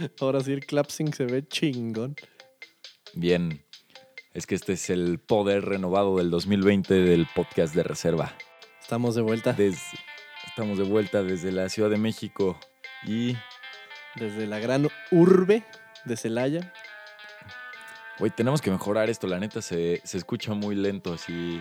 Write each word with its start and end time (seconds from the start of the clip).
Ahora 0.20 0.40
sí 0.40 0.52
el 0.52 0.64
clapsing 0.64 1.12
se 1.12 1.24
ve 1.26 1.46
chingón. 1.46 2.16
Bien. 3.14 3.64
Es 4.32 4.46
que 4.46 4.54
este 4.54 4.74
es 4.74 4.90
el 4.90 5.18
poder 5.18 5.64
renovado 5.64 6.16
del 6.18 6.30
2020 6.30 6.94
del 6.94 7.26
podcast 7.34 7.74
de 7.74 7.82
reserva. 7.82 8.32
Estamos 8.80 9.14
de 9.16 9.22
vuelta. 9.22 9.52
Des- 9.52 9.82
estamos 10.46 10.78
de 10.78 10.84
vuelta 10.84 11.22
desde 11.22 11.50
la 11.52 11.68
Ciudad 11.68 11.90
de 11.90 11.96
México 11.98 12.58
y 13.04 13.36
Desde 14.16 14.46
la 14.46 14.58
gran 14.58 14.88
urbe 15.10 15.64
de 16.04 16.16
Celaya. 16.16 16.72
hoy 18.18 18.30
tenemos 18.30 18.60
que 18.62 18.70
mejorar 18.70 19.10
esto. 19.10 19.26
La 19.26 19.38
neta 19.40 19.62
se, 19.62 20.00
se 20.04 20.18
escucha 20.18 20.54
muy 20.54 20.74
lento 20.76 21.12
así 21.12 21.60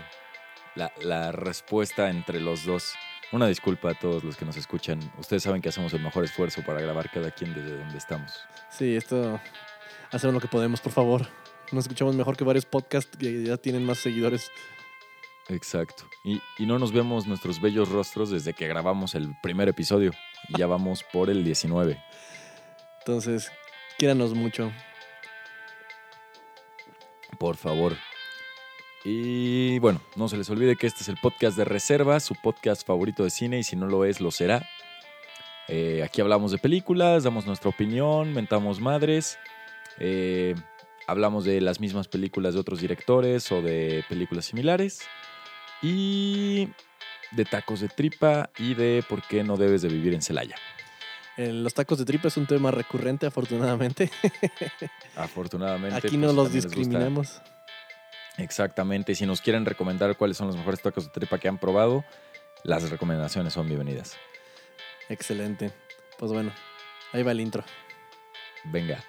la, 0.75 0.91
la 1.01 1.31
respuesta 1.31 2.09
entre 2.09 2.39
los 2.39 2.65
dos. 2.65 2.93
Una 3.31 3.47
disculpa 3.47 3.91
a 3.91 3.93
todos 3.93 4.23
los 4.23 4.35
que 4.35 4.45
nos 4.45 4.57
escuchan. 4.57 4.99
Ustedes 5.19 5.43
saben 5.43 5.61
que 5.61 5.69
hacemos 5.69 5.93
el 5.93 6.01
mejor 6.01 6.23
esfuerzo 6.23 6.63
para 6.65 6.81
grabar 6.81 7.11
cada 7.11 7.29
quien 7.29 7.53
desde 7.53 7.77
donde 7.77 7.97
estamos. 7.97 8.33
Sí, 8.71 8.95
esto. 8.95 9.39
Hacemos 10.11 10.33
lo 10.33 10.39
que 10.39 10.47
podemos, 10.47 10.81
por 10.81 10.91
favor. 10.91 11.27
Nos 11.71 11.85
escuchamos 11.85 12.15
mejor 12.15 12.35
que 12.35 12.43
varios 12.43 12.65
podcasts 12.65 13.15
que 13.15 13.43
ya 13.43 13.57
tienen 13.57 13.85
más 13.85 13.99
seguidores. 13.99 14.49
Exacto. 15.47 16.05
Y, 16.23 16.41
y 16.57 16.65
no 16.65 16.79
nos 16.79 16.91
vemos 16.91 17.27
nuestros 17.27 17.61
bellos 17.61 17.89
rostros 17.89 18.31
desde 18.31 18.53
que 18.53 18.67
grabamos 18.67 19.13
el 19.13 19.35
primer 19.41 19.69
episodio. 19.69 20.11
Y 20.47 20.57
ya 20.57 20.65
vamos 20.65 21.03
por 21.13 21.29
el 21.29 21.43
19. 21.43 22.01
Entonces, 22.99 23.51
quiéranos 23.99 24.33
mucho. 24.33 24.71
Por 27.37 27.57
favor. 27.57 27.95
Y 29.11 29.79
bueno, 29.79 29.99
no 30.15 30.27
se 30.27 30.37
les 30.37 30.51
olvide 30.51 30.75
que 30.75 30.85
este 30.85 31.01
es 31.01 31.09
el 31.09 31.17
podcast 31.17 31.57
de 31.57 31.65
reserva, 31.65 32.19
su 32.19 32.35
podcast 32.35 32.85
favorito 32.85 33.23
de 33.23 33.31
cine, 33.31 33.57
y 33.57 33.63
si 33.63 33.75
no 33.75 33.87
lo 33.87 34.05
es, 34.05 34.21
lo 34.21 34.29
será. 34.29 34.69
Eh, 35.67 36.03
aquí 36.03 36.21
hablamos 36.21 36.51
de 36.51 36.59
películas, 36.59 37.23
damos 37.23 37.47
nuestra 37.47 37.71
opinión, 37.71 38.33
mentamos 38.33 38.79
madres, 38.79 39.39
eh, 39.97 40.53
hablamos 41.07 41.43
de 41.43 41.59
las 41.59 41.79
mismas 41.79 42.07
películas 42.07 42.53
de 42.53 42.59
otros 42.59 42.81
directores 42.81 43.51
o 43.51 43.63
de 43.63 44.05
películas 44.07 44.45
similares, 44.45 45.01
y 45.81 46.69
de 47.31 47.45
tacos 47.45 47.79
de 47.79 47.87
tripa 47.87 48.51
y 48.59 48.75
de 48.75 49.03
por 49.09 49.23
qué 49.23 49.43
no 49.43 49.57
debes 49.57 49.81
de 49.81 49.89
vivir 49.89 50.13
en 50.13 50.21
Celaya. 50.21 50.55
Los 51.35 51.73
tacos 51.73 51.97
de 51.97 52.05
tripa 52.05 52.27
es 52.27 52.37
un 52.37 52.45
tema 52.45 52.69
recurrente, 52.69 53.25
afortunadamente. 53.25 54.11
Afortunadamente. 55.15 55.95
Aquí 55.95 56.09
pues, 56.09 56.19
no 56.19 56.33
los 56.33 56.53
les 56.53 56.65
gusta. 56.65 56.77
discriminamos. 56.77 57.41
Exactamente. 58.39 59.15
Si 59.15 59.25
nos 59.25 59.41
quieren 59.41 59.65
recomendar 59.65 60.15
cuáles 60.15 60.37
son 60.37 60.47
los 60.47 60.55
mejores 60.55 60.81
tacos 60.81 61.05
de 61.05 61.11
tripa 61.11 61.37
que 61.37 61.49
han 61.49 61.57
probado, 61.57 62.05
las 62.63 62.89
recomendaciones 62.89 63.53
son 63.53 63.67
bienvenidas. 63.67 64.17
Excelente. 65.09 65.71
Pues 66.17 66.31
bueno, 66.31 66.53
ahí 67.11 67.21
va 67.21 67.31
el 67.31 67.41
intro. 67.41 67.63
Venga. 68.65 69.03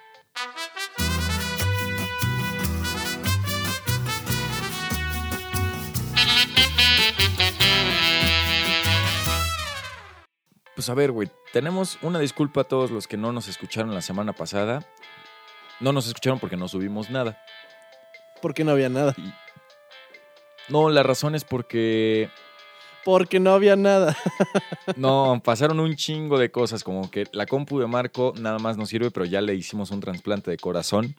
Pues 10.74 10.88
a 10.88 10.94
ver, 10.94 11.12
güey, 11.12 11.30
tenemos 11.52 11.98
una 12.02 12.18
disculpa 12.18 12.62
a 12.62 12.64
todos 12.64 12.90
los 12.90 13.06
que 13.06 13.16
no 13.16 13.32
nos 13.32 13.48
escucharon 13.48 13.94
la 13.94 14.00
semana 14.00 14.32
pasada. 14.32 14.84
No 15.78 15.92
nos 15.92 16.08
escucharon 16.08 16.40
porque 16.40 16.56
no 16.56 16.68
subimos 16.68 17.10
nada. 17.10 17.38
Porque 18.42 18.64
no 18.64 18.72
había 18.72 18.88
nada. 18.88 19.14
No, 20.68 20.88
la 20.90 21.02
razón 21.02 21.34
es 21.34 21.44
porque 21.44 22.28
Porque 23.04 23.40
no 23.40 23.52
había 23.52 23.76
nada. 23.76 24.16
No, 24.96 25.40
pasaron 25.44 25.80
un 25.80 25.94
chingo 25.96 26.38
de 26.38 26.50
cosas, 26.50 26.82
como 26.84 27.10
que 27.10 27.24
la 27.32 27.46
compu 27.46 27.78
de 27.80 27.86
Marco 27.86 28.32
nada 28.38 28.58
más 28.58 28.76
nos 28.76 28.88
sirve, 28.88 29.10
pero 29.10 29.24
ya 29.26 29.40
le 29.40 29.54
hicimos 29.54 29.90
un 29.90 30.00
trasplante 30.00 30.50
de 30.50 30.56
corazón 30.58 31.14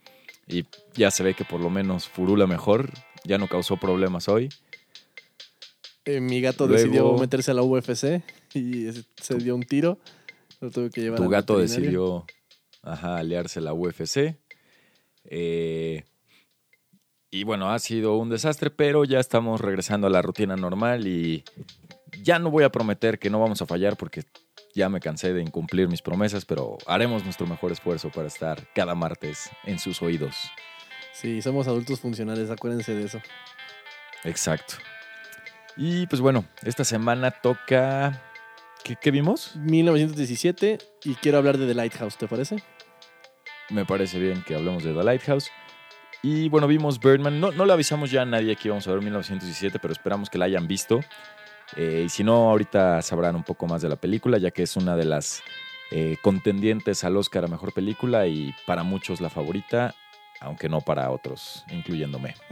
y 0.47 0.65
ya 0.93 1.09
se 1.11 1.23
ve 1.23 1.33
que 1.33 1.45
por 1.45 1.59
lo 1.61 1.69
menos 1.69 2.07
furula 2.07 2.47
mejor, 2.47 2.89
ya 3.23 3.37
no 3.37 3.47
causó 3.47 3.77
problemas 3.77 4.27
hoy. 4.27 4.49
Eh, 6.05 6.19
mi 6.19 6.41
gato 6.41 6.67
Luego- 6.67 6.81
decidió 6.83 7.13
meterse 7.17 7.51
a 7.51 7.53
la 7.53 7.61
UFC 7.63 8.23
y 8.53 8.87
se 9.21 9.35
dio 9.37 9.55
un 9.55 9.63
tiro. 9.63 9.97
Lo 10.59 10.69
tuve 10.71 10.89
que 10.89 11.01
llevar 11.01 11.19
Tu 11.19 11.29
gato 11.29 11.57
decidió 11.57 12.25
ajá, 12.83 13.17
aliarse 13.17 13.59
a 13.59 13.61
la 13.61 13.73
UFC. 13.73 14.35
Eh, 15.25 16.03
y 17.31 17.45
bueno, 17.45 17.71
ha 17.71 17.79
sido 17.79 18.17
un 18.17 18.29
desastre, 18.29 18.69
pero 18.69 19.05
ya 19.05 19.19
estamos 19.19 19.61
regresando 19.61 20.07
a 20.07 20.09
la 20.09 20.21
rutina 20.21 20.57
normal 20.57 21.07
y 21.07 21.45
ya 22.21 22.39
no 22.39 22.51
voy 22.51 22.65
a 22.65 22.71
prometer 22.71 23.19
que 23.19 23.29
no 23.29 23.39
vamos 23.39 23.61
a 23.61 23.65
fallar 23.65 23.95
porque 23.95 24.23
ya 24.75 24.89
me 24.89 24.99
cansé 24.99 25.33
de 25.33 25.41
incumplir 25.41 25.87
mis 25.87 26.01
promesas, 26.01 26.43
pero 26.43 26.77
haremos 26.87 27.23
nuestro 27.23 27.47
mejor 27.47 27.71
esfuerzo 27.71 28.09
para 28.09 28.27
estar 28.27 28.67
cada 28.75 28.95
martes 28.95 29.49
en 29.63 29.79
sus 29.79 30.01
oídos. 30.01 30.35
Sí, 31.13 31.41
somos 31.41 31.67
adultos 31.67 32.01
funcionales, 32.01 32.49
acuérdense 32.49 32.93
de 32.93 33.05
eso. 33.05 33.21
Exacto. 34.25 34.75
Y 35.77 36.07
pues 36.07 36.21
bueno, 36.21 36.45
esta 36.63 36.83
semana 36.83 37.31
toca... 37.31 38.21
¿Qué, 38.83 38.97
qué 38.99 39.11
vimos? 39.11 39.55
1917 39.55 40.79
y 41.05 41.15
quiero 41.15 41.37
hablar 41.37 41.57
de 41.57 41.67
The 41.67 41.75
Lighthouse, 41.75 42.17
¿te 42.17 42.27
parece? 42.27 42.57
Me 43.69 43.85
parece 43.85 44.19
bien 44.19 44.43
que 44.45 44.55
hablemos 44.55 44.83
de 44.83 44.93
The 44.93 45.03
Lighthouse. 45.03 45.49
Y 46.23 46.49
bueno, 46.49 46.67
vimos 46.67 46.99
Birdman. 46.99 47.39
No, 47.39 47.51
no 47.51 47.65
le 47.65 47.73
avisamos 47.73 48.11
ya 48.11 48.21
a 48.21 48.25
nadie 48.25 48.55
que 48.55 48.67
íbamos 48.67 48.87
a 48.87 48.91
ver 48.91 49.01
1917, 49.01 49.79
pero 49.79 49.91
esperamos 49.91 50.29
que 50.29 50.37
la 50.37 50.45
hayan 50.45 50.67
visto. 50.67 50.99
Eh, 51.75 52.03
y 52.05 52.09
si 52.09 52.23
no, 52.23 52.49
ahorita 52.49 53.01
sabrán 53.01 53.35
un 53.35 53.43
poco 53.43 53.65
más 53.65 53.81
de 53.81 53.89
la 53.89 53.95
película, 53.95 54.37
ya 54.37 54.51
que 54.51 54.63
es 54.63 54.75
una 54.75 54.95
de 54.95 55.05
las 55.05 55.41
eh, 55.91 56.17
contendientes 56.21 57.03
al 57.03 57.17
Oscar 57.17 57.45
a 57.45 57.47
Mejor 57.47 57.73
Película 57.73 58.27
y 58.27 58.53
para 58.65 58.83
muchos 58.83 59.21
la 59.21 59.29
favorita, 59.29 59.95
aunque 60.39 60.69
no 60.69 60.81
para 60.81 61.09
otros, 61.11 61.65
incluyéndome. 61.69 62.35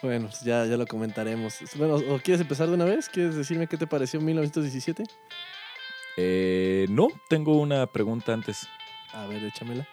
Bueno, 0.00 0.28
pues 0.28 0.42
ya, 0.42 0.64
ya 0.64 0.76
lo 0.76 0.86
comentaremos. 0.86 1.58
Bueno, 1.74 1.96
¿o 1.96 2.20
quieres 2.20 2.40
empezar 2.40 2.68
de 2.68 2.74
una 2.74 2.84
vez? 2.84 3.08
¿Quieres 3.08 3.34
decirme 3.34 3.66
qué 3.66 3.76
te 3.76 3.88
pareció 3.88 4.20
1917? 4.20 5.02
Eh, 6.16 6.86
no, 6.88 7.08
tengo 7.28 7.58
una 7.58 7.84
pregunta 7.88 8.32
antes. 8.32 8.68
A 9.12 9.26
ver, 9.26 9.42
échamela. 9.44 9.88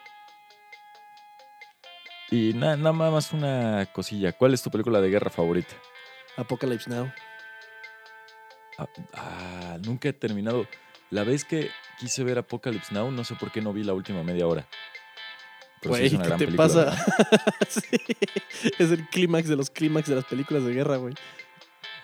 Y 2.30 2.52
na- 2.54 2.76
nada 2.76 2.92
más 2.92 3.32
una 3.32 3.86
cosilla. 3.92 4.32
¿Cuál 4.32 4.54
es 4.54 4.62
tu 4.62 4.70
película 4.70 5.00
de 5.00 5.08
guerra 5.10 5.30
favorita? 5.30 5.74
Apocalypse 6.36 6.90
Now. 6.90 7.12
Ah, 8.78 8.86
ah, 9.14 9.78
nunca 9.84 10.08
he 10.08 10.12
terminado. 10.12 10.66
La 11.10 11.22
vez 11.24 11.44
que 11.44 11.70
quise 11.98 12.24
ver 12.24 12.38
Apocalypse 12.38 12.92
Now, 12.92 13.10
no 13.10 13.24
sé 13.24 13.34
por 13.36 13.50
qué 13.52 13.60
no 13.62 13.72
vi 13.72 13.84
la 13.84 13.94
última 13.94 14.22
media 14.22 14.46
hora. 14.46 14.66
Pero 15.80 15.94
sí 15.94 16.06
es 16.06 16.12
una 16.14 16.22
¿qué 16.22 16.28
gran 16.28 16.38
te 16.38 16.44
película, 16.46 16.66
pasa? 16.68 17.04
Sí, 17.68 17.96
es 18.78 18.90
el 18.90 19.08
clímax 19.08 19.48
de 19.48 19.56
los 19.56 19.70
clímax 19.70 20.08
de 20.08 20.16
las 20.16 20.24
películas 20.24 20.64
de 20.64 20.72
guerra, 20.74 20.96
güey. 20.96 21.14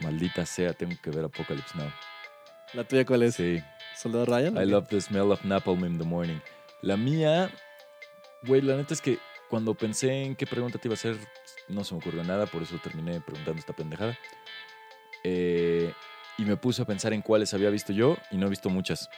Maldita 0.01 0.47
sea, 0.47 0.73
tengo 0.73 0.95
que 1.03 1.11
ver 1.11 1.25
Apocalypse 1.25 1.77
Now. 1.77 1.91
¿La 2.75 2.85
tuya 2.85 3.05
cuál 3.05 3.25
es? 3.25 3.35
Sí. 3.35 3.61
¿Soldado 3.97 4.25
Ryan? 4.27 4.57
I 4.57 4.67
love 4.67 4.87
the 4.89 5.01
smell 5.01 5.31
of 5.33 5.43
napalm 5.45 5.85
in 5.85 5.99
the 5.99 6.05
morning. 6.05 6.39
La 6.81 6.97
mía, 6.97 7.51
güey, 8.45 8.63
la 8.63 8.77
neta 8.77 8.95
es 8.95 9.01
que 9.01 9.19
cuando 9.53 9.75
pensé 9.75 10.23
en 10.23 10.35
qué 10.35 10.47
pregunta 10.47 10.79
te 10.79 10.89
iba 10.89 10.95
a 10.95 10.97
hacer, 10.97 11.19
no 11.69 11.85
se 11.85 11.93
me 11.95 12.01
ocurrió 12.01 12.25
nada, 12.25 12.47
por 12.47 12.63
eso 12.63 12.79
terminé 12.83 13.21
preguntando 13.21 13.61
esta 13.61 13.75
pendejada. 13.75 14.19
Eh, 15.25 15.93
y 16.39 16.45
me 16.47 16.57
puse 16.57 16.81
a 16.81 16.87
pensar 16.87 17.13
en 17.13 17.21
cuáles 17.21 17.53
había 17.53 17.69
visto 17.69 17.93
yo 17.93 18.17
y 18.31 18.39
no 18.39 18.47
he 18.47 18.49
visto 18.49 18.71
muchas. 18.71 19.11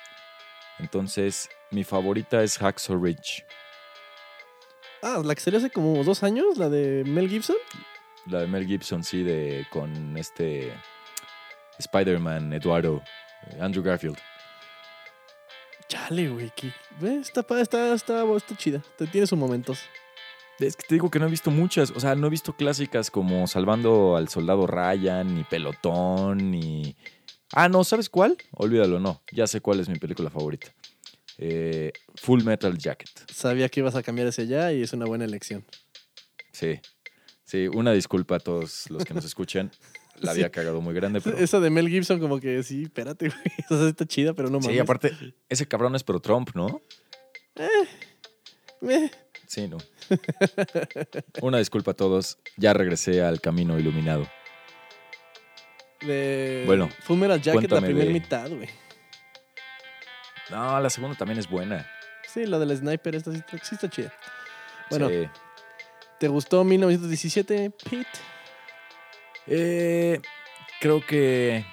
Entonces, 0.81 1.49
mi 1.71 1.85
favorita 1.85 2.43
es 2.43 2.59
Hacksaw 2.59 3.01
Ridge. 3.01 3.45
Ah, 5.03 5.23
la 5.25 5.37
que 5.37 5.41
salió 5.41 5.59
hace 5.61 5.71
como 5.71 6.03
dos 6.03 6.25
años, 6.25 6.59
la 6.59 6.69
de 6.69 7.05
Mel 7.07 7.29
Gibson. 7.29 7.57
La 8.27 8.41
de 8.41 8.49
Mel 8.49 8.67
Gibson, 8.67 9.05
sí, 9.05 9.23
de, 9.23 9.65
con 9.71 10.17
este 10.17 10.75
Spider-Man, 11.79 12.53
Eduardo, 12.55 13.05
eh, 13.53 13.59
Andrew 13.61 13.85
Garfield. 13.85 14.19
Chale, 15.87 16.29
güey. 16.29 16.51
que- 16.57 16.73
ve, 16.99 17.19
Está, 17.21 17.43
está, 17.61 17.95
está, 17.95 18.25
está 18.37 18.57
chida. 18.57 18.83
Te- 18.99 19.07
Tiene 19.07 19.29
sus 19.29 19.39
momentos. 19.39 19.79
Es 20.61 20.77
que 20.77 20.85
te 20.89 20.95
digo 20.95 21.11
que 21.11 21.19
no 21.19 21.27
he 21.27 21.31
visto 21.31 21.51
muchas, 21.51 21.91
o 21.91 22.01
sea, 22.01 22.15
no 22.15 22.29
he 22.29 22.31
visto 22.31 22.55
clásicas 22.57 23.11
como 23.11 23.47
Salvando 23.47 24.17
al 24.17 24.29
Soldado 24.29 24.67
Ryan, 24.67 25.35
ni 25.35 25.45
Pelotón, 25.45 26.51
ni... 26.53 26.97
Ah, 27.53 27.69
no, 27.69 27.83
¿sabes 27.85 28.09
cuál? 28.09 28.37
Olvídalo, 28.53 29.01
no, 29.01 29.21
ya 29.33 29.47
sé 29.47 29.61
cuál 29.61 29.81
es 29.81 29.89
mi 29.89 29.99
película 29.99 30.31
favorita. 30.31 30.69
Eh, 31.39 31.93
Full 32.17 32.45
Metal 32.45 32.77
Jacket. 32.79 33.11
Sabía 33.33 33.69
que 33.69 33.81
ibas 33.81 33.97
a 33.97 34.03
cambiar 34.03 34.29
ese 34.29 34.47
ya 34.47 34.73
y 34.73 34.83
es 34.83 34.93
una 34.93 35.07
buena 35.07 35.25
elección. 35.25 35.65
Sí, 36.53 36.81
sí, 37.45 37.67
una 37.69 37.93
disculpa 37.93 38.37
a 38.37 38.39
todos 38.41 38.89
los 38.91 39.05
que 39.05 39.13
nos 39.15 39.25
escuchan. 39.25 39.71
La 40.21 40.31
había 40.31 40.45
Sí. 40.47 40.51
cagado 40.53 40.81
muy 40.81 40.95
grande, 40.95 41.21
pero... 41.21 41.37
Esa 41.37 41.59
de 41.59 41.71
Mel 41.71 41.89
Gibson, 41.89 42.21
como 42.21 42.39
que 42.39 42.63
sí, 42.63 42.85
espérate, 42.85 43.29
güey. 43.31 43.41
O 43.71 43.77
sea, 43.77 43.89
está 43.89 44.07
chida, 44.07 44.33
pero 44.35 44.49
no 44.49 44.61
mames. 44.61 44.73
Sí, 44.73 44.79
aparte, 44.79 45.13
ese 45.49 45.67
cabrón 45.67 45.97
es 45.97 46.05
pro 46.05 46.21
Trump, 46.21 46.51
¿no? 46.55 46.81
Eh, 47.57 49.11
Sí, 49.55 49.69
no. 49.69 49.77
Una 51.43 51.59
disculpa 51.59 51.93
a 51.93 51.95
todos, 51.95 52.39
ya 52.57 52.73
regresé 52.73 53.23
al 53.23 53.41
camino 53.41 53.79
iluminado. 53.79 54.27
de 56.01 56.65
Bueno, 56.67 56.89
Full 57.03 57.19
Metal 57.19 57.41
Jacket, 57.41 57.71
la 57.71 57.81
primera 57.81 58.05
de- 58.07 58.13
mitad, 58.13 58.51
güey. 58.51 58.69
No, 60.51 60.81
la 60.81 60.91
segunda 60.91 61.17
también 61.17 61.39
es 61.39 61.49
buena. 61.49 61.87
Sí, 62.27 62.47
lo 62.47 62.59
del 62.59 62.77
sniper, 62.77 63.15
esta 63.15 63.31
sí 63.31 63.39
está, 63.39 63.59
sí 63.65 63.75
está 63.77 63.89
chida. 63.89 64.13
Bueno, 64.91 65.09
Sí. 65.09 65.29
¿te 66.19 66.27
gustó 66.27 66.65
1917, 66.65 67.71
Pete? 67.89 68.07
Eh, 69.47 70.21
creo 70.81 71.01
que 71.07 71.65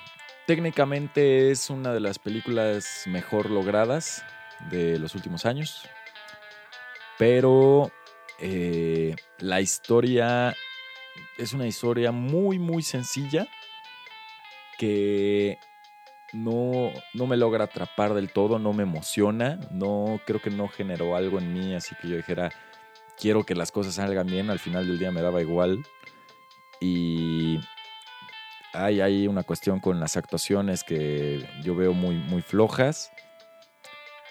técnicamente 0.45 1.49
es 1.49 1.69
una 1.71 1.93
de 1.93 1.99
las 1.99 2.19
películas 2.19 3.03
mejor 3.07 3.49
logradas 3.49 4.23
de 4.69 4.99
los 4.99 5.15
últimos 5.15 5.45
años. 5.47 5.81
Pero 7.21 7.91
eh, 8.39 9.15
la 9.37 9.61
historia 9.61 10.55
es 11.37 11.53
una 11.53 11.67
historia 11.67 12.11
muy, 12.11 12.57
muy 12.57 12.81
sencilla 12.81 13.47
que 14.79 15.59
no, 16.33 16.91
no 17.13 17.27
me 17.27 17.37
logra 17.37 17.65
atrapar 17.65 18.15
del 18.15 18.31
todo, 18.31 18.57
no 18.57 18.73
me 18.73 18.81
emociona, 18.81 19.59
no 19.69 20.19
creo 20.25 20.41
que 20.41 20.49
no 20.49 20.67
generó 20.67 21.15
algo 21.15 21.37
en 21.37 21.53
mí, 21.53 21.75
así 21.75 21.93
que 22.01 22.07
yo 22.07 22.15
dijera, 22.15 22.51
quiero 23.19 23.43
que 23.43 23.53
las 23.53 23.71
cosas 23.71 23.93
salgan 23.93 24.25
bien, 24.25 24.49
al 24.49 24.57
final 24.57 24.87
del 24.87 24.97
día 24.97 25.11
me 25.11 25.21
daba 25.21 25.43
igual. 25.43 25.85
Y 26.79 27.59
hay, 28.73 28.99
hay 28.99 29.27
una 29.27 29.43
cuestión 29.43 29.79
con 29.79 29.99
las 29.99 30.17
actuaciones 30.17 30.83
que 30.83 31.47
yo 31.61 31.75
veo 31.75 31.93
muy, 31.93 32.15
muy 32.15 32.41
flojas. 32.41 33.11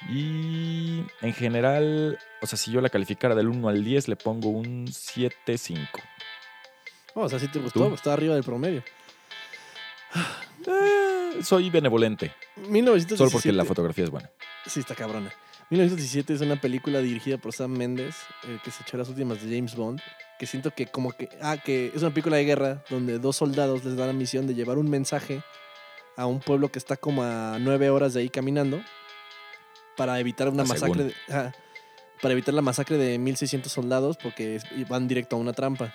Y 0.08 1.04
en 1.20 1.34
general, 1.34 2.18
o 2.40 2.46
sea, 2.46 2.58
si 2.58 2.70
yo 2.70 2.80
la 2.80 2.88
calificara 2.88 3.34
del 3.34 3.48
1 3.48 3.68
al 3.68 3.84
10, 3.84 4.08
le 4.08 4.16
pongo 4.16 4.48
un 4.48 4.86
7-5. 4.86 5.88
Oh, 7.14 7.22
o 7.22 7.28
sea, 7.28 7.38
sí 7.38 7.48
te 7.48 7.58
gustó, 7.58 7.88
¿Tú? 7.88 7.94
está 7.94 8.12
arriba 8.12 8.34
del 8.34 8.44
promedio. 8.44 8.82
Eh, 10.66 11.42
soy 11.42 11.70
benevolente, 11.70 12.32
1917. 12.68 13.16
solo 13.16 13.30
porque 13.30 13.52
la 13.52 13.64
fotografía 13.64 14.04
es 14.04 14.10
buena. 14.10 14.30
Sí, 14.66 14.80
está 14.80 14.94
cabrona. 14.94 15.32
1917 15.70 16.34
es 16.34 16.40
una 16.40 16.60
película 16.60 17.00
dirigida 17.00 17.38
por 17.38 17.52
Sam 17.52 17.70
Mendes, 17.70 18.16
el 18.48 18.60
que 18.60 18.70
se 18.70 18.82
echó 18.82 18.96
las 18.96 19.08
últimas 19.08 19.40
de 19.42 19.54
James 19.54 19.76
Bond, 19.76 20.00
que 20.38 20.46
siento 20.46 20.72
que 20.72 20.86
como 20.86 21.12
que... 21.12 21.28
Ah, 21.40 21.58
que 21.64 21.92
es 21.94 22.02
una 22.02 22.10
película 22.10 22.36
de 22.36 22.44
guerra 22.44 22.84
donde 22.90 23.18
dos 23.20 23.36
soldados 23.36 23.84
les 23.84 23.96
dan 23.96 24.08
la 24.08 24.12
misión 24.12 24.48
de 24.48 24.54
llevar 24.54 24.78
un 24.78 24.90
mensaje 24.90 25.42
a 26.16 26.26
un 26.26 26.40
pueblo 26.40 26.72
que 26.72 26.78
está 26.80 26.96
como 26.96 27.22
a 27.22 27.58
nueve 27.60 27.88
horas 27.88 28.14
de 28.14 28.22
ahí 28.22 28.28
caminando 28.28 28.82
para 30.00 30.18
evitar 30.18 30.48
una 30.48 30.62
Ah, 30.62 30.66
masacre 30.66 31.04
de, 31.04 31.14
para 32.22 32.32
evitar 32.32 32.54
la 32.54 32.62
masacre 32.62 32.96
de 32.96 33.18
1600 33.18 33.70
soldados 33.70 34.16
porque 34.16 34.58
van 34.88 35.06
directo 35.06 35.36
a 35.36 35.38
una 35.38 35.52
trampa. 35.52 35.92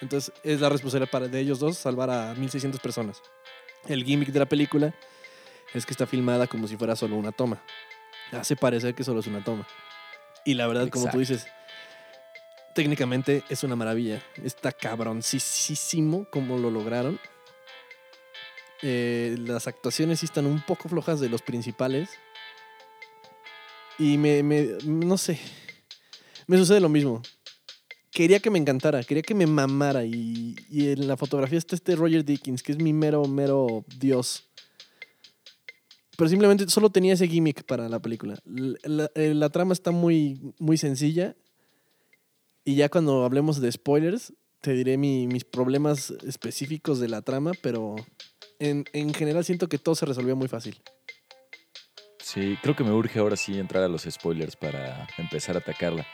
Entonces 0.00 0.34
es 0.42 0.60
la 0.60 0.68
responsabilidad 0.68 1.08
para, 1.08 1.28
de 1.28 1.38
ellos 1.38 1.60
dos 1.60 1.78
salvar 1.78 2.10
a 2.10 2.34
1600 2.34 2.80
personas. 2.80 3.22
El 3.86 4.02
gimmick 4.02 4.30
de 4.30 4.40
la 4.40 4.46
película 4.46 4.92
es 5.72 5.86
que 5.86 5.92
está 5.92 6.08
filmada 6.08 6.48
como 6.48 6.66
si 6.66 6.76
fuera 6.76 6.96
solo 6.96 7.14
una 7.14 7.30
toma. 7.30 7.62
Hace 8.32 8.56
parecer 8.56 8.96
que 8.96 9.04
solo 9.04 9.20
es 9.20 9.28
una 9.28 9.44
toma. 9.44 9.64
Y 10.44 10.54
la 10.54 10.66
verdad, 10.66 10.88
como 10.88 11.08
tú 11.08 11.20
dices, 11.20 11.46
técnicamente 12.74 13.44
es 13.48 13.62
una 13.62 13.76
maravilla. 13.76 14.20
Está 14.42 14.72
cabroncísimo 14.72 16.26
como 16.30 16.58
lo 16.58 16.68
lograron. 16.68 17.20
Eh, 18.82 19.36
las 19.38 19.68
actuaciones 19.68 20.18
sí 20.18 20.26
están 20.26 20.46
un 20.46 20.62
poco 20.62 20.88
flojas 20.88 21.20
de 21.20 21.28
los 21.28 21.42
principales. 21.42 22.10
Y 24.02 24.18
me, 24.18 24.42
me- 24.42 24.78
no 24.84 25.16
sé, 25.16 25.38
me 26.48 26.56
sucede 26.58 26.80
lo 26.80 26.88
mismo. 26.88 27.22
Quería 28.10 28.40
que 28.40 28.50
me 28.50 28.58
encantara, 28.58 29.02
quería 29.04 29.22
que 29.22 29.34
me 29.34 29.46
mamara. 29.46 30.04
Y, 30.04 30.56
y 30.68 30.88
en 30.88 31.06
la 31.06 31.16
fotografía 31.16 31.56
está 31.58 31.76
este 31.76 31.94
Roger 31.94 32.24
Dickens, 32.24 32.62
que 32.62 32.72
es 32.72 32.78
mi 32.78 32.92
mero, 32.92 33.24
mero 33.26 33.84
dios. 33.98 34.48
Pero 36.16 36.28
simplemente 36.28 36.68
solo 36.68 36.90
tenía 36.90 37.14
ese 37.14 37.28
gimmick 37.28 37.62
para 37.64 37.88
la 37.88 38.00
película. 38.00 38.38
L- 38.44 38.76
La, 38.82 39.10
eh, 39.14 39.34
la 39.34 39.48
trama 39.50 39.72
está 39.72 39.92
muy, 39.92 40.52
muy 40.58 40.76
sencilla. 40.76 41.36
Y 42.64 42.74
ya 42.74 42.88
cuando 42.88 43.24
hablemos 43.24 43.60
de 43.60 43.70
spoilers, 43.70 44.32
te 44.60 44.72
diré 44.74 44.96
mi- 44.98 45.26
mis 45.28 45.44
problemas 45.44 46.12
específicos 46.26 46.98
de 47.00 47.08
la 47.08 47.22
trama, 47.22 47.52
pero 47.62 47.94
en, 48.58 48.84
en 48.92 49.14
general 49.14 49.44
siento 49.44 49.68
que 49.68 49.78
todo 49.78 49.94
se 49.94 50.06
resolvió 50.06 50.34
muy 50.36 50.48
fácil. 50.48 50.80
Sí, 52.32 52.58
creo 52.62 52.74
que 52.74 52.84
me 52.84 52.92
urge 52.92 53.18
ahora 53.18 53.36
sí 53.36 53.58
entrar 53.58 53.82
a 53.82 53.88
los 53.88 54.02
spoilers 54.10 54.56
para 54.56 55.06
empezar 55.18 55.56
a 55.56 55.58
atacarla. 55.58 56.06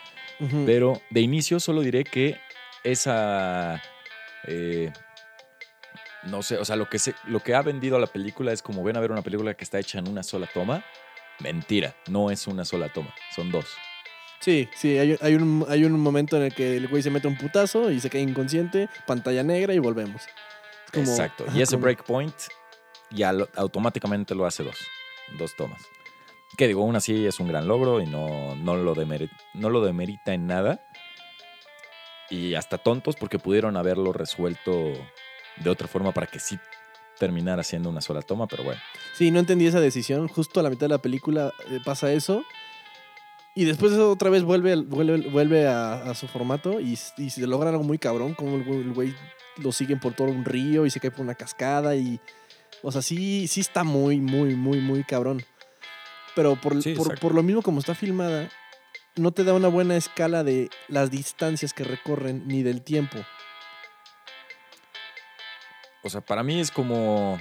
Pero 0.67 1.01
de 1.11 1.21
inicio 1.21 1.59
solo 1.61 1.81
diré 1.83 2.05
que 2.05 2.41
esa. 2.85 3.83
eh, 4.47 4.93
no 6.25 6.43
sé, 6.43 6.59
o 6.59 6.65
sea, 6.65 6.77
lo 6.77 6.89
que, 6.89 6.99
se, 6.99 7.15
lo 7.27 7.41
que 7.41 7.55
ha 7.55 7.63
vendido 7.63 7.97
a 7.97 8.01
la 8.01 8.07
película 8.07 8.53
es 8.53 8.63
como 8.63 8.83
ven 8.85 8.97
a 8.97 9.01
ver 9.01 9.11
una 9.13 9.23
película 9.23 9.55
que 9.55 9.65
está 9.65 9.79
hecha 9.79 9.99
en 9.99 10.09
una 10.09 10.23
sola 10.23 10.49
toma. 10.53 10.85
Mentira, 11.41 11.95
no 12.09 12.31
es 12.33 12.47
una 12.49 12.65
sola 12.65 12.89
toma, 12.93 13.15
son 13.35 13.51
dos. 13.53 13.67
Sí, 14.41 14.69
sí, 14.77 14.99
hay, 14.99 15.17
hay 15.21 15.35
un, 15.35 15.65
hay 15.69 15.85
un 15.85 15.93
momento 15.99 16.37
en 16.37 16.45
el 16.45 16.55
que 16.55 16.77
el 16.77 16.89
güey 16.89 17.03
se 17.03 17.11
mete 17.11 17.27
un 17.29 17.37
putazo 17.37 17.91
y 17.91 18.01
se 18.01 18.11
cae 18.11 18.21
inconsciente, 18.21 18.89
pantalla 19.07 19.43
negra 19.43 19.75
y 19.75 19.79
volvemos. 19.79 20.23
Como- 20.93 21.05
Exacto. 21.11 21.45
Y 21.55 21.63
ese 21.63 21.73
como- 21.77 21.83
breakpoint 21.85 22.35
ya 23.11 23.33
automáticamente 23.57 24.35
lo 24.35 24.47
hace 24.47 24.63
dos. 24.65 24.77
Dos 25.39 25.55
tomas. 25.57 25.83
Que 26.57 26.67
digo, 26.67 26.83
aún 26.83 26.97
así 26.97 27.27
es 27.27 27.41
un 27.41 27.49
gran 27.49 27.69
logro 27.69 28.01
y 28.01 28.07
no, 28.07 28.55
no, 28.57 28.77
lo 28.77 28.95
demeri- 28.95 29.31
no 29.55 29.71
lo 29.71 29.85
demerita 29.85 30.33
en 30.35 30.47
nada. 30.47 30.81
Y 32.31 32.55
hasta 32.55 32.79
tontos 32.79 33.17
porque 33.17 33.39
pudieron 33.39 33.77
haberlo 33.77 34.13
resuelto 34.13 34.73
de 35.57 35.71
otra 35.71 35.89
forma 35.89 36.13
para 36.13 36.27
que 36.27 36.41
sí 36.41 36.59
terminara 37.19 37.63
siendo 37.63 37.91
una 37.91 38.01
sola 38.01 38.23
toma, 38.23 38.47
pero 38.47 38.65
bueno. 38.65 38.81
Sí, 39.15 39.31
no 39.31 39.41
entendí 39.41 39.67
esa 39.67 39.81
decisión. 39.81 40.29
Justo 40.29 40.61
a 40.61 40.63
la 40.63 40.71
mitad 40.71 40.87
de 40.87 40.95
la 40.95 40.99
película 40.99 41.53
eh, 41.71 41.81
pasa 41.85 42.13
eso. 42.13 42.45
Y 43.55 43.65
después 43.65 43.93
eso 43.93 44.11
otra 44.11 44.31
vez 44.31 44.45
vuelve, 44.45 44.77
vuelve, 44.77 45.29
vuelve 45.31 45.67
a, 45.67 46.15
su 46.15 46.29
formato 46.29 46.81
y, 46.81 46.97
y 47.17 47.31
se 47.31 47.47
logra 47.47 47.71
algo 47.71 47.83
muy 47.83 47.99
cabrón, 47.99 48.35
como 48.35 48.57
el 48.57 48.93
güey 48.93 49.15
lo 49.57 49.73
siguen 49.73 49.99
por 49.99 50.15
todo 50.15 50.29
un 50.29 50.45
río 50.45 50.87
y 50.87 50.91
se 50.91 51.01
cae 51.01 51.11
por 51.11 51.23
una 51.23 51.35
cascada 51.35 51.97
y... 51.97 52.21
O 52.83 52.93
sea, 52.93 53.03
sí, 53.03 53.49
sí 53.49 53.61
está 53.61 53.83
muy, 53.83 54.21
muy, 54.21 54.55
muy, 54.55 54.79
muy 54.79 55.03
cabrón. 55.03 55.43
Pero 56.39 56.55
por, 56.55 56.81
Sí, 56.81 56.95
por, 56.95 57.19
por 57.19 57.35
lo 57.35 57.43
mismo 57.43 57.63
como 57.63 57.81
está 57.81 57.97
filmada, 57.97 58.49
no 59.17 59.33
te 59.33 59.43
da 59.43 59.55
una 59.55 59.67
buena 59.67 59.97
escala 59.97 60.45
de 60.45 60.71
las 60.87 61.11
distancias 61.11 61.73
que 61.75 61.83
recorren 61.83 62.47
ni 62.47 62.63
del 62.63 62.83
tiempo. 62.83 63.19
O 66.05 66.09
sea, 66.09 66.21
para 66.21 66.45
mí 66.45 66.61
es 66.61 66.71
como... 66.71 67.41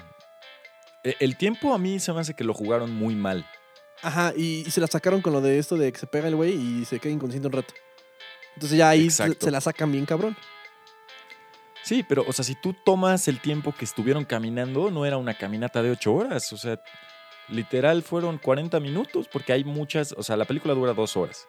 e- 1.03 1.15
El 1.19 1.37
tiempo 1.37 1.75
a 1.75 1.77
mí 1.77 1.99
se 1.99 2.11
me 2.11 2.21
hace 2.21 2.33
que 2.33 2.43
lo 2.43 2.55
jugaron 2.55 2.91
muy 2.91 3.13
mal. 3.13 3.47
Ajá, 4.01 4.33
y, 4.35 4.63
y 4.65 4.71
se 4.71 4.81
la 4.81 4.87
sacaron 4.87 5.21
con 5.21 5.31
lo 5.31 5.41
de 5.41 5.59
esto 5.59 5.77
de 5.77 5.91
que 5.91 5.99
se 5.99 6.07
pega 6.07 6.27
el 6.27 6.35
güey 6.35 6.53
y 6.55 6.85
se 6.85 6.99
queda 6.99 7.13
inconsciente 7.13 7.45
un 7.49 7.53
rato. 7.53 7.75
Entonces 8.55 8.79
ya 8.79 8.89
ahí 8.89 9.03
Exacto. 9.03 9.45
se 9.45 9.51
la 9.51 9.61
sacan 9.61 9.91
bien 9.91 10.07
cabrón. 10.07 10.35
Sí, 11.83 12.03
pero, 12.09 12.25
o 12.27 12.33
sea, 12.33 12.43
si 12.43 12.55
tú 12.55 12.75
tomas 12.83 13.27
el 13.27 13.41
tiempo 13.41 13.75
que 13.77 13.85
estuvieron 13.85 14.25
caminando, 14.25 14.89
no 14.89 15.05
era 15.05 15.17
una 15.17 15.37
caminata 15.37 15.83
de 15.83 15.91
ocho 15.91 16.15
horas. 16.15 16.51
O 16.51 16.57
sea, 16.57 16.79
literal 17.49 18.03
fueron 18.03 18.37
40 18.37 18.79
minutos, 18.79 19.27
porque 19.27 19.53
hay 19.53 19.63
muchas, 19.63 20.13
o 20.17 20.23
sea, 20.23 20.37
la 20.37 20.45
película 20.45 20.73
dura 20.73 20.93
dos 20.93 21.17
horas. 21.17 21.47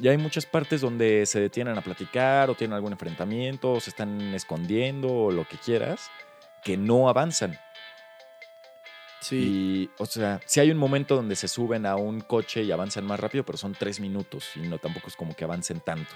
Y 0.00 0.08
hay 0.08 0.16
muchas 0.16 0.46
partes 0.46 0.80
donde 0.80 1.26
se 1.26 1.40
detienen 1.40 1.76
a 1.76 1.82
platicar 1.82 2.50
o 2.50 2.54
tienen 2.54 2.74
algún 2.74 2.92
enfrentamiento 2.92 3.72
o 3.72 3.80
se 3.80 3.90
están 3.90 4.20
escondiendo 4.34 5.08
o 5.08 5.30
lo 5.30 5.46
que 5.46 5.58
quieras, 5.58 6.10
que 6.64 6.76
no 6.76 7.08
avanzan. 7.08 7.58
Sí. 9.20 9.36
Y, 9.36 9.90
o 9.98 10.06
sea, 10.06 10.40
sí 10.46 10.60
hay 10.60 10.70
un 10.70 10.78
momento 10.78 11.16
donde 11.16 11.36
se 11.36 11.48
suben 11.48 11.86
a 11.86 11.96
un 11.96 12.20
coche 12.20 12.62
y 12.62 12.72
avanzan 12.72 13.06
más 13.06 13.20
rápido, 13.20 13.44
pero 13.44 13.56
son 13.56 13.74
tres 13.74 14.00
minutos 14.00 14.50
y 14.56 14.60
no 14.60 14.78
tampoco 14.78 15.08
es 15.08 15.16
como 15.16 15.34
que 15.34 15.44
avancen 15.44 15.80
tanto. 15.80 16.14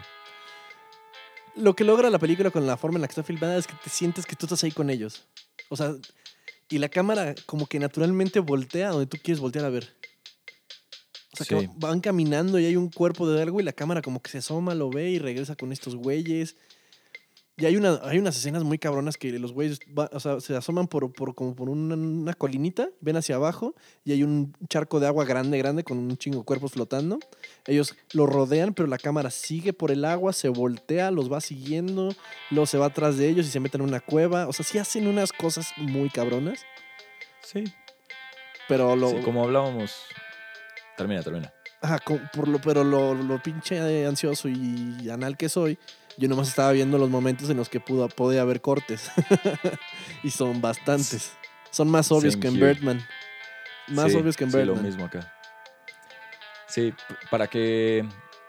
Lo 1.55 1.75
que 1.75 1.85
logra 1.85 2.11
la 2.11 2.19
película 2.19 2.51
con 2.51 2.67
la 2.67 2.77
forma 2.77 2.97
en 2.97 3.03
la 3.03 3.09
que 3.09 3.13
está 3.13 3.23
filmada 3.23 3.57
es 3.57 3.67
que 3.67 3.75
te 3.83 3.91
sientes 3.91 4.27
que 4.27 4.37
tú 4.37 4.47
estás 4.47 4.63
ahí 4.65 4.73
con 4.73 4.91
ellos. 4.91 5.27
O 5.69 5.77
sea, 5.77 5.95
y 6.69 6.79
la 6.79 6.89
cámara 6.89 7.35
como 7.47 7.67
que 7.67 7.79
naturalmente 7.79 8.41
voltea 8.41 8.91
donde 8.91 9.07
tú 9.07 9.19
quieres 9.23 9.41
voltear 9.41 9.65
a 9.65 9.71
ver. 9.71 9.97
O 11.33 11.37
sea, 11.37 11.47
que 11.47 11.71
van 11.77 12.01
caminando 12.01 12.59
y 12.59 12.67
hay 12.67 12.77
un 12.77 12.91
cuerpo 12.91 13.29
de 13.31 13.43
algo 13.43 13.61
y 13.61 13.63
la 13.63 13.73
cámara 13.73 14.03
como 14.03 14.21
que 14.21 14.31
se 14.31 14.39
asoma, 14.39 14.75
lo 14.75 14.91
ve 14.91 15.11
y 15.11 15.19
regresa 15.19 15.57
con 15.57 15.73
estos 15.73 15.95
güeyes. 15.95 16.57
Y 17.61 17.67
hay, 17.67 17.77
una, 17.77 17.99
hay 18.05 18.19
unas 18.19 18.37
escenas 18.37 18.63
muy 18.63 18.79
cabronas 18.79 19.17
que 19.17 19.37
los 19.39 19.53
güeyes 19.53 19.81
va- 19.99 20.09
o 20.13 20.21
sea, 20.21 20.39
se 20.41 20.55
asoman 20.55 20.87
por, 20.87 21.13
por, 21.13 21.35
como 21.35 21.57
por 21.57 21.69
una, 21.69 21.97
una 21.97 22.33
colinita, 22.33 22.89
ven 23.01 23.17
hacia 23.17 23.35
abajo 23.35 23.75
y 24.05 24.13
hay 24.13 24.23
un 24.23 24.55
charco 24.69 25.01
de 25.01 25.09
agua 25.09 25.25
grande, 25.25 25.59
grande 25.59 25.83
con 25.83 25.99
un 25.99 26.17
chingo 26.17 26.39
de 26.39 26.45
cuerpos 26.45 26.73
flotando. 26.73 27.19
Ellos 27.67 27.97
lo 28.13 28.27
rodean, 28.27 28.75
pero 28.75 28.87
la 28.89 28.97
cámara 28.97 29.31
sigue 29.31 29.73
por 29.73 29.91
el 29.91 30.05
agua, 30.05 30.33
se 30.33 30.49
voltea, 30.49 31.11
los 31.11 31.33
va 31.33 31.41
siguiendo, 31.41 32.15
luego 32.51 32.67
se 32.67 32.79
va 32.79 32.87
atrás 32.87 33.17
de 33.19 33.29
ellos 33.29 33.45
y 33.47 33.51
se 33.51 33.59
meten 33.59 33.81
en 33.81 33.89
una 33.89 33.99
cueva. 34.01 34.47
O 34.47 34.53
sea, 34.53 34.65
sí 34.65 34.79
hacen 34.79 35.09
unas 35.09 35.33
cosas 35.33 35.73
muy 35.77 36.11
cabronas, 36.11 36.61
Sí. 37.43 37.65
pero 38.69 38.95
lo, 38.95 39.11
Sí, 39.11 39.17
como 39.25 39.43
hablábamos. 39.43 39.93
Termina, 40.97 41.23
termina. 41.25 41.53
Ajá, 41.81 41.99
por 42.33 42.47
lo, 42.49 42.61
pero 42.61 42.83
lo, 42.85 43.15
lo 43.15 43.43
pinche 43.43 43.79
ansioso 44.07 44.49
y 44.49 45.09
anal 45.11 45.37
que 45.37 45.49
soy, 45.49 45.79
yo 46.19 46.29
nomás 46.29 46.49
estaba 46.49 46.73
viendo 46.73 46.99
los 46.99 47.11
momentos 47.11 47.49
en 47.49 47.57
los 47.57 47.69
que 47.69 47.79
pudo, 47.79 48.09
podía 48.09 48.43
haber 48.43 48.61
cortes. 48.61 49.11
y 50.25 50.31
son 50.31 50.61
bastantes. 50.61 51.33
Son 51.71 51.89
más 51.89 52.11
obvios 52.11 52.35
Same 52.35 52.43
que 52.43 52.49
en 52.49 52.57
here. 52.57 52.67
Birdman. 52.67 53.07
Más 53.89 54.11
Sí, 54.11 54.19
obvios 54.19 54.37
que 54.37 54.45
en 54.45 54.51
sí, 54.51 54.57
Birdman. 54.57 54.77
lo 54.77 54.83
mismo 54.83 55.05
acá. 55.05 55.33
Sí, 56.67 56.93
para 57.31 57.47
que. 57.47 58.07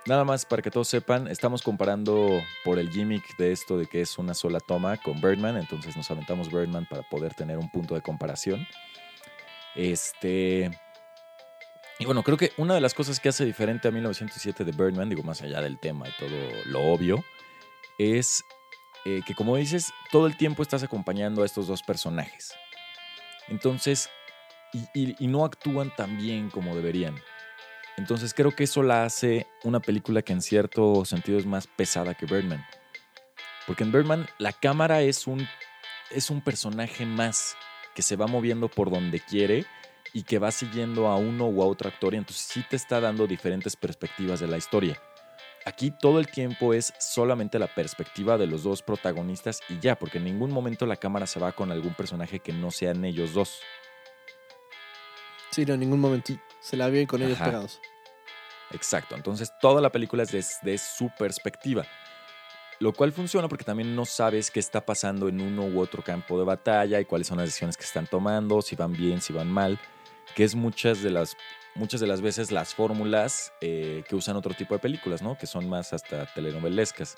Nada 0.08 0.24
más 0.24 0.46
para 0.46 0.64
que 0.64 0.72
todos 0.72 0.88
sepan, 0.88 1.28
estamos 1.28 1.62
comparando 1.62 2.42
por 2.64 2.80
el 2.80 2.90
gimmick 2.90 3.38
de 3.38 3.52
esto 3.52 3.78
de 3.78 3.86
que 3.86 4.02
es 4.02 4.18
una 4.18 4.34
sola 4.34 4.60
toma 4.60 4.98
con 4.98 5.22
Birdman, 5.22 5.58
entonces 5.58 5.96
nos 5.96 6.10
aventamos 6.10 6.50
Birdman 6.50 6.88
para 6.90 7.04
poder 7.04 7.36
tener 7.36 7.58
un 7.60 7.70
punto 7.70 7.94
de 7.94 8.02
comparación. 8.02 8.66
Este. 9.76 10.72
Y 12.00 12.06
bueno, 12.06 12.24
creo 12.24 12.38
que 12.38 12.54
una 12.58 12.74
de 12.74 12.82
las 12.82 12.96
cosas 12.96 13.20
que 13.20 13.30
hace 13.30 13.46
diferente 13.46 13.88
a 13.88 13.92
1907 13.92 14.64
de 14.64 14.72
Birdman, 14.72 15.10
digo, 15.10 15.22
más 15.22 15.42
allá 15.44 15.62
del 15.62 15.78
tema 15.80 16.08
y 16.08 16.12
todo 16.18 16.38
lo 16.66 16.92
obvio, 16.92 17.24
es 18.00 18.44
eh, 19.06 19.22
que, 19.28 19.36
como 19.36 19.56
dices, 19.58 19.94
todo 20.12 20.26
el 20.26 20.36
tiempo 20.36 20.64
estás 20.64 20.82
acompañando 20.82 21.44
a 21.44 21.46
estos 21.46 21.68
dos 21.68 21.84
personajes. 21.84 22.54
Entonces, 23.48 24.10
y, 24.94 25.28
no 25.28 25.46
actúan 25.46 25.94
tan 25.96 26.18
bien 26.18 26.50
como 26.50 26.76
deberían. 26.76 27.16
Entonces 27.98 28.34
creo 28.34 28.56
que 28.56 28.64
eso 28.64 28.82
la 28.82 29.04
hace 29.04 29.48
una 29.64 29.80
película 29.80 30.22
que 30.22 30.34
en 30.34 30.42
cierto 30.42 31.04
sentido 31.06 31.38
es 31.38 31.46
más 31.46 31.68
pesada 31.68 32.14
que 32.14 32.26
Birdman. 32.26 32.66
Porque 33.68 33.84
en 33.84 33.92
Birdman 33.92 34.28
la 34.38 34.54
cámara 34.54 35.02
es 35.02 35.28
un, 35.28 35.48
es 36.10 36.30
un 36.30 36.42
personaje 36.42 37.06
más 37.06 37.56
que 37.94 38.02
se 38.02 38.16
va 38.16 38.28
moviendo 38.28 38.70
por 38.70 38.90
donde 38.90 39.20
quiere 39.20 39.66
y 40.14 40.24
que 40.24 40.40
va 40.40 40.52
siguiendo 40.52 41.08
a 41.08 41.18
uno 41.18 41.48
u 41.48 41.62
a 41.62 41.68
otro 41.68 41.90
actor 41.90 42.16
entonces 42.16 42.44
sí 42.44 42.64
te 42.68 42.76
está 42.76 43.00
dando 43.00 43.28
diferentes 43.28 43.76
perspectivas 43.76 44.40
de 44.40 44.48
la 44.48 44.58
historia. 44.58 45.02
Aquí 45.66 45.92
todo 45.92 46.20
el 46.20 46.28
tiempo 46.28 46.74
es 46.74 46.94
solamente 47.00 47.60
la 47.60 47.68
perspectiva 47.68 48.38
de 48.38 48.48
los 48.48 48.64
dos 48.64 48.82
protagonistas 48.82 49.62
y 49.70 49.80
ya, 49.80 49.98
porque 49.98 50.18
en 50.18 50.24
ningún 50.24 50.52
momento 50.52 50.86
la 50.86 50.96
cámara 50.96 51.28
se 51.28 51.40
va 51.40 51.52
con 51.52 51.72
algún 51.72 51.94
personaje 51.94 52.40
que 52.40 52.54
no 52.54 52.72
sean 52.72 53.04
ellos 53.06 53.34
dos. 53.34 53.62
Sí, 55.52 55.66
no, 55.66 55.74
en 55.74 55.80
ningún 55.82 56.00
momento. 56.00 56.34
Se 56.60 56.78
la 56.78 56.88
vio 56.90 57.06
con 57.08 57.22
ellos 57.22 57.36
Ajá. 57.36 57.46
pegados. 57.46 57.82
Exacto, 58.72 59.16
entonces 59.16 59.52
toda 59.60 59.82
la 59.82 59.92
película 59.92 60.24
es 60.24 60.32
des- 60.32 60.60
de, 60.62 60.78
su 60.78 61.10
perspectiva. 61.18 61.86
Lo 62.80 62.94
cual 62.94 63.12
funciona 63.12 63.50
porque 63.50 63.66
también 63.66 63.96
no 63.96 64.06
sabes 64.06 64.52
qué 64.52 64.60
está 64.60 64.86
pasando 64.86 65.28
en 65.28 65.42
uno 65.42 65.64
u 65.64 65.82
otro 65.82 66.02
campo 66.04 66.40
de 66.40 66.46
batalla 66.46 67.00
y 67.02 67.06
cuáles 67.06 67.28
son 67.28 67.38
las 67.38 67.48
decisiones 67.48 67.76
que 67.76 67.84
están 67.84 68.08
tomando, 68.08 68.62
si 68.62 68.76
van 68.76 68.94
bien, 68.94 69.20
si 69.22 69.34
van 69.34 69.50
mal, 69.52 69.78
que 70.36 70.46
es 70.46 70.56
muchas 70.56 71.02
de 71.02 71.10
las, 71.10 71.36
muchas 71.80 72.02
de 72.02 72.08
las 72.08 72.22
veces 72.22 72.52
las 72.52 72.76
fórmulas 72.76 73.54
eh, 73.62 74.04
que 74.08 74.16
usan 74.16 74.36
otro 74.36 74.54
tipo 74.54 74.76
de 74.76 74.80
películas, 74.80 75.22
¿no? 75.22 75.38
Que 75.38 75.48
son 75.48 75.68
más 75.68 75.94
hasta 75.94 76.32
telenovelescas. 76.34 77.16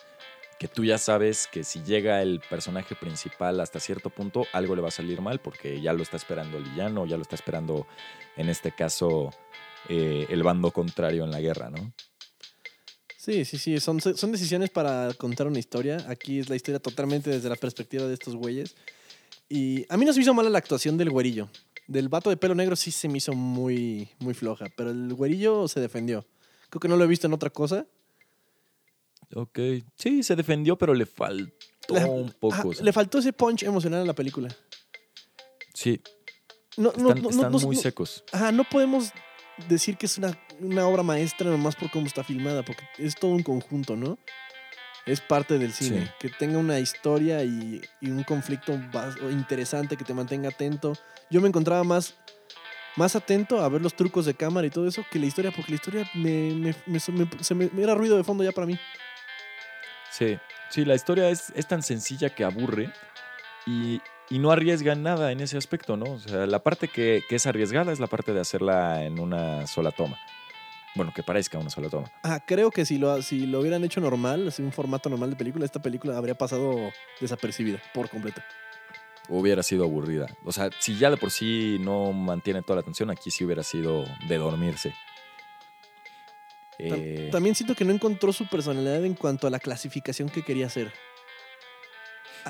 Que 0.60 0.68
tú 0.68 0.86
ya 0.86 1.00
sabes 1.00 1.48
que 1.52 1.64
si 1.64 1.82
llega 1.82 2.22
el 2.22 2.40
personaje 2.48 2.96
principal 2.96 3.60
hasta 3.60 3.80
cierto 3.80 4.12
punto, 4.12 4.46
algo 4.54 4.76
le 4.76 4.84
va 4.84 4.90
a 4.90 4.92
salir 4.92 5.20
mal 5.20 5.40
porque 5.40 5.82
ya 5.82 5.92
lo 5.92 6.04
está 6.04 6.18
esperando 6.18 6.60
el 6.60 6.64
villano, 6.64 7.08
ya 7.08 7.18
lo 7.18 7.24
está 7.24 7.36
esperando, 7.36 7.88
en 8.38 8.48
este 8.48 8.72
caso, 8.72 9.32
eh, 9.90 10.28
el 10.30 10.44
bando 10.44 10.70
contrario 10.70 11.24
en 11.24 11.32
la 11.32 11.42
guerra, 11.42 11.72
¿no? 11.72 11.92
Sí, 13.18 13.46
sí, 13.46 13.58
sí. 13.58 13.80
Son, 13.80 13.98
decisiones 14.32 14.70
para 14.70 15.14
contar 15.16 15.48
una 15.48 15.60
historia. 15.60 16.06
Aquí 16.08 16.40
es 16.40 16.50
la 16.50 16.56
historia 16.56 16.80
totalmente 16.80 17.30
desde 17.30 17.50
la 17.50 17.56
perspectiva 17.56 18.06
de 18.06 18.14
estos 18.14 18.36
güeyes. 18.36 18.76
Y 19.50 19.86
a 19.90 19.98
mí 19.98 20.06
no 20.06 20.14
se 20.14 20.20
me 20.20 20.24
hizo 20.24 20.34
mala 20.34 20.50
la 20.50 20.58
actuación 20.58 20.98
del 20.98 21.10
güerillo. 21.10 21.50
Del 21.88 22.10
vato 22.10 22.30
de 22.30 22.38
pelo 22.38 22.56
negro 22.56 22.76
sí 22.76 22.92
se 22.92 23.08
me 23.10 23.18
hizo 23.18 23.34
muy, 23.34 24.10
muy 24.20 24.34
floja. 24.34 24.66
Pero 24.78 24.92
el 24.92 25.14
güerillo 25.14 25.68
se 25.68 25.80
defendió. 25.80 26.26
Creo 26.70 26.80
que 26.80 26.88
no 26.88 26.96
lo 26.98 27.04
he 27.04 27.08
visto 27.08 27.28
en 27.28 27.34
otra 27.34 27.50
cosa. 27.50 27.86
Ok. 29.36 29.60
Sí, 29.96 30.24
se 30.24 30.36
defendió, 30.36 30.78
pero 30.78 30.94
le 30.94 31.06
faltó 31.06 31.94
Le- 31.96 32.06
un 32.06 32.32
poco. 32.32 32.54
Ajá, 32.54 32.68
o 32.68 32.74
sea, 32.74 32.84
le 32.86 32.94
faltó 32.94 33.20
ese 33.20 33.34
punch 33.34 33.64
emocional 33.64 34.02
a 34.02 34.06
la 34.06 34.14
película. 34.16 34.50
sí, 35.74 36.02
No, 36.78 36.90
están, 36.90 37.04
no, 37.04 37.10
no, 37.16 37.22
no- 37.22 37.30
están 37.30 37.52
no- 37.52 37.60
muy 37.60 37.76
secos. 37.76 38.24
Ajá, 38.32 38.52
no 38.52 38.64
podemos 38.64 39.12
decir 39.68 39.98
que 39.98 40.06
es 40.06 40.18
una, 40.18 40.38
una 40.60 40.88
obra 40.88 41.04
maestra 41.04 41.50
nomás 41.50 41.76
por 41.76 41.92
cómo 41.92 42.08
está 42.08 42.24
filmada, 42.24 42.64
porque 42.64 42.84
es 42.98 43.16
todo 43.16 43.32
un 43.32 43.44
conjunto, 43.44 43.96
¿no? 43.96 44.18
Es 45.06 45.20
parte 45.22 45.58
del 45.58 45.74
cine. 45.74 46.06
Sí. 46.06 46.12
Que 46.20 46.30
tenga 46.30 46.58
una 46.58 46.80
historia 46.80 47.44
y, 47.44 47.82
y 48.00 48.10
un 48.12 48.24
conflicto 48.24 48.80
interesante 49.30 49.98
que 49.98 50.04
te 50.06 50.14
mantenga 50.14 50.50
atento. 50.50 50.94
Yo 51.30 51.42
me 51.42 51.48
encontraba 51.48 51.84
más, 51.84 52.16
más 52.96 53.16
atento 53.16 53.62
a 53.64 53.70
ver 53.70 53.82
los 53.82 53.96
trucos 53.96 54.26
de 54.26 54.34
cámara 54.36 54.68
y 54.68 54.70
todo 54.70 54.88
eso 54.88 55.04
que 55.12 55.18
la 55.20 55.26
historia, 55.26 55.52
porque 55.52 55.72
la 55.72 55.76
historia 55.76 56.10
me, 56.14 56.52
me- 56.54 56.76
me- 56.86 57.00
se 57.00 57.12
me- 57.12 57.28
se 57.42 57.56
me- 57.56 57.72
era 57.82 57.96
ruido 57.96 58.16
de 58.18 58.24
fondo 58.24 58.44
ya 58.44 58.52
para 58.52 58.68
mí. 58.68 58.80
Sí, 60.12 60.38
sí, 60.70 60.86
la 60.86 60.96
historia 60.96 61.30
es, 61.30 61.52
es 61.56 61.68
tan 61.68 61.82
sencilla 61.84 62.30
que 62.30 62.44
aburre 62.44 62.92
y, 63.66 64.02
y 64.30 64.40
no 64.40 64.52
arriesga 64.52 64.94
nada 64.96 65.32
en 65.32 65.40
ese 65.40 65.58
aspecto, 65.58 65.98
¿no? 65.98 66.06
O 66.14 66.20
sea, 66.20 66.46
la 66.46 66.60
parte 66.64 66.90
que, 66.90 67.24
que 67.30 67.38
es 67.38 67.46
arriesgada 67.48 67.92
es 67.94 68.00
la 68.00 68.08
parte 68.08 68.34
de 68.34 68.42
hacerla 68.42 69.04
en 69.04 69.20
una 69.20 69.66
sola 69.68 69.92
toma. 69.92 70.18
Bueno, 70.96 71.14
que 71.16 71.24
parezca 71.24 71.58
una 71.58 71.70
sola 71.70 71.90
toma. 71.90 72.12
Ah, 72.24 72.42
creo 72.46 72.70
que 72.70 72.86
si 72.86 72.98
lo, 72.98 73.22
si 73.22 73.46
lo 73.48 73.60
hubieran 73.62 73.84
hecho 73.84 74.02
normal, 74.02 74.50
así 74.50 74.62
un 74.62 74.74
formato 74.74 75.10
normal 75.10 75.30
de 75.30 75.36
película, 75.38 75.64
esta 75.66 75.82
película 75.82 76.18
habría 76.18 76.36
pasado 76.36 76.92
desapercibida 77.22 77.82
por 77.94 78.10
completo. 78.10 78.42
Hubiera 79.30 79.64
sido 79.64 79.86
aburrida. 79.86 80.28
O 80.44 80.52
sea, 80.52 80.70
si 80.80 80.98
ya 80.98 81.10
de 81.10 81.16
por 81.16 81.32
sí 81.32 81.78
no 81.80 82.12
mantiene 82.12 82.62
toda 82.62 82.76
la 82.76 82.82
atención, 82.82 83.10
aquí 83.10 83.32
sí 83.32 83.46
hubiera 83.46 83.64
sido 83.64 84.04
de 84.28 84.38
dormirse. 84.38 84.94
Eh, 86.80 87.30
También 87.32 87.56
siento 87.56 87.76
que 87.76 87.86
no 87.86 87.94
encontró 87.94 88.34
su 88.34 88.48
personalidad 88.48 89.06
en 89.06 89.14
cuanto 89.14 89.48
a 89.48 89.50
la 89.50 89.60
clasificación 89.60 90.30
que 90.30 90.42
quería 90.44 90.66
hacer. 90.66 90.92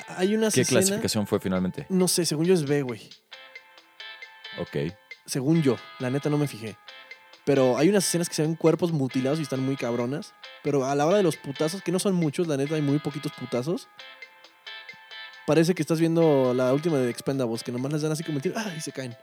Hay 0.08 0.34
una 0.36 0.50
¿Qué 0.50 0.62
escena, 0.62 0.80
clasificación 0.80 1.28
fue 1.28 1.40
finalmente? 1.40 1.86
no 1.90 2.08
sé, 2.08 2.26
según 2.26 2.46
yo 2.46 2.54
es 2.54 2.66
B, 2.66 2.82
güey. 2.82 3.02
Ok. 4.60 4.94
Según 5.26 5.62
yo, 5.62 5.76
la 6.00 6.10
neta 6.10 6.30
no 6.30 6.38
me 6.38 6.48
fijé. 6.48 6.78
Pero 7.46 7.78
hay 7.78 7.90
unas 7.90 8.06
escenas 8.08 8.30
que 8.30 8.36
se 8.36 8.44
ven 8.44 8.56
cuerpos 8.56 8.92
mutilados 8.92 9.40
y 9.40 9.44
están 9.44 9.62
muy 9.62 9.76
cabronas. 9.76 10.34
Pero 10.64 10.86
a 10.86 10.94
la 10.96 11.06
hora 11.08 11.18
de 11.18 11.24
los 11.24 11.38
putazos, 11.38 11.82
que 11.82 11.92
no 11.92 12.00
son 12.00 12.14
muchos, 12.14 12.48
la 12.48 12.56
neta 12.58 12.76
hay 12.76 12.82
muy 12.82 13.00
poquitos 13.00 13.32
putazos. 13.34 13.88
Parece 15.48 15.74
que 15.74 15.82
estás 15.82 16.00
viendo 16.00 16.54
la 16.54 16.72
última 16.74 16.98
de 17.00 17.10
Expendables, 17.10 17.64
que 17.64 17.72
nomás 17.72 17.92
les 17.92 18.02
dan 18.04 18.12
así 18.12 18.24
como 18.24 18.38
el 18.38 18.44
tiro, 18.44 18.56
¡ah! 18.58 18.72
y 18.78 18.80
se 18.82 18.92
caen. 18.92 19.16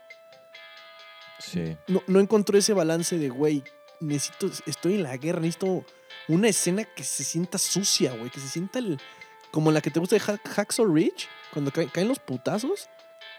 Sí. 1.38 1.76
no, 1.86 2.02
no 2.08 2.18
encontró 2.18 2.58
ese 2.58 2.72
balance 2.72 3.16
de, 3.16 3.28
güey, 3.28 3.62
necesito, 4.00 4.50
estoy 4.66 4.94
en 4.96 5.04
la 5.04 5.16
guerra, 5.16 5.38
necesito 5.40 5.84
una 6.26 6.48
escena 6.48 6.82
que 6.84 7.04
se 7.04 7.22
sienta 7.22 7.56
sucia, 7.58 8.12
güey, 8.12 8.28
que 8.30 8.40
se 8.40 8.48
sienta 8.48 8.80
el, 8.80 8.98
como 9.52 9.70
la 9.70 9.80
que 9.80 9.90
te 9.92 10.00
gusta 10.00 10.16
de 10.16 10.20
Hack- 10.20 10.46
Hacksaw 10.48 10.92
Ridge, 10.92 11.28
cuando 11.52 11.70
ca- 11.70 11.86
caen 11.86 12.08
los 12.08 12.18
putazos, 12.18 12.88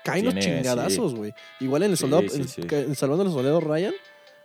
caen 0.05 0.23
los 0.25 0.35
chingadazos, 0.35 1.13
güey. 1.13 1.33
Igual 1.59 1.83
en 1.83 1.91
el 1.91 1.97
soldado, 1.97 2.23
sí, 2.29 2.37
en- 2.41 2.47
sí. 2.47 2.61
ca- 2.63 2.79
en 2.79 2.95
Salvando 2.95 3.23
a 3.23 3.25
los 3.25 3.33
Soldados 3.33 3.63
Ryan, 3.65 3.93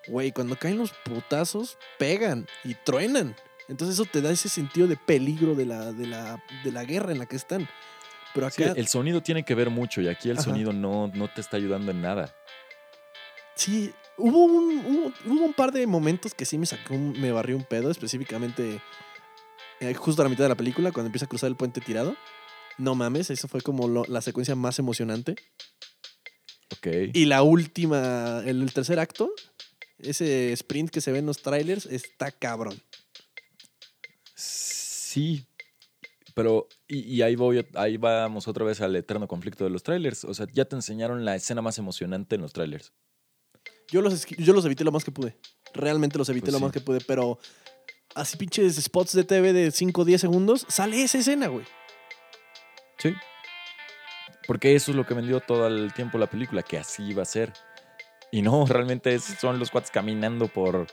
güey, 0.07 0.33
cuando 0.33 0.57
caen 0.57 0.79
los 0.79 0.93
putazos, 1.05 1.79
pegan 1.99 2.47
y 2.65 2.75
truenan. 2.75 3.35
Entonces 3.69 3.95
eso 3.99 4.05
te 4.11 4.21
da 4.21 4.31
ese 4.31 4.49
sentido 4.49 4.87
de 4.87 4.97
peligro 4.97 5.55
de 5.55 5.67
la, 5.67 5.93
de 5.93 6.07
la, 6.07 6.43
de 6.65 6.73
la 6.73 6.85
guerra 6.85 7.13
en 7.13 7.19
la 7.19 7.27
que 7.27 7.37
están. 7.37 7.69
Pero 8.35 8.51
Sí, 8.51 8.63
acá, 8.65 8.73
el 8.77 8.89
sonido 8.89 9.23
tiene 9.23 9.45
que 9.45 9.55
ver 9.55 9.71
mucho 9.71 10.01
y 10.03 10.09
aquí 10.09 10.29
el 10.29 10.37
Ajá. 10.39 10.45
sonido 10.45 10.73
no, 10.73 11.09
no 11.15 11.29
te 11.29 11.41
está 11.41 11.57
ayudando 11.57 11.93
en 11.93 12.03
nada. 12.03 12.35
Sí, 13.55 13.93
hubo 14.19 14.45
un, 14.45 14.85
hubo, 14.85 15.13
hubo 15.33 15.45
un 15.45 15.55
par 15.55 15.71
de 15.73 15.87
momentos 15.87 16.35
que 16.35 16.45
sí 16.45 16.59
me 16.59 16.67
sacó, 16.67 16.95
un- 16.95 17.13
me 17.21 17.31
barrió 17.33 17.57
un 17.57 17.65
pedo, 17.65 17.91
específicamente 17.91 18.81
eh, 19.81 19.95
justo 19.95 20.23
a 20.23 20.25
la 20.25 20.29
mitad 20.29 20.45
de 20.45 20.49
la 20.51 20.57
película, 20.57 20.91
cuando 20.93 21.07
empieza 21.07 21.27
a 21.27 21.29
cruzar 21.29 21.49
el 21.49 21.57
puente 21.57 21.81
tirado. 21.81 22.17
No 22.77 22.95
mames, 22.97 23.31
eso 23.31 23.47
fue 23.47 23.61
como 23.61 23.87
lo- 23.87 24.05
la 24.09 24.21
secuencia 24.21 24.57
más 24.57 24.79
emocionante. 24.81 25.37
Ok. 26.77 26.89
Y 27.13 27.27
la 27.27 27.43
última, 27.43 28.43
el, 28.45 28.63
el 28.63 28.73
tercer 28.73 28.99
acto, 28.99 29.31
ese 29.99 30.53
sprint 30.53 30.91
que 30.91 31.01
se 31.01 31.13
ve 31.13 31.19
en 31.19 31.27
los 31.27 31.43
trailers, 31.43 31.87
está 31.87 32.31
cabrón. 32.31 32.81
Sí. 34.35 35.47
Pero, 36.35 36.69
y, 36.89 36.99
y 37.01 37.23
ahí 37.23 37.37
voy, 37.37 37.65
ahí 37.75 37.97
vamos 37.97 38.49
otra 38.49 38.65
vez 38.65 38.81
al 38.81 38.97
eterno 38.97 39.29
conflicto 39.29 39.63
de 39.65 39.71
los 39.71 39.83
trailers. 39.85 40.25
O 40.25 40.35
sea, 40.35 40.47
ya 40.53 40.65
te 40.65 40.75
enseñaron 40.75 41.25
la 41.25 41.37
escena 41.37 41.63
más 41.63 41.79
emocionante 41.79 42.35
en 42.35 42.43
los 42.43 42.53
trailers. 42.53 42.93
Yo 43.89 44.03
los, 44.03 44.27
yo 44.27 44.53
los 44.53 44.65
evité 44.65 44.83
lo 44.83 44.91
más 44.91 45.05
que 45.05 45.13
pude. 45.13 45.37
Realmente 45.73 46.19
los 46.19 46.29
evité 46.29 46.47
Pues 46.47 46.53
lo 46.55 46.59
sí. 46.59 46.65
más 46.65 46.73
que 46.73 46.81
pude, 46.81 47.01
pero 47.07 47.39
así 48.15 48.37
pinches 48.37 48.77
spots 48.77 49.13
de 49.13 49.25
TV 49.25 49.53
de 49.53 49.71
5 49.71 50.01
o 50.01 50.05
10 50.05 50.21
segundos, 50.21 50.67
sale 50.69 51.03
esa 51.03 51.19
escena, 51.19 51.47
güey. 51.49 51.65
Sí. 52.99 53.15
Porque 54.47 54.75
eso 54.75 54.91
es 54.91 54.97
lo 54.97 55.07
que 55.07 55.15
vendió 55.15 55.41
todo 55.41 55.67
el 55.67 55.93
tiempo 55.95 56.19
la 56.19 56.29
película, 56.29 56.63
que 56.63 56.79
así 56.79 57.05
iba 57.05 57.23
a 57.23 57.27
ser. 57.27 57.53
Y 58.35 58.43
no, 58.43 58.67
realmente 58.69 59.15
es- 59.15 59.23
son 59.41 59.59
los 59.59 59.71
cuates 59.71 59.91
caminando 59.91 60.49
por 60.49 60.87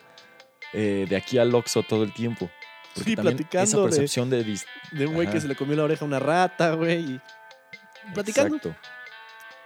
eh, 0.74 1.05
de 1.10 1.15
aquí 1.15 1.38
al 1.39 1.53
Oxxo 1.55 1.81
todo 1.83 2.03
el 2.03 2.13
tiempo. 2.13 2.50
Porque 2.93 3.10
Sí, 3.12 3.15
platicando 3.15 3.63
Esa 3.63 3.81
percepción 3.83 4.29
de, 4.29 4.43
De 4.91 5.07
un 5.07 5.13
güey 5.15 5.27
que 5.29 5.39
se 5.41 5.48
le 5.48 5.55
comió 5.55 5.75
la 5.77 5.83
oreja 5.83 6.05
a 6.05 6.07
una 6.07 6.19
rata, 6.19 6.74
güey. 6.74 7.00
y- 7.15 7.21
Platicando. 8.13 8.57
Exacto. 8.57 8.75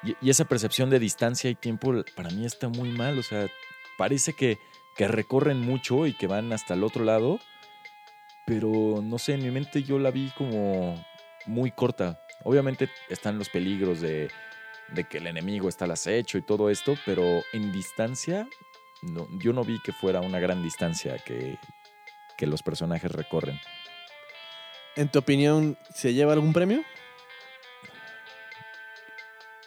Y, 0.04 0.16
y 0.22 0.30
esa 0.30 0.46
percepción 0.46 0.90
de 0.90 1.00
distancia 1.00 1.50
y 1.50 1.56
tiempo 1.56 1.94
para 2.16 2.30
mí 2.30 2.46
está 2.46 2.70
muy 2.70 2.90
mal. 2.92 3.18
O 3.20 3.24
sea, 3.24 3.48
parece 3.98 4.34
que, 4.34 4.58
que 4.96 5.08
recorren 5.08 5.60
mucho 5.62 6.06
y 6.06 6.14
que 6.14 6.28
van 6.28 6.54
hasta 6.54 6.76
el 6.76 6.84
otro 6.84 7.04
lado. 7.04 7.40
Pero 8.46 9.02
no 9.02 9.18
sé, 9.18 9.34
en 9.34 9.44
mi 9.44 9.50
mente 9.52 9.84
yo 9.84 9.98
la 10.00 10.12
vi 10.12 10.32
como 10.38 11.04
muy 11.48 11.72
corta. 11.72 12.20
Obviamente 12.44 12.90
están 13.10 13.40
los 13.40 13.50
peligros 13.50 14.02
de, 14.02 14.30
de 14.90 15.04
que 15.06 15.18
el 15.18 15.28
enemigo 15.28 15.68
está 15.70 15.86
al 15.86 15.92
acecho 15.92 16.38
y 16.38 16.42
todo 16.42 16.70
esto, 16.70 16.96
pero 17.06 17.42
en 17.54 17.72
distancia 17.72 18.48
no- 19.02 19.28
yo 19.40 19.54
no 19.54 19.64
vi 19.64 19.80
que 19.84 19.92
fuera 19.92 20.22
una 20.22 20.40
gran 20.40 20.64
distancia 20.64 21.18
que, 21.18 21.58
que 22.38 22.48
los 22.48 22.62
personajes 22.64 23.12
recorren. 23.12 23.60
¿En 24.96 25.10
tu 25.10 25.20
opinión, 25.20 25.78
se 25.94 26.14
lleva 26.14 26.34
algún 26.34 26.54
premio? 26.54 26.84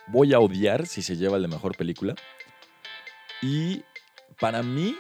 Voy 0.07 0.33
a 0.33 0.41
odiar 0.41 0.87
si 0.87 1.03
se 1.03 1.17
lleva 1.17 1.37
el 1.37 1.43
de 1.43 1.49
mejor 1.49 1.77
película. 1.77 2.15
Y 3.43 3.83
para 4.41 4.63
mí, 4.63 4.97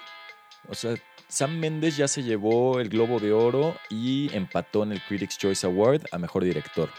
o 0.68 0.74
sea, 0.74 0.94
Sam 1.28 1.58
Mendes 1.58 1.96
ya 1.96 2.08
se 2.08 2.22
llevó 2.22 2.78
el 2.80 2.88
Globo 2.90 3.18
de 3.18 3.32
Oro 3.32 3.76
y 3.88 4.34
empató 4.34 4.82
en 4.82 4.92
el 4.92 5.02
Critics' 5.02 5.38
Choice 5.38 5.66
Award 5.66 6.02
a 6.12 6.18
mejor 6.18 6.44
director. 6.44 6.90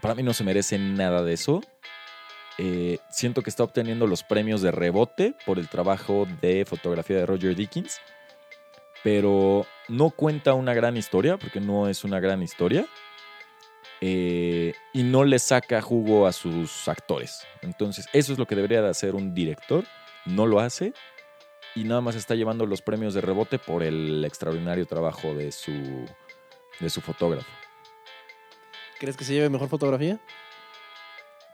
Para 0.00 0.14
mí 0.14 0.22
no 0.22 0.32
se 0.32 0.44
merece 0.44 0.78
nada 0.78 1.22
de 1.22 1.32
eso. 1.32 1.60
Eh, 2.58 2.98
siento 3.10 3.42
que 3.42 3.50
está 3.50 3.64
obteniendo 3.64 4.06
los 4.06 4.22
premios 4.22 4.62
de 4.62 4.70
rebote 4.70 5.34
por 5.44 5.58
el 5.58 5.68
trabajo 5.68 6.26
de 6.40 6.64
fotografía 6.64 7.16
de 7.18 7.26
Roger 7.26 7.54
Dickens. 7.54 8.00
Pero 9.04 9.66
no 9.88 10.10
cuenta 10.10 10.54
una 10.54 10.74
gran 10.74 10.96
historia, 10.96 11.36
porque 11.36 11.60
no 11.60 11.88
es 11.88 12.04
una 12.04 12.18
gran 12.20 12.42
historia. 12.42 12.86
eh, 14.00 14.74
y 14.92 15.02
no 15.02 15.24
le 15.24 15.38
saca 15.38 15.80
jugo 15.80 16.26
a 16.26 16.32
sus 16.32 16.88
actores. 16.88 17.46
Entonces, 17.62 18.06
eso 18.12 18.32
es 18.32 18.38
lo 18.38 18.46
que 18.46 18.54
debería 18.54 18.82
de 18.82 18.90
hacer 18.90 19.14
un 19.14 19.34
director. 19.34 19.84
No 20.26 20.46
lo 20.46 20.60
hace. 20.60 20.92
Y 21.74 21.84
nada 21.84 22.00
más 22.00 22.14
está 22.16 22.34
llevando 22.34 22.66
los 22.66 22.82
premios 22.82 23.14
de 23.14 23.20
rebote 23.20 23.58
por 23.58 23.82
el 23.82 24.24
extraordinario 24.24 24.86
trabajo 24.86 25.34
de 25.34 25.52
su, 25.52 26.06
de 26.80 26.90
su 26.90 27.00
fotógrafo. 27.00 27.50
¿Crees 28.98 29.16
que 29.16 29.24
se 29.24 29.34
lleve 29.34 29.50
mejor 29.50 29.68
fotografía? 29.68 30.18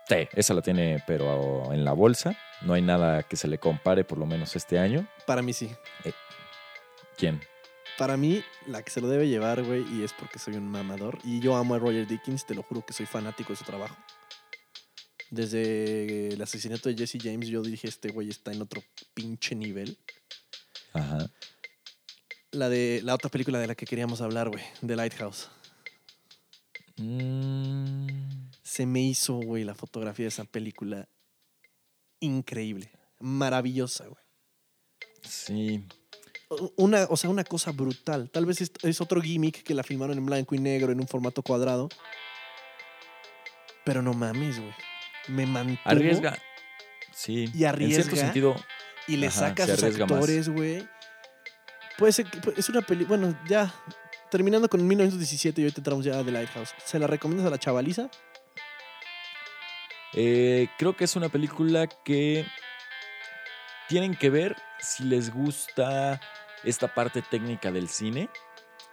Sí, 0.08 0.28
esa 0.34 0.54
la 0.54 0.62
tiene, 0.62 1.02
pero 1.06 1.72
en 1.72 1.84
la 1.84 1.92
bolsa. 1.92 2.36
No 2.62 2.74
hay 2.74 2.82
nada 2.82 3.22
que 3.22 3.36
se 3.36 3.48
le 3.48 3.58
compare, 3.58 4.04
por 4.04 4.18
lo 4.18 4.26
menos 4.26 4.54
este 4.56 4.78
año. 4.78 5.08
Para 5.26 5.42
mí 5.42 5.52
sí. 5.52 5.70
¿Quién? 7.16 7.40
Para 7.98 8.16
mí, 8.16 8.42
la 8.66 8.82
que 8.82 8.90
se 8.90 9.00
lo 9.00 9.08
debe 9.08 9.28
llevar, 9.28 9.62
güey, 9.62 9.84
y 9.94 10.02
es 10.02 10.12
porque 10.12 10.38
soy 10.38 10.54
un 10.54 10.68
mamador. 10.68 11.18
Y 11.24 11.40
yo 11.40 11.56
amo 11.56 11.74
a 11.74 11.78
Roger 11.78 12.06
Dickens, 12.06 12.46
te 12.46 12.54
lo 12.54 12.62
juro 12.62 12.84
que 12.84 12.92
soy 12.92 13.06
fanático 13.06 13.52
de 13.52 13.56
su 13.56 13.64
trabajo. 13.64 13.96
Desde 15.30 16.28
el 16.28 16.42
asesinato 16.42 16.88
de 16.88 16.96
Jesse 16.96 17.18
James, 17.22 17.48
yo 17.48 17.62
dije, 17.62 17.88
este 17.88 18.10
güey 18.10 18.28
está 18.28 18.52
en 18.52 18.62
otro 18.62 18.82
pinche 19.14 19.54
nivel. 19.54 19.98
Ajá. 20.92 21.30
La 22.50 22.68
de 22.68 23.00
la 23.02 23.14
otra 23.14 23.30
película 23.30 23.58
de 23.58 23.66
la 23.66 23.74
que 23.74 23.86
queríamos 23.86 24.20
hablar, 24.20 24.50
güey, 24.50 24.62
The 24.86 24.96
Lighthouse. 24.96 25.48
Mm, 27.02 28.50
Se 28.62 28.86
me 28.86 29.00
hizo, 29.02 29.34
güey, 29.34 29.64
la 29.64 29.74
fotografía 29.74 30.24
de 30.24 30.28
esa 30.28 30.44
película 30.44 31.08
increíble. 32.20 32.90
Maravillosa, 33.20 34.04
güey. 34.06 34.24
sí. 35.22 35.84
Una, 36.76 37.06
o 37.08 37.16
sea, 37.16 37.30
una 37.30 37.44
cosa 37.44 37.70
brutal. 37.72 38.28
Tal 38.30 38.44
vez 38.44 38.60
es, 38.60 38.72
es 38.82 39.00
otro 39.00 39.22
gimmick 39.22 39.62
que 39.62 39.72
la 39.74 39.82
filmaron 39.82 40.18
en 40.18 40.26
blanco 40.26 40.54
y 40.54 40.58
negro 40.58 40.92
en 40.92 41.00
un 41.00 41.08
formato 41.08 41.42
cuadrado. 41.42 41.88
Pero 43.86 44.02
no 44.02 44.12
mames, 44.12 44.60
güey. 44.60 44.74
Me 45.28 45.46
mantuvo 45.46 45.80
Arriesga. 45.86 46.38
Sí. 47.14 47.44
Y 47.44 47.44
En 47.44 47.48
cierto 47.48 47.68
arriesga. 47.68 48.16
sentido, 48.16 48.56
y 49.08 49.16
le 49.16 49.28
Ajá, 49.28 49.48
saca 49.48 49.64
a 49.64 49.66
sus 49.66 49.78
arriesga 49.78 50.04
actores, 50.04 50.48
güey. 50.50 50.86
Puede 51.96 52.12
ser 52.12 52.26
que- 52.26 52.52
es 52.54 52.68
una 52.68 52.82
película, 52.82 53.16
bueno, 53.18 53.38
ya 53.48 53.74
terminando 54.32 54.66
con 54.66 54.84
1917 54.88 55.60
y 55.60 55.64
ahorita 55.64 55.80
entramos 55.80 56.06
ya 56.06 56.24
The 56.24 56.32
Lighthouse. 56.32 56.74
¿Se 56.82 56.98
la 56.98 57.06
recomiendas 57.06 57.46
a 57.46 57.50
la 57.50 57.58
chavaliza? 57.58 58.08
Eh, 60.14 60.68
creo 60.78 60.96
que 60.96 61.04
es 61.04 61.16
una 61.16 61.28
película 61.28 61.86
que 61.86 62.46
tienen 63.90 64.16
que 64.16 64.30
ver 64.30 64.56
si 64.80 65.04
les 65.04 65.32
gusta 65.32 66.18
esta 66.64 66.94
parte 66.94 67.20
técnica 67.20 67.70
del 67.70 67.90
cine, 67.90 68.30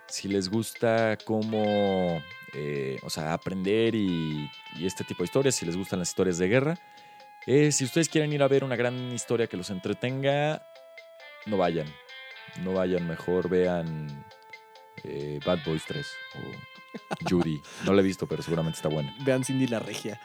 si 0.08 0.28
les 0.28 0.50
gusta 0.50 1.18
cómo, 1.24 2.22
eh, 2.54 3.00
o 3.04 3.10
sea, 3.10 3.32
aprender 3.32 3.96
y, 3.96 4.50
y 4.76 4.86
este 4.86 5.06
tipo 5.06 5.24
de 5.24 5.26
historias, 5.26 5.56
si 5.56 5.66
les 5.66 5.78
gustan 5.78 6.00
las 6.00 6.10
historias 6.10 6.38
de 6.38 6.48
guerra. 6.50 6.80
Eh, 7.48 7.72
si 7.72 7.86
ustedes 7.86 8.10
quieren 8.10 8.34
ir 8.34 8.44
a 8.44 8.50
ver 8.50 8.66
una 8.66 8.76
gran 8.76 9.14
historia 9.14 9.48
que 9.48 9.56
los 9.56 9.70
entretenga, 9.70 10.62
no 11.46 11.56
vayan. 11.56 11.88
No 12.62 12.74
vayan, 12.74 13.08
mejor 13.08 13.48
vean 13.48 14.19
eh, 15.10 15.40
Bad 15.46 15.60
Boys 15.66 15.84
3 15.88 16.08
o 16.36 17.30
Judy. 17.30 17.62
No 17.86 17.94
la 17.94 18.02
he 18.02 18.04
visto, 18.04 18.28
pero 18.28 18.44
seguramente 18.44 18.78
está 18.78 18.90
buena. 18.90 19.16
Vean 19.22 19.44
Cindy 19.44 19.68
la 19.68 19.80
Regia. 19.80 20.20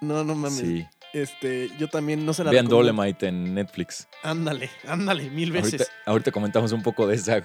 No, 0.00 0.24
no 0.24 0.34
mames. 0.34 0.58
Sí. 0.58 0.86
Este, 1.12 1.70
yo 1.78 1.88
también 1.88 2.26
no 2.26 2.34
se 2.34 2.42
la 2.42 2.50
Vean 2.50 2.66
recomiendo. 2.66 2.92
Dolemite 2.92 3.28
en 3.28 3.54
Netflix. 3.54 4.08
Ándale, 4.22 4.70
ándale, 4.88 5.30
mil 5.30 5.52
veces. 5.52 5.82
Ahorita, 5.82 5.92
ahorita 6.06 6.32
comentamos 6.32 6.72
un 6.72 6.82
poco 6.82 7.06
de 7.06 7.16
esa. 7.16 7.42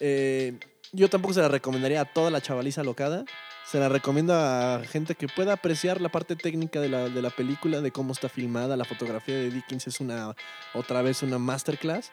Eh, 0.00 0.58
yo 0.92 1.08
tampoco 1.08 1.32
se 1.32 1.40
la 1.40 1.48
recomendaría 1.48 2.02
a 2.02 2.04
toda 2.04 2.30
la 2.30 2.40
chavaliza 2.40 2.82
locada. 2.82 3.24
Se 3.66 3.78
la 3.78 3.88
recomiendo 3.88 4.34
a 4.34 4.82
gente 4.86 5.14
que 5.14 5.28
pueda 5.28 5.54
apreciar 5.54 6.00
la 6.00 6.10
parte 6.10 6.36
técnica 6.36 6.80
de 6.80 6.90
la, 6.90 7.08
de 7.08 7.22
la 7.22 7.30
película, 7.30 7.80
de 7.80 7.90
cómo 7.90 8.12
está 8.12 8.28
filmada. 8.28 8.76
La 8.76 8.84
fotografía 8.84 9.34
de 9.34 9.50
Dickens 9.50 9.86
es 9.86 10.00
una, 10.00 10.34
otra 10.74 11.00
vez 11.00 11.22
una 11.22 11.38
masterclass. 11.38 12.12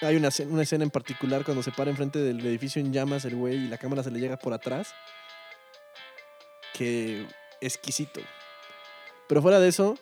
Hay 0.00 0.16
una, 0.16 0.28
una 0.48 0.62
escena 0.62 0.84
en 0.84 0.90
particular 0.90 1.44
cuando 1.44 1.62
se 1.62 1.70
para 1.72 1.90
enfrente 1.90 2.18
del 2.18 2.44
edificio 2.44 2.80
en 2.80 2.92
llamas 2.92 3.24
el 3.24 3.36
güey 3.36 3.54
y 3.56 3.68
la 3.68 3.78
cámara 3.78 4.02
se 4.02 4.10
le 4.10 4.18
llega 4.20 4.36
por 4.36 4.52
atrás. 4.52 4.92
Que 6.72 7.26
exquisito. 7.60 8.20
Pero 9.28 9.40
fuera 9.40 9.60
de 9.60 9.68
eso, 9.68 9.96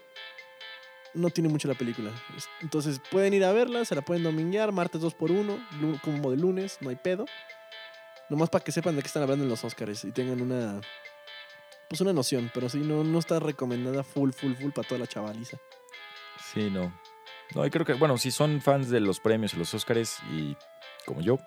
no 1.14 1.30
tiene 1.30 1.48
mucho 1.48 1.68
la 1.68 1.74
película. 1.74 2.10
Es- 2.36 2.48
Entonces 2.62 3.00
pueden 3.10 3.34
ir 3.34 3.44
a 3.44 3.52
verla, 3.52 3.84
se 3.84 3.94
la 3.94 4.02
pueden 4.02 4.22
dominguear, 4.22 4.72
martes 4.72 5.00
2 5.00 5.14
por 5.14 5.30
1 5.30 5.58
como 6.02 6.30
de 6.30 6.36
lunes, 6.38 6.78
no 6.80 6.88
hay 6.90 6.96
pedo. 6.96 7.26
Nomás 8.30 8.48
para 8.48 8.64
que 8.64 8.72
sepan 8.72 8.96
de 8.96 9.02
qué 9.02 9.08
están 9.08 9.22
hablando 9.22 9.44
en 9.44 9.50
los 9.50 9.62
Oscars 9.64 10.04
y 10.04 10.12
tengan 10.12 10.40
una 10.40 10.80
pues 11.88 12.00
una 12.00 12.14
noción, 12.14 12.50
pero 12.54 12.70
sí 12.70 12.78
no, 12.78 13.04
no 13.04 13.18
está 13.18 13.38
recomendada 13.38 14.02
full, 14.02 14.30
full, 14.32 14.54
full 14.54 14.70
para 14.70 14.88
toda 14.88 15.00
la 15.00 15.06
chavaliza. 15.06 15.58
Sí, 16.54 16.70
no. 16.70 16.98
No, 17.54 17.66
y 17.66 17.70
creo 17.70 17.84
que, 17.84 17.94
bueno, 17.94 18.16
si 18.18 18.30
son 18.30 18.60
fans 18.60 18.88
de 18.88 19.00
los 19.00 19.20
premios 19.20 19.54
y 19.54 19.58
los 19.58 19.74
Óscares, 19.74 20.18
y 20.32 20.56
como 21.04 21.20
yo, 21.20 21.38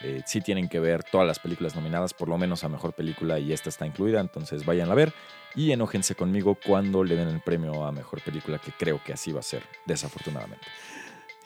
eh, 0.00 0.22
sí 0.26 0.40
tienen 0.40 0.68
que 0.68 0.80
ver 0.80 1.04
todas 1.04 1.26
las 1.26 1.38
películas 1.38 1.76
nominadas, 1.76 2.12
por 2.12 2.28
lo 2.28 2.36
menos 2.36 2.64
a 2.64 2.68
mejor 2.68 2.94
película, 2.94 3.38
y 3.38 3.52
esta 3.52 3.68
está 3.68 3.86
incluida, 3.86 4.20
entonces 4.20 4.64
vayan 4.64 4.90
a 4.90 4.94
ver 4.94 5.12
y 5.54 5.70
enójense 5.70 6.16
conmigo 6.16 6.58
cuando 6.66 7.04
le 7.04 7.14
den 7.14 7.28
el 7.28 7.40
premio 7.40 7.84
a 7.84 7.92
mejor 7.92 8.20
película, 8.22 8.58
que 8.58 8.72
creo 8.72 9.02
que 9.04 9.12
así 9.12 9.30
va 9.30 9.40
a 9.40 9.44
ser, 9.44 9.62
desafortunadamente. 9.86 10.66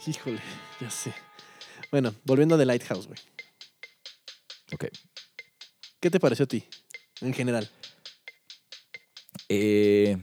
Híjole, 0.07 0.41
ya 0.81 0.91
sé. 0.91 1.13
Bueno, 1.91 2.15
volviendo 2.25 2.55
a 2.55 2.59
The 2.59 2.65
Lighthouse, 2.65 3.07
güey. 3.07 3.19
Ok. 4.73 4.87
¿Qué 6.01 6.11
te 6.11 6.21
pareció 6.21 6.45
a 6.45 6.49
ti, 6.49 6.65
en 7.21 7.35
general? 7.35 7.69
Eh, 9.51 10.17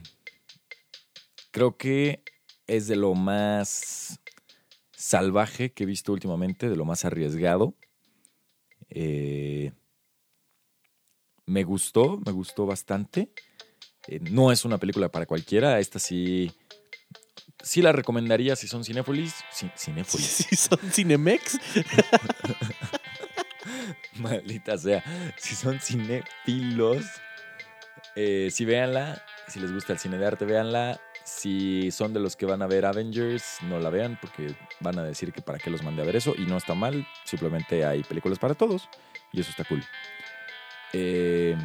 creo 1.52 1.78
que 1.78 2.24
es 2.67 2.88
de 2.88 2.95
lo 2.95 3.13
más 3.13 4.19
salvaje 4.91 5.71
que 5.71 5.84
he 5.84 5.88
visto 5.88 6.12
últimamente, 6.13 6.69
de 6.69 6.75
lo 6.75 6.86
más 6.86 7.06
arriesgado. 7.06 7.75
Eh, 8.89 9.71
me 11.45 11.63
gustó, 11.63 12.19
me 12.25 12.32
gustó 12.32 12.65
bastante. 12.65 13.30
Eh, 14.08 14.19
no 14.19 14.51
es 14.51 14.65
una 14.65 14.78
película 14.78 15.10
para 15.10 15.25
cualquiera, 15.25 15.80
esta 15.80 15.99
sí, 15.99 16.51
sí 17.63 17.82
la 17.82 17.91
recomendaría 17.91 18.56
si 18.56 18.67
son 18.67 18.84
cinéfilis. 18.84 19.36
ci- 19.54 19.71
cinéfilis. 19.78 20.25
Si 20.49 20.56
son 20.56 20.80
Cinemex, 20.91 21.60
Maldita 24.17 24.78
sea. 24.78 25.04
Si 25.38 25.56
son 25.56 25.80
cinéfilos, 25.80 27.06
eh, 28.15 28.49
sí 28.51 28.65
véanla. 28.65 29.21
Si 29.47 29.60
les 29.60 29.71
gusta 29.73 29.93
el 29.93 29.99
cine 29.99 30.17
de 30.17 30.25
arte, 30.25 30.45
véanla. 30.45 30.99
Si 31.26 31.90
son 31.90 32.14
de 32.14 32.20
los 32.20 32.36
que 32.36 32.46
van 32.46 32.62
a 32.62 32.68
ver 32.68 32.86
Avengers, 32.86 33.58
no 33.64 33.80
la 33.80 33.90
vean 33.90 34.18
porque 34.22 34.56
van 34.80 35.00
a 35.00 35.04
decir 35.04 35.34
que 35.34 35.42
para 35.42 35.58
qué 35.58 35.72
los 35.72 35.82
mandé 35.82 36.04
a 36.04 36.06
ver 36.06 36.16
eso. 36.16 36.36
Y 36.38 36.46
no 36.46 36.56
está 36.56 36.76
mal. 36.76 37.08
Simplemente 37.24 37.84
hay 37.84 38.04
películas 38.04 38.38
para 38.38 38.54
todos. 38.54 38.88
Y 39.34 39.42
eso 39.42 39.50
está 39.50 39.64
cool. 39.64 39.84
Eh, 40.94 41.58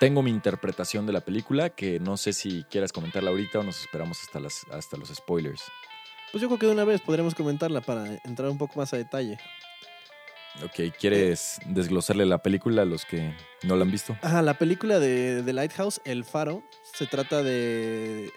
tengo 0.00 0.24
mi 0.24 0.32
interpretación 0.32 1.06
de 1.06 1.12
la 1.12 1.20
película 1.20 1.70
que 1.70 2.00
no 2.00 2.16
sé 2.16 2.32
si 2.32 2.64
quieras 2.64 2.92
comentarla 2.92 3.30
ahorita 3.30 3.60
o 3.60 3.62
nos 3.62 3.80
esperamos 3.80 4.20
hasta, 4.20 4.40
las, 4.40 4.64
hasta 4.72 4.96
los 4.96 5.10
spoilers. 5.10 5.62
pues 6.32 6.42
yo 6.42 6.48
creo 6.48 6.58
que 6.58 6.66
de 6.66 6.72
una 6.72 6.84
vez 6.84 7.00
podremos 7.00 7.36
comentarla 7.36 7.80
para 7.80 8.18
entrar 8.24 8.50
un 8.50 8.58
poco 8.58 8.80
más 8.80 8.92
a 8.92 8.96
detalle. 8.96 9.38
Ok, 10.64 10.94
¿quieres 10.98 11.58
desglosarle 11.66 12.26
la 12.26 12.38
película 12.42 12.82
a 12.82 12.84
los 12.84 13.04
que 13.06 13.34
no 13.62 13.74
la 13.76 13.82
han 13.84 13.90
visto? 13.90 14.16
Ajá, 14.22 14.42
la 14.42 14.54
película 14.54 14.98
de 14.98 15.42
The 15.44 15.52
Lighthouse, 15.52 16.00
El 16.04 16.24
Faro, 16.24 16.62
se 16.94 17.06
trata 17.06 17.42
de 17.42 18.30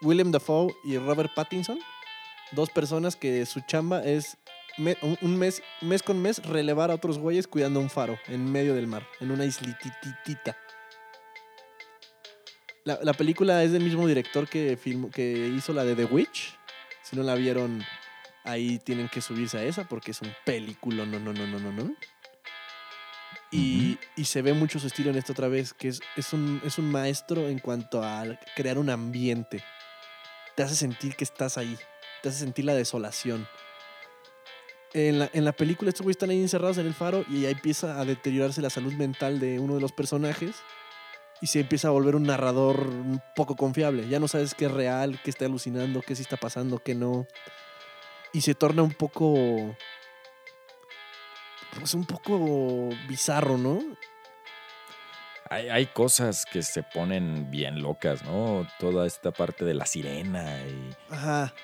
William 0.00 0.32
Dafoe 0.32 0.74
y 0.84 0.96
Robert 0.96 1.32
Pattinson, 1.34 1.78
dos 2.52 2.70
personas 2.70 3.14
que 3.14 3.44
su 3.44 3.60
chamba 3.60 4.02
es 4.04 4.38
un- 5.20 5.38
mes, 5.38 5.62
mes 5.82 6.02
con 6.02 6.20
mes 6.22 6.42
relevar 6.44 6.90
a 6.90 6.94
otros 6.94 7.18
güeyes 7.18 7.46
cuidando 7.46 7.78
un 7.80 7.90
faro 7.90 8.18
en 8.28 8.50
medio 8.50 8.74
del 8.74 8.86
mar, 8.86 9.06
en 9.20 9.30
una 9.30 9.44
islititita. 9.44 10.56
La, 12.84 12.98
la 13.02 13.12
película 13.12 13.62
es 13.62 13.72
del 13.72 13.84
mismo 13.84 14.06
director 14.08 14.48
que, 14.48 14.78
que 15.12 15.52
hizo 15.54 15.74
la 15.74 15.84
de 15.84 15.94
The 15.94 16.06
Witch. 16.06 16.56
Si 17.02 17.14
no 17.16 17.22
la 17.22 17.34
vieron, 17.34 17.84
ahí 18.44 18.78
tienen 18.78 19.08
que 19.08 19.20
subirse 19.20 19.58
a 19.58 19.64
esa 19.64 19.84
porque 19.84 20.12
es 20.12 20.22
un 20.22 20.32
película, 20.44 21.04
no, 21.04 21.18
no, 21.18 21.32
no, 21.32 21.46
no, 21.46 21.58
no, 21.58 21.72
no. 21.72 21.94
Y, 23.52 23.98
y 24.16 24.24
se 24.24 24.42
ve 24.42 24.52
mucho 24.52 24.78
su 24.78 24.86
estilo 24.86 25.10
en 25.10 25.16
esto 25.16 25.32
otra 25.32 25.48
vez, 25.48 25.72
que 25.72 25.88
es, 25.88 26.00
es, 26.16 26.32
un, 26.32 26.60
es 26.64 26.78
un 26.78 26.90
maestro 26.90 27.48
en 27.48 27.58
cuanto 27.58 28.02
a 28.02 28.24
crear 28.54 28.78
un 28.78 28.90
ambiente. 28.90 29.62
Te 30.54 30.62
hace 30.62 30.76
sentir 30.76 31.16
que 31.16 31.24
estás 31.24 31.58
ahí, 31.58 31.76
te 32.22 32.28
hace 32.28 32.38
sentir 32.38 32.64
la 32.64 32.74
desolación. 32.74 33.48
En 34.92 35.18
la, 35.18 35.30
en 35.32 35.44
la 35.44 35.52
película 35.52 35.88
estos 35.88 36.02
güeyes 36.02 36.16
están 36.16 36.30
ahí 36.30 36.40
encerrados 36.40 36.78
en 36.78 36.86
el 36.86 36.94
faro 36.94 37.24
y 37.28 37.46
ahí 37.46 37.52
empieza 37.52 38.00
a 38.00 38.04
deteriorarse 38.04 38.60
la 38.60 38.70
salud 38.70 38.92
mental 38.94 39.38
de 39.40 39.58
uno 39.58 39.74
de 39.74 39.80
los 39.80 39.92
personajes 39.92 40.56
y 41.40 41.46
se 41.46 41.60
empieza 41.60 41.88
a 41.88 41.92
volver 41.92 42.16
un 42.16 42.24
narrador 42.24 42.88
un 42.88 43.20
poco 43.34 43.56
confiable. 43.56 44.08
Ya 44.08 44.20
no 44.20 44.28
sabes 44.28 44.54
qué 44.54 44.66
es 44.66 44.72
real, 44.72 45.20
qué 45.24 45.30
está 45.30 45.46
alucinando, 45.46 46.02
qué 46.02 46.14
sí 46.14 46.22
está 46.22 46.36
pasando, 46.36 46.78
qué 46.78 46.94
no. 46.94 47.26
Y 48.32 48.40
se 48.42 48.54
torna 48.54 48.82
un 48.82 48.92
poco... 48.92 49.76
Pues 51.78 51.94
un 51.94 52.04
poco 52.04 52.88
bizarro, 53.08 53.56
¿no? 53.56 53.78
Hay, 55.48 55.68
hay 55.68 55.86
cosas 55.86 56.44
que 56.46 56.62
se 56.62 56.82
ponen 56.82 57.50
bien 57.50 57.80
locas, 57.82 58.24
¿no? 58.24 58.66
Toda 58.78 59.06
esta 59.06 59.30
parte 59.32 59.64
de 59.64 59.74
la 59.74 59.86
sirena 59.86 60.60
y... 60.66 60.90
Ajá. 61.12 61.54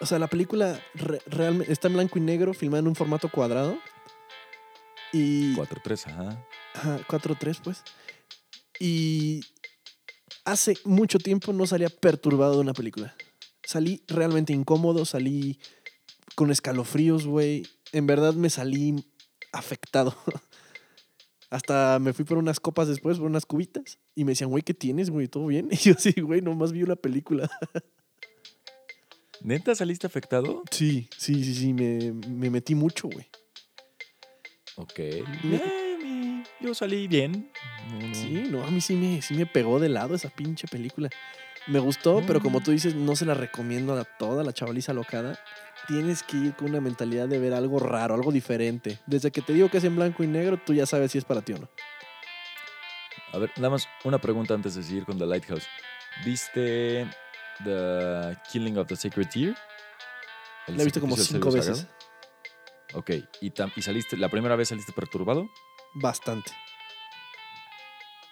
O 0.00 0.06
sea, 0.06 0.18
la 0.18 0.26
película 0.26 0.80
re- 0.94 1.22
realmente 1.26 1.72
está 1.72 1.88
en 1.88 1.94
blanco 1.94 2.18
y 2.18 2.22
negro, 2.22 2.52
filmada 2.52 2.80
en 2.80 2.88
un 2.88 2.96
formato 2.96 3.28
cuadrado. 3.28 3.78
Y... 5.12 5.54
4-3, 5.54 6.06
ajá. 6.08 6.46
Ajá, 6.74 6.98
4-3, 7.08 7.60
pues. 7.62 7.82
Y 8.80 9.40
hace 10.44 10.76
mucho 10.84 11.18
tiempo 11.18 11.52
no 11.52 11.66
salía 11.66 11.88
perturbado 11.88 12.54
de 12.54 12.60
una 12.60 12.72
película. 12.72 13.14
Salí 13.62 14.02
realmente 14.08 14.52
incómodo, 14.52 15.04
salí 15.04 15.58
con 16.34 16.50
escalofríos, 16.50 17.26
güey. 17.26 17.66
En 17.92 18.06
verdad 18.06 18.34
me 18.34 18.50
salí 18.50 19.04
afectado. 19.52 20.16
Hasta 21.50 21.98
me 22.00 22.12
fui 22.12 22.24
por 22.24 22.38
unas 22.38 22.58
copas 22.58 22.88
después, 22.88 23.18
por 23.18 23.26
unas 23.26 23.46
cubitas. 23.46 23.98
Y 24.14 24.24
me 24.24 24.32
decían, 24.32 24.50
güey, 24.50 24.62
¿qué 24.62 24.74
tienes, 24.74 25.10
güey? 25.10 25.28
¿Todo 25.28 25.46
bien? 25.46 25.68
Y 25.72 25.76
yo 25.76 25.94
sí, 25.98 26.12
güey, 26.20 26.40
nomás 26.40 26.72
vi 26.72 26.82
una 26.82 26.96
película. 26.96 27.50
¿Neta 29.40 29.74
saliste 29.74 30.06
afectado? 30.06 30.62
Sí, 30.70 31.08
sí, 31.16 31.44
sí, 31.44 31.54
sí, 31.54 31.72
me, 31.72 32.12
me 32.28 32.50
metí 32.50 32.74
mucho, 32.74 33.08
güey. 33.08 33.26
Ok. 34.76 35.00
Yo 36.60 36.74
salí 36.74 37.06
bien. 37.08 37.50
No, 37.90 38.08
no. 38.08 38.14
Sí, 38.14 38.44
no, 38.50 38.64
a 38.64 38.70
mí 38.70 38.80
sí 38.80 38.96
me, 38.96 39.22
sí 39.22 39.34
me 39.34 39.46
pegó 39.46 39.78
de 39.78 39.90
lado 39.90 40.14
esa 40.14 40.30
pinche 40.30 40.66
película. 40.66 41.10
Me 41.66 41.78
gustó, 41.78 42.22
pero 42.26 42.40
como 42.40 42.60
tú 42.60 42.72
dices, 42.72 42.94
no 42.94 43.16
se 43.16 43.24
la 43.24 43.34
recomiendo 43.34 43.98
a 43.98 44.04
toda 44.04 44.44
la 44.44 44.52
chavaliza 44.52 44.92
locada. 44.92 45.38
Tienes 45.88 46.22
que 46.22 46.36
ir 46.36 46.54
con 46.54 46.68
una 46.70 46.80
mentalidad 46.80 47.26
de 47.26 47.38
ver 47.38 47.54
algo 47.54 47.78
raro, 47.78 48.14
algo 48.14 48.32
diferente. 48.32 48.98
Desde 49.06 49.30
que 49.30 49.40
te 49.40 49.54
digo 49.54 49.70
que 49.70 49.78
es 49.78 49.84
en 49.84 49.96
blanco 49.96 50.22
y 50.22 50.26
negro, 50.26 50.58
tú 50.64 50.74
ya 50.74 50.84
sabes 50.86 51.12
si 51.12 51.18
es 51.18 51.24
para 51.24 51.40
ti 51.40 51.54
o 51.54 51.58
no. 51.58 51.68
A 53.32 53.38
ver, 53.38 53.50
nada 53.56 53.70
más 53.70 53.88
una 54.04 54.18
pregunta 54.18 54.54
antes 54.54 54.74
de 54.74 54.82
seguir 54.82 55.04
con 55.04 55.18
The 55.18 55.26
Lighthouse. 55.26 55.66
¿Viste 56.24 57.10
The 57.64 58.36
Killing 58.50 58.78
of 58.78 58.86
the 58.86 58.96
Sacred 58.96 59.28
Deer? 59.34 59.56
La 60.68 60.82
he 60.82 60.84
visto 60.84 61.00
como 61.00 61.16
cinco 61.16 61.50
veces. 61.50 61.78
sagrado? 61.78 61.94
Ok, 62.94 63.10
¿Y, 63.40 63.52
¿y 63.76 63.82
saliste, 63.82 64.16
la 64.16 64.28
primera 64.28 64.54
vez 64.54 64.68
saliste 64.68 64.92
perturbado? 64.92 65.48
Bastante. 65.94 66.52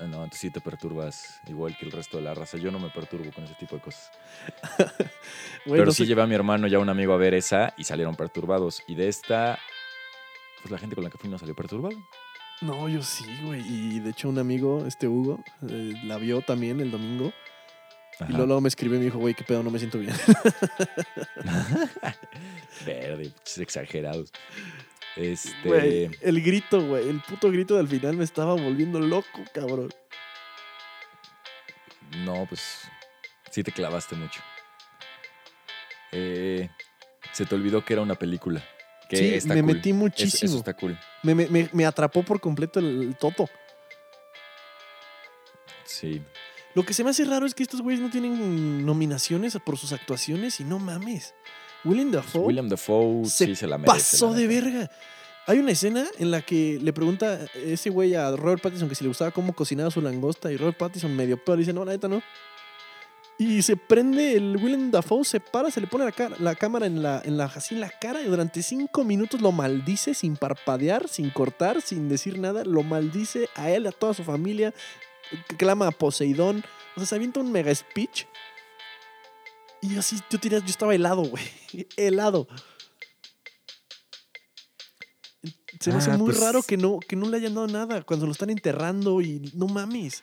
Ah, 0.02 0.06
No, 0.06 0.16
entonces 0.24 0.40
sí 0.40 0.50
te 0.50 0.60
perturbas 0.60 1.40
igual 1.46 1.76
que 1.78 1.84
el 1.86 1.92
resto 1.92 2.16
de 2.16 2.24
la 2.24 2.34
raza. 2.34 2.58
Yo 2.58 2.70
no 2.70 2.78
me 2.80 2.90
perturbo 2.90 3.30
con 3.32 3.44
ese 3.44 3.54
tipo 3.54 3.76
de 3.76 3.82
cosas. 3.82 4.10
Pero 5.64 5.84
no 5.86 5.92
sí 5.92 5.98
sé- 6.02 6.06
llevé 6.06 6.22
a 6.22 6.26
mi 6.26 6.34
hermano 6.34 6.66
y 6.66 6.74
a 6.74 6.78
un 6.78 6.88
amigo 6.88 7.12
a 7.12 7.16
ver 7.16 7.34
esa 7.34 7.72
y 7.76 7.84
salieron 7.84 8.16
perturbados. 8.16 8.82
Y 8.88 8.94
de 8.96 9.08
esta, 9.08 9.58
pues 10.62 10.72
la 10.72 10.78
gente 10.78 10.94
con 10.96 11.04
la 11.04 11.10
que 11.10 11.18
fui 11.18 11.30
no 11.30 11.38
salió 11.38 11.54
perturbado. 11.54 11.96
No, 12.62 12.88
yo 12.88 13.02
sí, 13.02 13.24
güey. 13.42 13.60
Y 13.66 14.00
de 14.00 14.10
hecho 14.10 14.28
un 14.28 14.38
amigo, 14.38 14.86
este 14.86 15.08
Hugo, 15.08 15.42
eh, 15.68 15.94
la 16.04 16.16
vio 16.18 16.40
también 16.42 16.80
el 16.80 16.90
domingo. 16.90 17.32
Y 18.20 18.30
luego, 18.32 18.46
luego 18.46 18.60
me 18.60 18.68
escribió 18.68 18.96
y 18.96 18.98
me 19.00 19.04
dijo, 19.06 19.18
güey, 19.18 19.34
qué 19.34 19.42
pedo, 19.42 19.62
no 19.64 19.70
me 19.70 19.78
siento 19.80 19.98
bien. 19.98 20.14
Verde, 22.86 23.32
exagerados. 23.58 24.32
Este. 25.16 26.10
El 26.22 26.40
grito, 26.42 26.80
güey, 26.86 27.08
el 27.08 27.20
puto 27.20 27.50
grito 27.50 27.76
del 27.76 27.88
final 27.88 28.16
me 28.16 28.24
estaba 28.24 28.54
volviendo 28.54 28.98
loco, 29.00 29.42
cabrón. 29.52 29.90
No, 32.24 32.46
pues 32.46 32.82
sí 33.50 33.62
te 33.62 33.72
clavaste 33.72 34.14
mucho. 34.16 34.40
Eh, 36.12 36.68
se 37.32 37.46
te 37.46 37.54
olvidó 37.54 37.84
que 37.84 37.92
era 37.94 38.02
una 38.02 38.14
película. 38.14 38.62
Que 39.08 39.16
sí, 39.16 39.34
está 39.34 39.54
me 39.54 39.62
cool. 39.62 39.74
metí 39.74 39.92
muchísimo. 39.92 40.48
Eso, 40.50 40.58
está 40.58 40.74
cool. 40.74 40.98
Me, 41.22 41.34
me- 41.34 41.48
me- 41.48 41.68
me 41.72 41.84
atrapó 41.86 42.22
por 42.22 42.40
completo 42.40 42.80
el, 42.80 43.02
el 43.02 43.16
toto. 43.16 43.48
Sí. 45.84 46.22
Lo 46.74 46.84
que 46.84 46.94
se 46.94 47.04
me 47.04 47.10
hace 47.10 47.24
raro 47.26 47.44
es 47.44 47.54
que 47.54 47.62
estos 47.62 47.82
güeyes 47.82 48.00
no 48.00 48.10
tienen 48.10 48.86
nominaciones 48.86 49.56
por 49.64 49.76
sus 49.76 49.92
actuaciones 49.92 50.60
y 50.60 50.64
no 50.64 50.78
mames. 50.78 51.34
William 51.84 52.10
Dafoe 52.10 52.42
William 52.46 52.68
Dafoe 52.68 53.24
se 53.26 53.46
sí 53.46 53.56
se 53.56 53.66
la 53.66 53.78
merece. 53.78 53.96
pasó 53.98 54.30
la 54.30 54.36
de 54.36 54.46
verga. 54.46 54.90
Hay 55.46 55.58
una 55.58 55.72
escena 55.72 56.06
en 56.18 56.30
la 56.30 56.40
que 56.42 56.78
le 56.80 56.92
pregunta 56.92 57.40
ese 57.56 57.90
güey 57.90 58.14
a 58.14 58.30
Robert 58.36 58.62
Pattinson 58.62 58.88
que 58.88 58.94
si 58.94 59.02
le 59.02 59.08
gustaba 59.08 59.32
cómo 59.32 59.52
cocinaba 59.54 59.90
su 59.90 60.00
langosta 60.00 60.52
y 60.52 60.56
Robert 60.56 60.78
Pattinson 60.78 61.14
medio 61.16 61.42
peor 61.42 61.58
dice, 61.58 61.72
no, 61.72 61.84
la 61.84 61.92
neta 61.92 62.06
no. 62.06 62.22
Y 63.38 63.62
se 63.62 63.76
prende 63.76 64.34
el 64.36 64.56
Willem 64.56 64.92
Dafoe, 64.92 65.24
se 65.24 65.40
para, 65.40 65.70
se 65.72 65.80
le 65.80 65.88
pone 65.88 66.04
la, 66.04 66.12
cara- 66.12 66.36
la 66.38 66.54
cámara 66.54 66.86
en 66.86 67.02
la, 67.02 67.20
en 67.24 67.36
la, 67.36 67.46
así 67.46 67.74
en 67.74 67.80
la 67.80 67.88
cara 67.90 68.22
y 68.22 68.26
durante 68.26 68.62
cinco 68.62 69.02
minutos 69.02 69.40
lo 69.40 69.50
maldice 69.50 70.14
sin 70.14 70.36
parpadear, 70.36 71.08
sin 71.08 71.30
cortar, 71.30 71.82
sin 71.82 72.08
decir 72.08 72.38
nada. 72.38 72.62
Lo 72.64 72.84
maldice 72.84 73.48
a 73.56 73.70
él, 73.70 73.86
a 73.88 73.90
toda 73.92 74.14
su 74.14 74.22
familia. 74.22 74.72
Clama 75.56 75.88
a 75.88 75.90
Poseidón. 75.90 76.62
O 76.94 77.00
sea, 77.00 77.06
se 77.06 77.14
avienta 77.16 77.40
un 77.40 77.50
mega 77.50 77.74
speech. 77.74 78.26
Y 79.82 79.94
yo 79.94 80.00
así, 80.00 80.16
yo, 80.30 80.38
tenía- 80.40 80.60
yo 80.60 80.66
estaba 80.66 80.94
helado, 80.94 81.22
güey. 81.24 81.42
helado. 81.96 82.46
Se 85.80 85.90
me 85.90 85.96
hace 85.98 86.12
Ah, 86.12 86.16
muy 86.16 86.26
pues- 86.30 86.40
raro 86.40 86.62
que 86.62 86.76
no, 86.76 87.00
que 87.00 87.16
no 87.16 87.28
le 87.28 87.36
hayan 87.38 87.54
dado 87.54 87.66
nada 87.66 88.02
cuando 88.02 88.26
lo 88.26 88.32
están 88.32 88.50
enterrando 88.50 89.20
y 89.20 89.50
no 89.54 89.66
mames. 89.66 90.22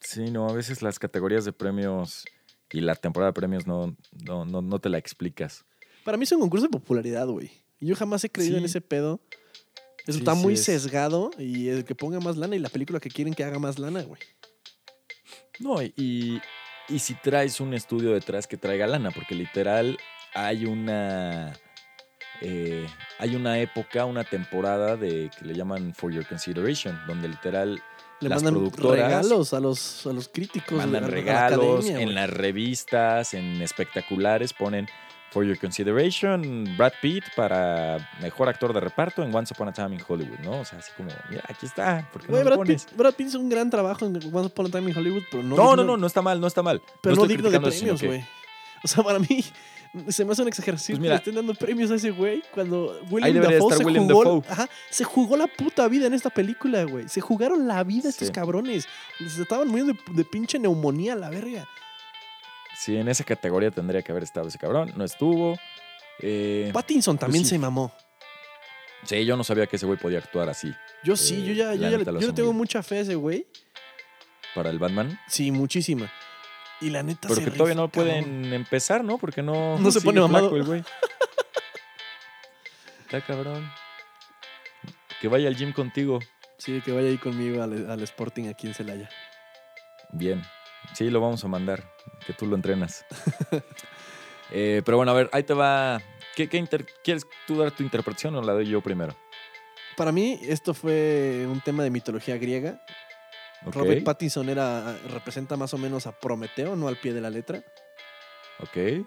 Sí, 0.00 0.30
no, 0.30 0.48
a 0.48 0.52
veces 0.52 0.80
las 0.82 0.98
categorías 0.98 1.44
de 1.44 1.52
premios 1.52 2.24
y 2.72 2.80
la 2.80 2.94
temporada 2.94 3.30
de 3.30 3.34
premios 3.34 3.66
no, 3.66 3.94
no, 4.24 4.44
no, 4.46 4.62
no 4.62 4.78
te 4.78 4.88
la 4.88 4.96
explicas. 4.98 5.64
Para 6.04 6.16
mí 6.16 6.24
es 6.24 6.32
un 6.32 6.40
concurso 6.40 6.66
de 6.66 6.70
popularidad, 6.70 7.26
güey. 7.26 7.50
Y 7.78 7.86
Yo 7.88 7.96
jamás 7.96 8.24
he 8.24 8.30
creído 8.30 8.56
en 8.56 8.64
ese 8.64 8.80
pedo. 8.80 9.20
Eso 10.06 10.12
Sí, 10.14 10.18
está 10.20 10.34
sí 10.34 10.40
muy 10.40 10.54
es. 10.54 10.64
sesgado 10.64 11.30
y 11.38 11.68
el 11.68 11.84
que 11.84 11.94
ponga 11.94 12.20
más 12.20 12.38
lana 12.38 12.56
y 12.56 12.58
la 12.58 12.70
película 12.70 12.98
que 13.00 13.10
quieren 13.10 13.34
que 13.34 13.44
haga 13.44 13.58
más 13.58 13.78
lana, 13.78 14.02
güey. 14.02 14.20
No, 15.58 15.82
y, 15.82 16.40
y 16.90 16.98
si 16.98 17.14
traes 17.14 17.60
un 17.60 17.74
estudio 17.74 18.12
detrás 18.12 18.46
que 18.46 18.56
traiga 18.56 18.86
lana, 18.86 19.10
porque 19.10 19.34
literal 19.34 19.98
hay 20.34 20.64
una. 20.66 21.52
eh, 22.40 22.86
hay 23.18 23.36
una 23.36 23.58
época, 23.58 24.04
una 24.04 24.24
temporada 24.24 24.96
de 24.96 25.30
que 25.38 25.44
le 25.44 25.54
llaman 25.54 25.94
For 25.94 26.12
Your 26.12 26.26
Consideration, 26.26 26.98
donde 27.06 27.28
literal 27.28 27.82
Le 28.20 28.28
Las 28.28 28.42
mandan 28.42 28.54
productoras 28.54 29.06
regalos 29.06 29.54
a 29.54 29.60
los, 29.60 30.06
a 30.06 30.12
los 30.12 30.28
críticos. 30.28 30.76
mandan 30.78 31.02
la 31.02 31.08
regalos 31.08 31.84
academia, 31.84 32.02
en 32.02 32.14
las 32.14 32.30
revistas, 32.30 33.34
en 33.34 33.62
espectaculares, 33.62 34.52
ponen 34.52 34.88
For 35.30 35.44
Your 35.44 35.58
Consideration, 35.58 36.76
Brad 36.76 36.92
Pitt 37.00 37.24
para 37.36 38.08
mejor 38.20 38.48
actor 38.48 38.72
de 38.72 38.80
reparto 38.80 39.22
en 39.22 39.34
Once 39.34 39.54
Upon 39.54 39.68
a 39.68 39.72
Time 39.72 39.94
in 39.94 40.02
Hollywood, 40.06 40.38
¿no? 40.40 40.60
O 40.60 40.64
sea, 40.64 40.78
así 40.80 40.90
como, 40.96 41.10
mira, 41.28 41.42
aquí 41.48 41.66
está, 41.66 42.08
¿por 42.12 42.22
qué 42.22 42.32
no 42.32 42.38
lo 42.38 42.44
Brad, 42.44 42.56
pones? 42.56 42.84
Pitt, 42.84 42.96
Brad 42.96 43.14
Pitt 43.14 43.28
hizo 43.28 43.38
un 43.38 43.48
gran 43.48 43.70
trabajo 43.70 44.06
en 44.06 44.16
Once 44.16 44.48
Upon 44.48 44.66
a 44.66 44.70
Time 44.70 44.90
in 44.90 44.96
Hollywood, 44.96 45.22
pero 45.30 45.42
no. 45.42 45.56
No, 45.56 45.76
no, 45.76 45.82
digno- 45.82 45.86
no, 45.86 45.96
no 45.98 46.06
está 46.06 46.20
mal, 46.22 46.40
no 46.40 46.46
está 46.46 46.62
mal. 46.62 46.82
Pero 47.00 47.14
no, 47.16 47.26
digno 47.26 47.48
de 47.50 47.60
premios, 47.60 48.00
que- 48.00 48.06
güey. 48.06 48.24
O 48.82 48.88
sea, 48.88 49.04
para 49.04 49.18
mí 49.18 49.44
se 50.08 50.24
me 50.24 50.32
hace 50.32 50.40
una 50.40 50.48
exageración 50.48 50.96
Pues 50.96 50.98
que 50.98 51.02
mira. 51.02 51.14
le 51.14 51.18
estén 51.18 51.34
dando 51.34 51.54
premios 51.54 51.90
a 51.90 51.96
ese 51.96 52.10
güey 52.12 52.42
cuando 52.54 52.98
William 53.10 53.42
Dafoe, 53.42 53.76
se, 53.76 53.84
jugó, 53.84 54.24
Dafoe. 54.24 54.42
ajá, 54.48 54.68
se 54.88 55.04
jugó 55.04 55.36
la 55.36 55.46
puta 55.48 55.86
vida 55.88 56.06
en 56.06 56.14
esta 56.14 56.30
película, 56.30 56.84
güey. 56.84 57.06
Se 57.08 57.20
jugaron 57.20 57.68
la 57.68 57.84
vida 57.84 58.08
estos 58.08 58.30
cabrones. 58.30 58.88
Les 59.18 59.38
estaban 59.38 59.68
muriendo 59.68 59.92
de, 59.92 60.14
de 60.14 60.24
pinche 60.24 60.58
neumonía 60.58 61.12
a 61.12 61.16
la 61.16 61.28
verga. 61.28 61.68
Sí, 62.84 62.96
en 62.96 63.08
esa 63.08 63.24
categoría 63.24 63.70
tendría 63.70 64.02
que 64.02 64.12
haber 64.12 64.24
estado 64.24 64.48
ese 64.48 64.58
cabrón. 64.58 64.92
No 64.96 65.04
estuvo. 65.04 65.58
Eh, 66.20 66.70
Pattinson 66.72 67.18
también 67.18 67.44
sí. 67.44 67.50
se 67.50 67.58
mamó. 67.58 67.92
sí, 69.04 69.24
yo 69.24 69.36
no 69.36 69.44
sabía 69.44 69.66
que 69.66 69.76
ese 69.76 69.86
güey 69.86 69.98
podía 69.98 70.18
actuar 70.18 70.50
así 70.50 70.70
Yo 71.02 71.16
sí, 71.16 71.42
Eh, 71.42 71.46
yo 71.46 71.52
ya, 71.54 71.74
yo 71.74 71.88
ya 71.90 71.96
le- 71.98 72.04
yo 72.04 72.26
le 72.28 72.32
tengo 72.34 72.52
mucha 72.52 72.82
fe 72.82 72.98
a 72.98 73.00
ese 73.00 73.14
güey. 73.14 73.46
para 74.54 74.70
el 74.70 74.78
Batman. 74.78 75.18
Sí, 75.28 75.50
muchísima. 75.50 76.10
Y 76.80 76.88
la 76.90 77.02
neta 77.02 77.28
Pero 77.28 77.44
que 77.44 77.50
todavía 77.50 77.74
no 77.74 77.90
cabrón. 77.90 78.24
pueden 78.24 78.52
empezar, 78.54 79.04
¿no? 79.04 79.18
Porque 79.18 79.42
no. 79.42 79.78
No 79.78 79.90
se 79.90 80.00
pone 80.00 80.20
mamado. 80.20 80.56
el 80.56 80.64
güey. 80.64 80.82
Está 83.00 83.20
cabrón. 83.20 83.70
Que 85.20 85.28
vaya 85.28 85.48
al 85.48 85.56
gym 85.56 85.72
contigo. 85.72 86.20
Sí, 86.58 86.80
que 86.82 86.92
vaya 86.92 87.08
ahí 87.08 87.18
conmigo 87.18 87.62
al, 87.62 87.90
al 87.90 88.02
Sporting 88.02 88.48
aquí 88.48 88.66
en 88.66 88.74
Celaya. 88.74 89.08
Bien. 90.12 90.42
Sí, 90.94 91.10
lo 91.10 91.20
vamos 91.20 91.44
a 91.44 91.48
mandar, 91.48 91.84
que 92.26 92.32
tú 92.32 92.46
lo 92.46 92.56
entrenas. 92.56 93.04
Eh, 94.52 94.82
pero 94.84 94.96
bueno, 94.96 95.12
a 95.12 95.14
ver, 95.14 95.30
ahí 95.32 95.44
te 95.44 95.54
va. 95.54 96.02
¿Qué, 96.34 96.48
qué 96.48 96.56
inter- 96.56 96.84
¿Quieres 97.04 97.24
tú 97.46 97.56
dar 97.58 97.70
tu 97.70 97.84
interpretación 97.84 98.34
o 98.34 98.42
la 98.42 98.52
doy 98.52 98.66
yo 98.66 98.80
primero? 98.80 99.14
Para 99.96 100.10
mí, 100.10 100.40
esto 100.42 100.74
fue 100.74 101.46
un 101.48 101.60
tema 101.60 101.84
de 101.84 101.90
mitología 101.90 102.36
griega. 102.36 102.80
Ok, 103.64 103.76
Robert 103.76 104.02
Pattinson 104.02 104.48
era, 104.48 104.96
representa 105.08 105.56
más 105.56 105.72
o 105.72 105.78
menos 105.78 106.08
a 106.08 106.18
Prometeo, 106.18 106.74
no 106.74 106.88
al 106.88 106.96
pie 106.96 107.12
de 107.12 107.20
la 107.20 107.30
letra. 107.30 107.62
ok. 108.58 109.06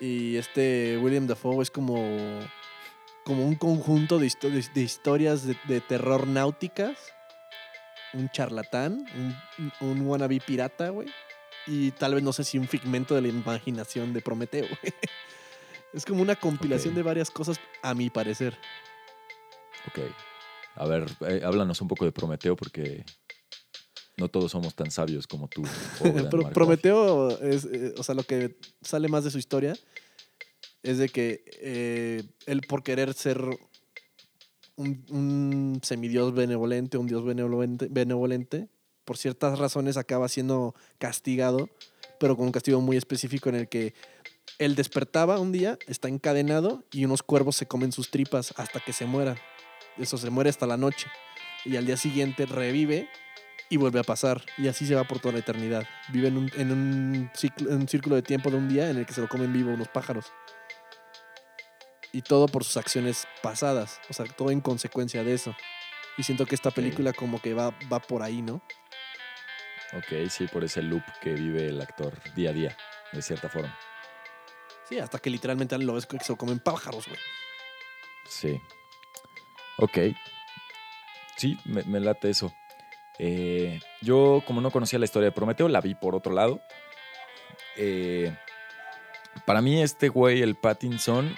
Y 0.00 0.36
este 0.36 0.98
William 0.98 1.26
Dafoe 1.26 1.62
es 1.62 1.70
como, 1.70 2.40
como 3.24 3.46
un 3.46 3.54
conjunto 3.54 4.18
de, 4.18 4.26
histo- 4.26 4.50
de 4.50 4.80
historias 4.82 5.46
de, 5.46 5.56
de 5.68 5.80
terror 5.80 6.26
náuticas. 6.26 6.98
Un 8.12 8.28
charlatán, 8.28 9.06
un, 9.16 9.72
un 9.88 10.06
wannabe 10.06 10.38
pirata, 10.44 10.90
güey. 10.90 11.08
Y 11.66 11.92
tal 11.92 12.14
vez 12.14 12.22
no 12.22 12.32
sé 12.32 12.44
si 12.44 12.58
un 12.58 12.66
figmento 12.66 13.14
de 13.14 13.22
la 13.22 13.28
imaginación 13.28 14.12
de 14.12 14.20
Prometeo. 14.20 14.66
Es 15.92 16.06
como 16.06 16.22
una 16.22 16.36
compilación 16.36 16.94
de 16.94 17.02
varias 17.02 17.30
cosas, 17.30 17.60
a 17.82 17.94
mi 17.94 18.08
parecer. 18.08 18.56
Ok. 19.88 20.00
A 20.74 20.86
ver, 20.86 21.06
eh, 21.28 21.42
háblanos 21.44 21.82
un 21.82 21.88
poco 21.88 22.04
de 22.06 22.12
Prometeo 22.12 22.56
porque 22.56 23.04
no 24.16 24.28
todos 24.28 24.52
somos 24.52 24.74
tan 24.74 24.90
sabios 24.90 25.26
como 25.26 25.48
tú. 25.48 25.62
Markov. 26.14 26.52
Prometeo 26.52 27.38
es, 27.40 27.64
eh, 27.66 27.94
o 27.98 28.02
sea, 28.02 28.14
lo 28.14 28.22
que 28.22 28.56
sale 28.80 29.08
más 29.08 29.24
de 29.24 29.30
su 29.30 29.38
historia 29.38 29.76
es 30.82 30.98
de 30.98 31.08
que 31.08 31.44
eh, 31.60 32.24
él 32.46 32.62
por 32.68 32.82
querer 32.82 33.12
ser 33.14 33.38
un, 34.76 35.04
un 35.10 35.80
semidios 35.82 36.34
benevolente, 36.34 36.96
un 36.96 37.06
dios 37.06 37.24
benevolente, 37.24 37.88
benevolente, 37.90 38.68
por 39.04 39.16
ciertas 39.16 39.58
razones 39.58 39.96
acaba 39.96 40.28
siendo 40.28 40.74
castigado, 40.98 41.68
pero 42.20 42.36
con 42.36 42.46
un 42.46 42.52
castigo 42.52 42.80
muy 42.80 42.96
específico 42.96 43.48
en 43.48 43.56
el 43.56 43.68
que 43.68 43.94
él 44.58 44.74
despertaba 44.74 45.40
un 45.40 45.52
día, 45.52 45.78
está 45.88 46.08
encadenado 46.08 46.84
y 46.92 47.04
unos 47.04 47.22
cuervos 47.22 47.56
se 47.56 47.66
comen 47.66 47.92
sus 47.92 48.10
tripas 48.10 48.54
hasta 48.56 48.80
que 48.80 48.92
se 48.92 49.06
muera. 49.06 49.36
Eso 49.98 50.16
se 50.18 50.30
muere 50.30 50.50
hasta 50.50 50.66
la 50.66 50.76
noche. 50.76 51.08
Y 51.64 51.76
al 51.76 51.86
día 51.86 51.96
siguiente 51.96 52.46
revive 52.46 53.08
y 53.68 53.76
vuelve 53.76 54.00
a 54.00 54.04
pasar. 54.04 54.42
Y 54.58 54.68
así 54.68 54.86
se 54.86 54.94
va 54.94 55.04
por 55.04 55.20
toda 55.20 55.32
la 55.32 55.40
eternidad. 55.40 55.86
Vive 56.12 56.28
en 56.28 56.36
un, 56.36 56.50
en 56.56 56.72
un, 56.72 57.30
ciclo- 57.34 57.70
en 57.70 57.76
un 57.76 57.88
círculo 57.88 58.16
de 58.16 58.22
tiempo 58.22 58.50
de 58.50 58.56
un 58.56 58.68
día 58.68 58.90
en 58.90 58.98
el 58.98 59.06
que 59.06 59.14
se 59.14 59.20
lo 59.20 59.28
comen 59.28 59.52
vivo 59.52 59.72
unos 59.72 59.88
pájaros. 59.88 60.26
Y 62.12 62.22
todo 62.22 62.46
por 62.46 62.64
sus 62.64 62.76
acciones 62.76 63.26
pasadas. 63.42 64.00
O 64.10 64.12
sea, 64.12 64.26
todo 64.26 64.50
en 64.50 64.60
consecuencia 64.60 65.24
de 65.24 65.34
eso. 65.34 65.54
Y 66.18 66.24
siento 66.24 66.44
que 66.46 66.54
esta 66.54 66.70
película 66.70 67.12
como 67.12 67.40
que 67.40 67.54
va, 67.54 67.74
va 67.90 68.00
por 68.00 68.22
ahí, 68.22 68.42
¿no? 68.42 68.62
Ok, 69.94 70.28
sí, 70.30 70.46
por 70.46 70.64
ese 70.64 70.82
loop 70.82 71.02
que 71.20 71.34
vive 71.34 71.66
el 71.68 71.80
actor 71.80 72.14
día 72.34 72.50
a 72.50 72.52
día, 72.52 72.76
de 73.12 73.22
cierta 73.22 73.48
forma. 73.48 73.76
Sí, 74.88 74.98
hasta 74.98 75.18
que 75.18 75.30
literalmente 75.30 75.76
lo 75.78 75.94
ves 75.94 76.06
que 76.06 76.18
se 76.18 76.32
lo 76.32 76.38
comen 76.38 76.58
pájaros, 76.58 77.06
güey. 77.06 77.18
Sí. 78.26 78.60
Ok. 79.78 79.98
Sí, 81.36 81.58
me, 81.64 81.82
me 81.84 82.00
late 82.00 82.30
eso. 82.30 82.52
Eh, 83.18 83.80
yo, 84.00 84.42
como 84.46 84.60
no 84.60 84.70
conocía 84.70 84.98
la 84.98 85.04
historia 85.04 85.26
de 85.26 85.32
Prometeo, 85.32 85.68
la 85.68 85.80
vi 85.80 85.94
por 85.94 86.14
otro 86.14 86.32
lado. 86.32 86.60
Eh, 87.76 88.34
para 89.46 89.60
mí, 89.60 89.82
este 89.82 90.08
güey, 90.08 90.42
el 90.42 90.56
Pattinson, 90.56 91.36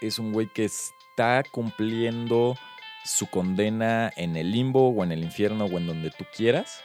es 0.00 0.18
un 0.18 0.32
güey 0.32 0.48
que 0.48 0.64
está 0.64 1.42
cumpliendo 1.50 2.56
su 3.04 3.26
condena 3.28 4.12
en 4.16 4.36
el 4.36 4.52
limbo 4.52 4.90
o 4.90 5.04
en 5.04 5.12
el 5.12 5.22
infierno 5.24 5.64
o 5.66 5.78
en 5.78 5.86
donde 5.86 6.10
tú 6.10 6.24
quieras. 6.36 6.84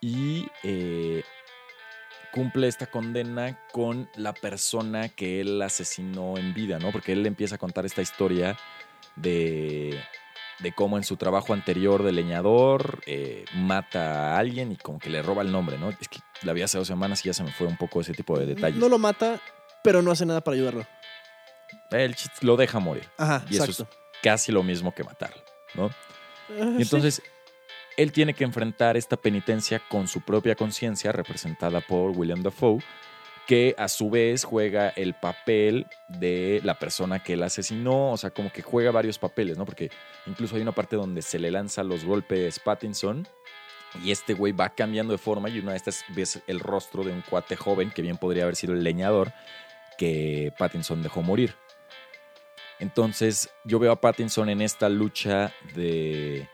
Y 0.00 0.46
eh, 0.62 1.22
cumple 2.32 2.68
esta 2.68 2.86
condena 2.86 3.58
con 3.72 4.08
la 4.14 4.32
persona 4.32 5.08
que 5.08 5.40
él 5.40 5.60
asesinó 5.62 6.36
en 6.38 6.54
vida, 6.54 6.78
¿no? 6.78 6.92
Porque 6.92 7.12
él 7.12 7.26
empieza 7.26 7.56
a 7.56 7.58
contar 7.58 7.84
esta 7.84 8.02
historia 8.02 8.56
de, 9.16 9.98
de 10.60 10.72
cómo 10.72 10.96
en 10.98 11.04
su 11.04 11.16
trabajo 11.16 11.52
anterior 11.52 12.02
de 12.02 12.12
leñador 12.12 13.00
eh, 13.06 13.44
mata 13.54 14.34
a 14.34 14.38
alguien 14.38 14.72
y 14.72 14.76
como 14.76 14.98
que 14.98 15.10
le 15.10 15.22
roba 15.22 15.42
el 15.42 15.50
nombre, 15.50 15.78
¿no? 15.78 15.88
Es 15.90 16.08
que 16.08 16.20
la 16.42 16.52
vi 16.52 16.62
hace 16.62 16.78
dos 16.78 16.86
semanas 16.88 17.24
y 17.24 17.28
ya 17.28 17.32
se 17.34 17.42
me 17.42 17.50
fue 17.52 17.66
un 17.66 17.76
poco 17.76 18.00
ese 18.00 18.12
tipo 18.12 18.38
de 18.38 18.46
detalles. 18.46 18.78
No 18.78 18.88
lo 18.88 18.98
mata, 18.98 19.40
pero 19.82 20.02
no 20.02 20.10
hace 20.12 20.24
nada 20.26 20.40
para 20.42 20.54
ayudarlo. 20.54 20.86
El 21.90 22.14
chiste 22.14 22.46
lo 22.46 22.56
deja 22.56 22.78
morir. 22.78 23.08
Ajá, 23.16 23.44
Y 23.50 23.56
eso 23.56 23.64
exacto. 23.64 23.92
Casi 24.22 24.52
lo 24.52 24.62
mismo 24.62 24.94
que 24.94 25.04
matarlo, 25.04 25.42
¿no? 25.74 25.86
Ah, 26.50 26.74
Y 26.78 26.82
entonces 26.82 27.22
él 27.98 28.12
tiene 28.12 28.32
que 28.32 28.44
enfrentar 28.44 28.96
esta 28.96 29.16
penitencia 29.16 29.82
con 29.88 30.06
su 30.06 30.20
propia 30.20 30.54
conciencia, 30.54 31.10
representada 31.10 31.80
por 31.80 32.12
William 32.12 32.44
Dafoe, 32.44 32.78
que 33.44 33.74
a 33.76 33.88
su 33.88 34.08
vez 34.08 34.44
juega 34.44 34.90
el 34.90 35.14
papel 35.14 35.84
de 36.08 36.60
la 36.62 36.78
persona 36.78 37.24
que 37.24 37.32
él 37.32 37.42
asesinó, 37.42 38.12
o 38.12 38.16
sea, 38.16 38.30
como 38.30 38.52
que 38.52 38.62
juega 38.62 38.92
varios 38.92 39.18
papeles, 39.18 39.58
¿no? 39.58 39.64
Porque 39.64 39.90
incluso 40.26 40.54
hay 40.54 40.62
una 40.62 40.70
parte 40.70 40.94
donde 40.94 41.22
se 41.22 41.40
le 41.40 41.50
lanza 41.50 41.82
los 41.82 42.04
golpes 42.04 42.60
Pattinson 42.60 43.26
y 44.04 44.12
este 44.12 44.32
güey 44.32 44.52
va 44.52 44.68
cambiando 44.68 45.12
de 45.12 45.18
forma 45.18 45.48
y 45.48 45.58
una 45.58 45.72
de 45.72 45.78
estas 45.78 46.04
ves 46.14 46.40
el 46.46 46.60
rostro 46.60 47.02
de 47.02 47.10
un 47.10 47.22
cuate 47.22 47.56
joven 47.56 47.90
que 47.90 48.02
bien 48.02 48.16
podría 48.16 48.44
haber 48.44 48.54
sido 48.54 48.74
el 48.74 48.84
leñador 48.84 49.32
que 49.96 50.52
Pattinson 50.56 51.02
dejó 51.02 51.22
morir. 51.22 51.56
Entonces 52.78 53.50
yo 53.64 53.80
veo 53.80 53.90
a 53.90 54.00
Pattinson 54.00 54.50
en 54.50 54.60
esta 54.60 54.88
lucha 54.88 55.52
de, 55.74 56.48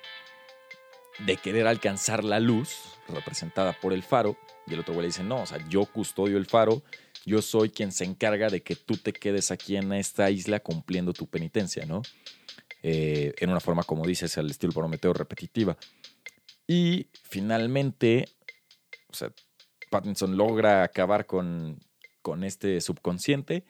de 1.20 1.37
querer 1.37 1.66
alcanzar 1.66 2.24
la 2.24 2.40
luz, 2.40 2.77
representada 3.09 3.72
por 3.81 3.92
el 3.92 4.03
faro, 4.03 4.37
y 4.66 4.74
el 4.74 4.81
otro 4.81 4.94
güey 4.94 5.05
le 5.05 5.09
dice, 5.09 5.22
no, 5.22 5.42
o 5.42 5.46
sea, 5.46 5.66
yo 5.68 5.85
custodio 5.87 6.38
el 6.38 6.46
faro, 6.46 6.83
yo 7.27 7.42
soy 7.42 7.70
quien 7.70 7.92
se 7.92 8.05
encarga 8.05 8.48
de 8.48 8.62
que 8.62 8.77
tú 8.77 8.96
te 8.96 9.12
quedes 9.12 9.50
aquí 9.50 9.77
en 9.77 9.92
esta 9.92 10.31
isla 10.31 10.61
cumpliendo 10.61 11.12
tu 11.12 11.27
penitencia, 11.27 11.87
¿no? 11.87 12.03
Eh, 12.83 13.35
en 13.38 13.50
una 13.50 13.61
forma, 13.61 13.83
como 13.83 14.07
dices, 14.07 14.37
al 14.37 14.50
estilo 14.50 14.72
Prometeo 14.72 15.14
repetitiva. 15.14 15.77
Y 16.66 17.09
finalmente, 17.22 18.29
o 19.09 19.14
sea, 19.14 19.33
Pattinson 19.90 20.37
logra 20.37 20.83
acabar 20.83 21.24
con, 21.24 21.79
con 22.20 22.44
este 22.44 22.81
subconsciente, 22.81 23.64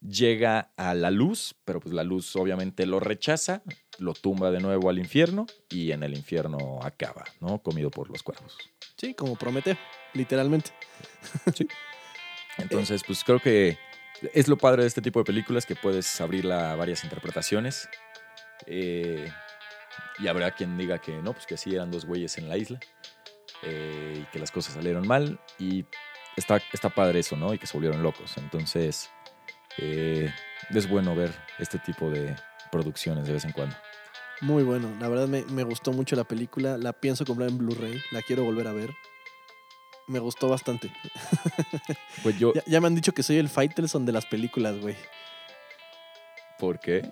llega 0.00 0.72
a 0.76 0.94
la 0.94 1.10
luz, 1.10 1.54
pero 1.64 1.80
pues 1.80 1.94
la 1.94 2.04
luz 2.04 2.34
obviamente 2.36 2.86
lo 2.86 3.00
rechaza, 3.00 3.62
lo 3.98 4.14
tumba 4.14 4.50
de 4.50 4.60
nuevo 4.60 4.90
al 4.90 4.98
infierno 4.98 5.46
y 5.68 5.92
en 5.92 6.02
el 6.02 6.14
infierno 6.14 6.80
acaba, 6.82 7.24
¿no? 7.40 7.62
Comido 7.62 7.90
por 7.90 8.10
los 8.10 8.22
cuervos. 8.22 8.56
Sí, 8.96 9.14
como 9.14 9.36
Prometeo, 9.36 9.76
literalmente. 10.14 10.70
Entonces, 12.58 13.02
pues 13.06 13.22
creo 13.24 13.40
que 13.40 13.78
es 14.32 14.48
lo 14.48 14.56
padre 14.56 14.82
de 14.82 14.88
este 14.88 15.02
tipo 15.02 15.20
de 15.20 15.24
películas 15.24 15.66
que 15.66 15.76
puedes 15.76 16.20
abrirla 16.20 16.72
a 16.72 16.76
varias 16.76 17.04
interpretaciones. 17.04 17.88
Eh, 18.66 19.30
y 20.18 20.28
habrá 20.28 20.50
quien 20.52 20.78
diga 20.78 20.98
que 20.98 21.12
no, 21.22 21.32
pues 21.32 21.46
que 21.46 21.56
sí 21.56 21.74
eran 21.74 21.90
dos 21.90 22.06
güeyes 22.06 22.38
en 22.38 22.48
la 22.48 22.56
isla 22.56 22.80
eh, 23.62 24.22
y 24.22 24.24
que 24.32 24.38
las 24.38 24.50
cosas 24.50 24.74
salieron 24.74 25.06
mal. 25.06 25.38
Y 25.58 25.84
está, 26.36 26.60
está 26.72 26.88
padre 26.90 27.20
eso, 27.20 27.36
¿no? 27.36 27.52
Y 27.52 27.58
que 27.58 27.66
se 27.66 27.76
volvieron 27.76 28.02
locos. 28.02 28.38
Entonces, 28.38 29.10
eh, 29.78 30.32
es 30.70 30.88
bueno 30.88 31.14
ver 31.14 31.32
este 31.58 31.78
tipo 31.78 32.10
de 32.10 32.36
producciones 32.70 33.26
de 33.26 33.32
vez 33.32 33.44
en 33.44 33.52
cuando. 33.52 33.76
Muy 34.40 34.62
bueno. 34.62 34.94
La 35.00 35.08
verdad 35.08 35.28
me, 35.28 35.44
me 35.44 35.62
gustó 35.62 35.92
mucho 35.92 36.14
la 36.16 36.24
película. 36.24 36.76
La 36.76 36.92
pienso 36.92 37.24
comprar 37.24 37.48
en 37.48 37.58
Blu-ray. 37.58 38.02
La 38.10 38.22
quiero 38.22 38.44
volver 38.44 38.66
a 38.66 38.72
ver. 38.72 38.90
Me 40.06 40.18
gustó 40.18 40.48
bastante. 40.48 40.92
Pues 42.22 42.38
yo, 42.38 42.52
Ya, 42.54 42.62
ya 42.66 42.80
me 42.80 42.86
han 42.88 42.94
dicho 42.94 43.12
que 43.12 43.22
soy 43.22 43.36
el 43.36 43.48
Faitelson 43.48 44.04
de 44.04 44.12
las 44.12 44.26
películas, 44.26 44.78
güey. 44.78 44.96
¿por 46.58 46.78
qué? 46.80 47.08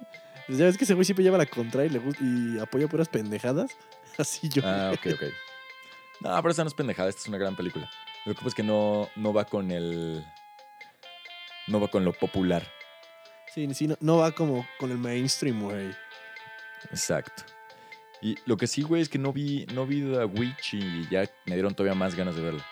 Pues 0.46 0.58
Ya 0.58 0.64
ves 0.64 0.76
que 0.76 0.84
ese 0.84 0.94
güey 0.94 1.04
siempre 1.04 1.22
lleva 1.22 1.38
la 1.38 1.46
contra 1.46 1.84
y, 1.84 1.90
le 1.90 1.98
gusta, 1.98 2.22
y 2.22 2.58
apoya 2.58 2.88
puras 2.88 3.08
pendejadas. 3.08 3.76
Así 4.18 4.48
yo. 4.48 4.62
Ah, 4.64 4.92
ok, 4.92 5.12
ok. 5.14 5.22
No, 6.20 6.36
pero 6.36 6.50
esta 6.50 6.64
no 6.64 6.68
es 6.68 6.74
pendejada, 6.74 7.08
esta 7.08 7.22
es 7.22 7.28
una 7.28 7.38
gran 7.38 7.56
película. 7.56 7.90
Lo 8.24 8.32
que 8.32 8.36
pasa 8.36 8.48
es 8.48 8.54
que 8.54 8.62
no, 8.62 9.08
no 9.16 9.32
va 9.32 9.44
con 9.44 9.70
el. 9.70 10.24
No 11.66 11.80
va 11.80 11.88
con 11.88 12.04
lo 12.04 12.12
popular. 12.12 12.66
Sí, 13.54 13.72
sí, 13.74 13.86
no, 13.86 13.96
no 14.00 14.18
va 14.18 14.32
como 14.32 14.66
con 14.78 14.90
el 14.90 14.98
mainstream, 14.98 15.62
güey. 15.62 15.94
Exacto. 16.90 17.44
Y 18.20 18.36
lo 18.46 18.56
que 18.56 18.66
sí, 18.66 18.82
güey, 18.82 19.02
es 19.02 19.08
que 19.08 19.18
no 19.18 19.32
vi, 19.32 19.66
no 19.72 19.86
vi 19.86 20.00
The 20.00 20.24
Witch 20.24 20.74
y 20.74 21.08
ya 21.10 21.30
me 21.46 21.54
dieron 21.54 21.74
todavía 21.74 21.94
más 21.94 22.14
ganas 22.14 22.36
de 22.36 22.42
verla. 22.42 22.66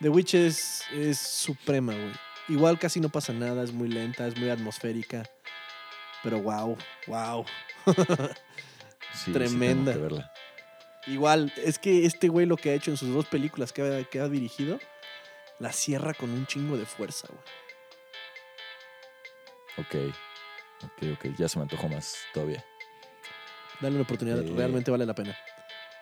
The 0.00 0.08
Witch 0.08 0.34
es, 0.34 0.82
es 0.92 1.18
suprema, 1.18 1.94
güey. 1.94 2.12
Igual 2.48 2.78
casi 2.78 3.00
no 3.00 3.08
pasa 3.08 3.32
nada, 3.32 3.62
es 3.62 3.72
muy 3.72 3.88
lenta, 3.88 4.26
es 4.26 4.36
muy 4.38 4.48
atmosférica. 4.50 5.24
Pero 6.22 6.40
wow, 6.42 6.76
wow. 7.06 7.44
Sí, 9.14 9.32
Tremenda. 9.32 9.94
Sí 9.94 9.98
verla. 9.98 10.32
Igual, 11.06 11.52
es 11.56 11.78
que 11.78 12.04
este 12.04 12.28
güey 12.28 12.46
lo 12.46 12.56
que 12.56 12.70
ha 12.70 12.74
hecho 12.74 12.90
en 12.90 12.98
sus 12.98 13.12
dos 13.12 13.26
películas 13.26 13.72
que 13.72 13.82
ha, 13.82 14.04
que 14.04 14.20
ha 14.20 14.28
dirigido, 14.28 14.78
la 15.58 15.72
cierra 15.72 16.12
con 16.12 16.30
un 16.30 16.46
chingo 16.46 16.76
de 16.76 16.84
fuerza, 16.84 17.26
güey. 17.28 17.42
Ok. 19.78 20.14
Ok, 20.84 21.02
ok. 21.14 21.26
Ya 21.36 21.48
se 21.48 21.58
me 21.58 21.62
antojó 21.62 21.88
más 21.88 22.16
todavía. 22.34 22.64
Dale 23.80 23.94
una 23.94 24.02
oportunidad, 24.04 24.42
Eh. 24.44 24.52
realmente 24.56 24.90
vale 24.90 25.06
la 25.06 25.14
pena. 25.14 25.36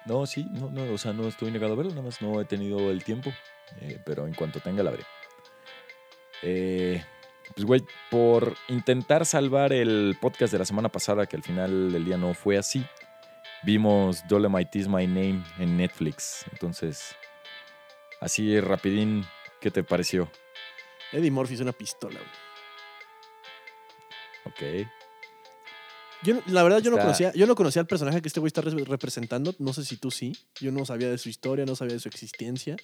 No, 0.07 0.25
sí, 0.27 0.47
no, 0.53 0.71
no, 0.71 0.93
o 0.93 0.99
sea, 0.99 1.13
no 1.13 1.27
estoy 1.27 1.51
negado 1.51 1.73
a 1.73 1.77
verlo, 1.77 1.91
nada 1.91 2.03
más 2.03 2.23
no 2.23 2.41
he 2.41 2.45
tenido 2.45 2.91
el 2.91 3.03
tiempo. 3.05 3.33
eh, 3.81 4.01
pero 4.07 4.29
en 4.29 4.33
cuanto 4.35 4.61
tenga 4.61 4.85
la 4.85 4.93
veré. 4.93 5.03
Eh, 6.43 7.05
pues, 7.55 7.65
güey, 7.67 7.83
por 8.13 8.55
intentar 8.69 9.27
salvar 9.27 9.73
el 9.73 10.17
podcast 10.21 10.53
de 10.53 10.59
la 10.61 10.65
semana 10.65 10.89
pasada, 10.89 11.27
que 11.27 11.35
al 11.37 11.43
final 11.43 11.91
del 11.93 12.05
día 12.05 12.17
no 12.17 12.33
fue 12.33 12.59
así, 12.59 12.85
vimos 13.65 14.23
Dolomite 14.29 14.79
is 14.79 14.87
My 14.89 15.07
Name 15.09 15.43
en 15.59 15.77
Netflix. 15.77 16.45
Entonces, 16.53 17.17
así 18.21 18.61
rapidín, 18.61 19.25
¿qué 19.61 19.71
te 19.73 19.83
pareció? 19.83 20.31
Eddie 21.13 21.31
Murphy 21.33 21.55
es 21.55 21.61
una 21.61 21.73
pistola, 21.73 22.19
güey. 22.19 22.46
Ok. 24.47 24.87
Yo, 26.23 26.41
la 26.47 26.63
verdad, 26.63 26.81
yo 26.81 26.91
no, 26.91 26.97
conocía, 26.99 27.33
yo 27.35 27.47
no 27.47 27.55
conocía 27.55 27.81
al 27.81 27.87
personaje 27.87 28.23
que 28.23 28.29
este 28.29 28.41
güey 28.41 28.49
está 28.49 28.61
re- 28.63 28.85
representando. 28.85 29.55
No 29.59 29.73
sé 29.73 29.85
si 29.85 29.97
tú 29.97 30.11
sí. 30.11 30.33
Yo 30.61 30.73
no 30.73 30.85
sabía 30.87 31.11
de 31.11 31.19
su 31.19 31.29
historia, 31.29 31.67
no 31.67 31.77
sabía 31.77 31.95
de 31.95 32.01
su 32.01 32.09
existencia. 32.09 32.77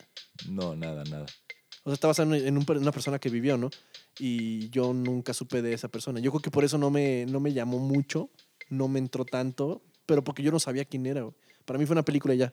No, 0.48 0.76
nada, 0.76 1.02
nada. 1.04 1.26
O 1.84 1.90
sea, 1.90 1.94
está 1.94 2.06
basado 2.08 2.34
en, 2.34 2.56
un 2.56 2.64
una 2.68 2.92
persona 2.92 3.18
que 3.18 3.30
vivió, 3.30 3.56
¿no? 3.56 3.70
Y 4.18 4.68
yo 4.70 4.92
nunca 4.92 5.32
supe 5.34 5.62
de 5.62 5.72
esa 5.72 5.88
persona. 5.88 6.20
Yo 6.20 6.30
creo 6.30 6.42
que 6.42 6.50
por 6.50 6.62
eso 6.64 6.78
no 6.78 6.90
me, 6.90 7.26
no 7.26 7.40
me 7.40 7.52
llamó 7.52 7.78
mucho, 7.78 8.30
no 8.68 8.86
me 8.86 8.98
entró 9.00 9.24
tanto, 9.24 9.82
pero 10.06 10.22
porque 10.22 10.42
yo 10.42 10.52
no 10.52 10.60
sabía 10.60 10.84
quién 10.84 11.06
era, 11.06 11.22
güey. 11.22 11.34
Para 11.64 11.78
mí 11.78 11.86
fue 11.86 11.94
una 11.94 12.04
película 12.04 12.34
ya. 12.34 12.52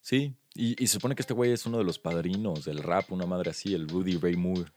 Sí, 0.00 0.34
y, 0.54 0.82
y 0.82 0.86
se 0.86 0.94
supone 0.94 1.14
que 1.14 1.22
este 1.22 1.34
güey 1.34 1.52
es 1.52 1.66
uno 1.66 1.78
de 1.78 1.84
los 1.84 1.98
padrinos 1.98 2.64
del 2.64 2.82
rap, 2.82 3.12
una 3.12 3.26
madre 3.26 3.50
así, 3.50 3.74
el 3.74 3.88
Rudy 3.88 4.16
Ray 4.18 4.36
Moore. 4.36 4.70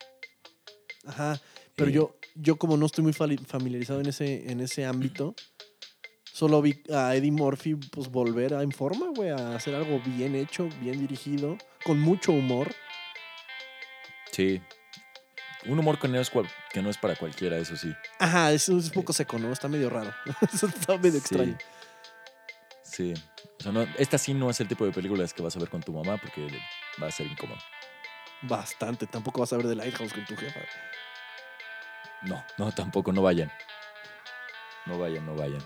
Ajá. 1.05 1.39
Pero 1.75 1.89
Eh. 1.89 1.93
yo, 1.93 2.15
yo 2.35 2.57
como 2.57 2.77
no 2.77 2.85
estoy 2.85 3.03
muy 3.03 3.13
familiarizado 3.13 3.99
en 4.01 4.07
ese, 4.07 4.51
en 4.51 4.59
ese 4.59 4.85
ámbito, 4.85 5.35
solo 6.31 6.61
vi 6.61 6.81
a 6.93 7.15
Eddie 7.15 7.31
Murphy 7.31 7.75
pues 7.75 8.09
volver 8.09 8.53
a 8.53 8.61
en 8.63 8.71
forma, 8.71 9.07
güey, 9.15 9.29
a 9.29 9.55
hacer 9.55 9.73
algo 9.75 10.01
bien 10.05 10.35
hecho, 10.35 10.67
bien 10.81 10.99
dirigido, 10.99 11.57
con 11.83 11.99
mucho 11.99 12.31
humor. 12.33 12.73
Sí. 14.31 14.61
Un 15.67 15.79
humor 15.79 15.97
que 15.97 16.07
no 16.07 16.19
es, 16.19 16.29
cual- 16.29 16.49
que 16.71 16.81
no 16.81 16.89
es 16.89 16.97
para 16.97 17.15
cualquiera, 17.15 17.57
eso 17.57 17.75
sí. 17.75 17.91
Ajá, 18.19 18.51
es 18.51 18.69
un 18.69 18.87
poco 18.91 19.13
seco, 19.13 19.39
¿no? 19.39 19.51
Está 19.51 19.67
medio 19.67 19.89
raro. 19.89 20.13
Está 20.53 20.97
medio 20.97 21.17
extraño. 21.17 21.57
Sí. 22.83 23.13
O 23.59 23.63
sea, 23.63 23.71
no- 23.71 23.87
esta 23.97 24.17
sí 24.17 24.33
no 24.33 24.49
es 24.49 24.59
el 24.59 24.67
tipo 24.67 24.85
de 24.85 24.91
películas 24.91 25.33
que 25.33 25.41
vas 25.41 25.55
a 25.55 25.59
ver 25.59 25.69
con 25.69 25.81
tu 25.81 25.91
mamá 25.93 26.17
porque 26.17 26.47
va 27.01 27.07
a 27.07 27.11
ser 27.11 27.25
incómodo. 27.27 27.57
Bastante. 28.43 29.07
Tampoco 29.07 29.39
vas 29.39 29.53
a 29.53 29.57
ver 29.57 29.67
The 29.67 29.75
Lighthouse 29.75 30.13
con 30.13 30.25
tu 30.25 30.35
jefa. 30.35 30.59
No, 32.25 32.43
no, 32.57 32.71
tampoco, 32.71 33.11
no 33.11 33.21
vayan. 33.21 33.51
No 34.85 34.97
vayan, 34.99 35.25
no 35.25 35.35
vayan. 35.35 35.63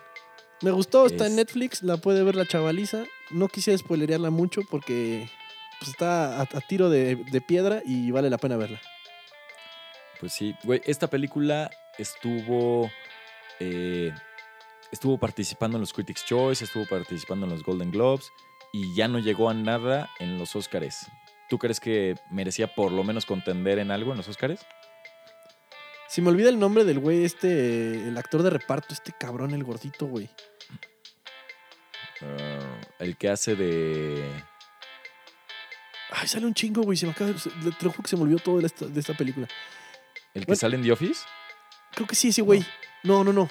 Me 0.62 0.72
gustó, 0.72 1.06
está 1.06 1.28
en 1.28 1.36
Netflix, 1.38 1.84
la 1.84 1.98
puede 1.98 2.24
ver 2.24 2.36
la 2.36 2.46
chavaliza. 2.46 3.04
No 3.32 3.48
quisiera 3.48 3.78
spoilerearla 3.78 4.30
mucho 4.30 4.62
porque 4.70 5.30
pues, 5.80 5.92
está 5.92 6.40
a, 6.40 6.42
a 6.42 6.62
tiro 6.68 6.90
de, 6.90 7.16
de 7.16 7.42
piedra 7.42 7.82
y 7.86 8.12
vale 8.12 8.30
la 8.30 8.38
pena 8.38 8.58
verla. 8.58 8.82
Pues 10.20 10.34
sí, 10.34 10.56
güey, 10.64 10.82
esta 10.86 11.08
película 11.08 11.70
estuvo. 11.98 12.92
eh, 13.60 14.14
estuvo 14.92 15.18
participando 15.18 15.78
en 15.78 15.82
los 15.82 15.94
Critics' 15.94 16.26
Choice, 16.26 16.64
estuvo 16.66 16.86
participando 16.88 17.46
en 17.46 17.52
los 17.52 17.64
Golden 17.64 17.92
Globes 17.92 18.32
y 18.74 18.94
ya 18.96 19.08
no 19.08 19.20
llegó 19.20 19.50
a 19.50 19.54
nada 19.54 20.10
en 20.20 20.38
los 20.38 20.56
Oscars. 20.56 21.08
¿Tú 21.48 21.58
crees 21.58 21.80
que 21.80 22.16
merecía 22.30 22.74
por 22.76 22.92
lo 22.92 23.04
menos 23.04 23.26
contender 23.26 23.80
en 23.80 23.92
algo 23.92 24.12
en 24.12 24.18
los 24.18 24.28
Oscars? 24.28 24.66
Si 26.10 26.22
me 26.22 26.30
olvida 26.30 26.50
el 26.50 26.60
nombre 26.60 26.84
del 26.86 27.00
güey, 27.00 27.24
este, 27.24 28.08
el 28.08 28.18
actor 28.18 28.42
de 28.42 28.50
reparto, 28.50 28.94
este 28.94 29.14
cabrón, 29.18 29.52
el 29.54 29.64
gordito, 29.64 30.08
güey. 30.08 30.30
Ah, 32.22 32.82
el 33.00 33.16
que 33.18 33.30
hace 33.30 33.56
de. 33.56 34.24
Ay, 36.12 36.28
sale 36.28 36.46
un 36.48 36.54
chingo, 36.54 36.82
güey. 36.82 36.98
Se 36.98 37.06
me 37.06 37.12
acaba 37.12 37.32
de. 37.32 37.40
se- 37.40 37.50
Te 37.52 37.86
lo 37.86 37.92
juro 37.92 38.04
que 38.04 38.10
se 38.10 38.16
me 38.18 38.24
olvidó 38.24 38.40
todo 38.40 38.60
de 38.60 38.66
esta, 38.68 38.86
de 38.88 39.00
esta 39.00 39.14
película. 39.14 39.48
El 40.34 40.42
que 40.42 40.48
Bueno. 40.48 40.60
sale 40.60 40.76
en 40.76 40.84
The 40.84 40.92
Office. 40.92 41.22
Creo 41.94 42.08
que 42.08 42.16
sí, 42.16 42.30
ese 42.30 42.42
güey. 42.42 42.66
No, 43.04 43.24
no, 43.24 43.32
no. 43.32 43.48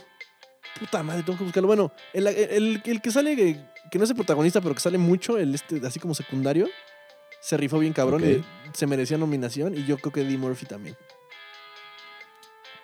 Puta 0.78 1.02
madre, 1.02 1.22
tengo 1.22 1.38
que 1.38 1.44
buscarlo. 1.44 1.66
Bueno, 1.68 1.92
el, 2.12 2.26
el- 2.26 2.82
el 2.84 3.00
que 3.00 3.10
sale, 3.10 3.34
que, 3.36 3.64
que 3.90 3.98
no 3.98 4.04
es 4.04 4.10
el 4.10 4.16
protagonista, 4.16 4.60
pero 4.60 4.74
que 4.74 4.80
sale 4.80 4.98
mucho, 4.98 5.38
el 5.38 5.54
este, 5.54 5.80
así 5.86 5.98
como 5.98 6.14
secundario, 6.14 6.68
se 7.40 7.56
rifó 7.56 7.78
bien 7.78 7.92
cabrón 7.92 8.22
Ok. 8.22 8.28
y 8.28 8.44
se 8.76 8.86
merecía 8.86 9.16
nominación. 9.16 9.76
Y 9.76 9.84
yo 9.86 9.96
creo 9.98 10.12
que 10.12 10.20
Eddie 10.22 10.38
Murphy 10.38 10.66
también. 10.66 10.96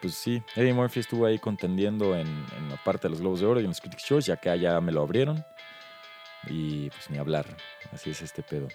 Pues 0.05 0.17
sí, 0.17 0.43
Eddie 0.55 0.75
Murphy 0.75 1.01
estuvo 1.01 1.25
ahí 1.25 1.39
contendiendo 1.39 2.15
en, 2.15 2.27
en 2.59 2.69
la 2.69 2.77
parte 2.85 3.05
de 3.09 3.13
los 3.13 3.23
Globos 3.23 3.41
de 3.41 3.47
Oro 3.47 3.59
y 3.61 3.63
en 3.65 3.71
los 3.71 3.81
Critics' 3.81 4.05
Choice, 4.05 4.29
ya 4.29 4.37
que 4.37 4.59
ya 4.61 4.79
me 4.83 4.93
lo 4.93 5.01
abrieron. 5.01 5.43
Y 6.47 6.91
pues 6.91 7.09
ni 7.09 7.17
hablar. 7.17 7.47
Así 7.91 8.11
es 8.11 8.21
este 8.21 8.43
pedo. 8.43 8.69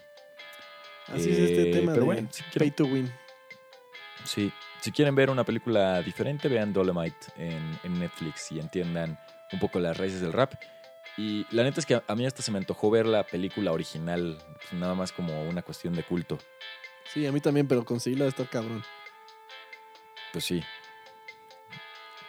Así 1.06 1.30
es 1.32 1.38
este 1.38 1.70
Eh, 1.70 1.72
tema 1.72 1.92
pero 1.94 2.02
de 2.08 2.14
bueno, 2.14 2.28
si 2.32 2.42
pay 2.58 2.72
to 2.72 2.86
win. 2.86 3.14
sí, 4.24 4.52
si 4.82 4.92
quieren 4.92 5.14
ver 5.14 5.30
una 5.30 5.44
película 5.44 6.02
diferente, 6.02 6.48
vean 6.48 6.74
Dolomite 6.74 7.28
en, 7.38 7.80
en 7.84 8.00
Netflix 8.00 8.52
y 8.52 8.60
entiendan 8.60 9.20
un 9.52 9.60
poco 9.60 9.80
las 9.80 9.98
raíces 9.98 10.22
del 10.22 10.34
rap. 10.34 10.56
Y 11.16 11.46
la 11.56 11.62
neta 11.62 11.80
es 11.80 11.86
que 11.86 11.94
a, 11.94 12.04
a 12.08 12.16
mí 12.16 12.26
hasta 12.26 12.42
se 12.42 12.50
me 12.52 12.58
antojó 12.58 12.90
ver 12.90 13.06
la 13.06 13.24
película 13.24 13.72
original, 13.72 14.36
pues, 14.56 14.74
nada 14.74 14.96
más 14.96 15.12
como 15.12 15.44
una 15.44 15.62
cuestión 15.62 15.94
de 15.94 16.02
culto. 16.02 16.40
Sí, 17.14 17.28
a 17.28 17.32
mí 17.32 17.40
también, 17.40 17.68
pero 17.68 17.86
conseguirla 17.86 18.26
de 18.26 18.30
estar 18.30 18.50
cabrón. 18.50 18.84
Pues 20.34 20.46
sí. 20.46 20.64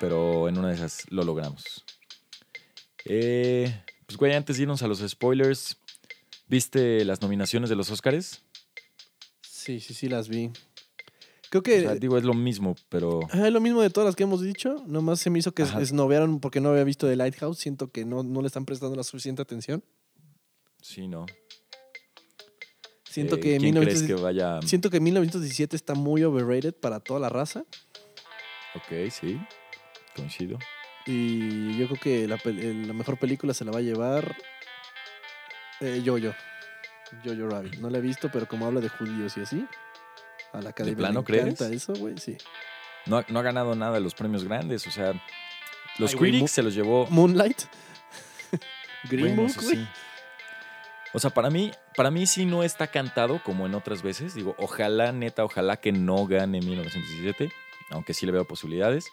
Pero 0.01 0.49
en 0.49 0.57
una 0.59 0.69
de 0.69 0.75
esas 0.77 1.05
lo 1.11 1.23
logramos. 1.25 1.85
Eh, 3.05 3.73
pues 4.07 4.17
güey, 4.17 4.33
antes 4.33 4.57
de 4.57 4.63
irnos 4.63 4.83
a 4.83 4.89
los 4.89 4.99
spoilers, 5.07 5.77
¿viste 6.49 7.05
las 7.05 7.21
nominaciones 7.21 7.69
de 7.69 7.77
los 7.77 7.91
Oscars? 7.91 8.43
Sí, 9.43 9.79
sí, 9.79 9.93
sí, 9.93 10.09
las 10.09 10.29
vi. 10.29 10.51
Creo 11.51 11.61
O 11.61 11.63
que 11.63 11.81
sea, 11.83 11.95
digo, 11.97 12.17
es 12.17 12.25
lo 12.25 12.33
mismo, 12.33 12.77
pero 12.89 13.21
Ah, 13.31 13.47
es 13.47 13.53
lo 13.53 13.61
mismo 13.61 13.83
de 13.83 13.91
todas 13.91 14.07
las 14.07 14.17
que 14.17 14.23
hemos 14.23 14.41
dicho. 14.41 14.83
Nomás 14.87 15.21
se 15.21 15.29
me 15.29 15.39
hizo 15.39 15.53
que 15.53 15.65
Ajá. 15.65 15.83
esnovearon 15.83 16.41
porque 16.41 16.61
no 16.61 16.71
había 16.71 16.85
visto 16.85 17.07
The 17.07 17.17
Lighthouse. 17.17 17.59
Siento 17.59 17.91
que 17.91 18.07
no, 18.07 18.23
no 18.23 18.41
le 18.41 18.47
están 18.47 18.65
prestando 18.65 18.97
la 18.97 19.05
suficiente 19.05 19.43
atención. 19.43 19.85
sí, 20.81 21.07
no. 21.09 21.27
Siento 23.05 23.37
Eh, 23.37 23.41
que, 23.41 23.49
¿Quién 23.59 23.63
1900 23.75 24.03
crees 24.07 24.17
que 24.19 24.23
vaya? 24.23 24.61
siento 24.63 24.89
que 24.89 25.01
1917 25.01 25.77
está 25.77 25.95
muy 25.95 26.23
overrated 26.25 26.73
para 26.75 27.01
toda 27.01 27.19
la 27.21 27.29
raza. 27.29 27.65
Ok, 28.77 29.11
sí, 29.11 29.37
coincido. 30.21 30.59
Y 31.07 31.77
yo 31.79 31.87
creo 31.89 32.01
que 32.01 32.29
la, 32.29 32.39
mejor 32.95 33.17
película 33.19 33.55
se 33.55 33.65
la 33.65 33.73
va 33.73 33.79
a 33.79 33.83
llevar 33.83 34.37
eh, 35.81 36.03
Jojo. 36.05 36.35
Jojo 37.25 37.49
Rabbit. 37.49 37.77
No 37.79 37.91
la 37.91 37.99
he 37.99 38.01
visto, 38.01 38.31
pero 38.31 38.47
como 38.47 38.67
habla 38.67 38.81
de 38.81 38.89
judíos 38.89 39.37
y 39.37 39.41
así. 39.41 39.67
A 40.53 40.61
la 40.61 40.71
academia 40.71 40.97
plano 40.99 41.21
le 41.21 41.25
crees? 41.27 41.45
encanta 41.47 41.69
eso, 41.75 41.95
güey. 41.95 42.19
Sí. 42.19 42.37
No, 43.07 43.19
ha- 43.19 43.25
no 43.29 43.39
ha 43.39 43.43
ganado 43.43 43.75
nada 43.75 43.93
de 43.95 44.01
los 44.01 44.15
premios 44.15 44.45
grandes, 44.45 44.87
o 44.87 44.91
sea, 44.91 45.13
los 45.99 46.13
Ay, 46.13 46.19
critics 46.19 46.51
se 46.51 46.63
los 46.63 46.75
llevó. 46.75 47.07
Moonlight. 47.09 47.63
Green 49.05 49.35
Bueno, 49.37 49.43
Book, 49.43 49.51
eso 49.51 49.63
güey. 49.63 49.77
sí. 49.77 49.89
O 51.13 51.19
sea, 51.19 51.31
para 51.31 51.51
mí, 51.51 51.73
para 51.97 52.11
mí 52.11 52.27
sí 52.27 52.45
no 52.47 52.63
está 52.63 52.87
cantado 52.89 53.43
como 53.43 53.67
en 53.67 53.75
otras 53.75 54.03
veces. 54.03 54.35
Digo, 54.35 54.55
ojalá, 54.59 55.11
neta, 55.13 55.45
ojalá 55.45 55.79
que 55.79 55.91
no 55.93 56.27
gane 56.27 56.61
1917, 56.61 57.51
aunque 57.91 58.15
sí 58.15 58.27
le 58.27 58.33
veo 58.33 58.45
posibilidades. 58.45 59.11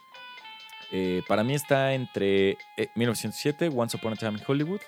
Eh, 0.92 1.22
para 1.28 1.44
mí 1.44 1.54
está 1.54 1.94
entre 1.94 2.52
eh, 2.78 2.90
1907, 2.96 3.70
Once 3.76 3.98
Upon 3.98 4.14
a 4.14 4.16
Time 4.16 4.38
in 4.40 4.44
Hollywood, 4.48 4.82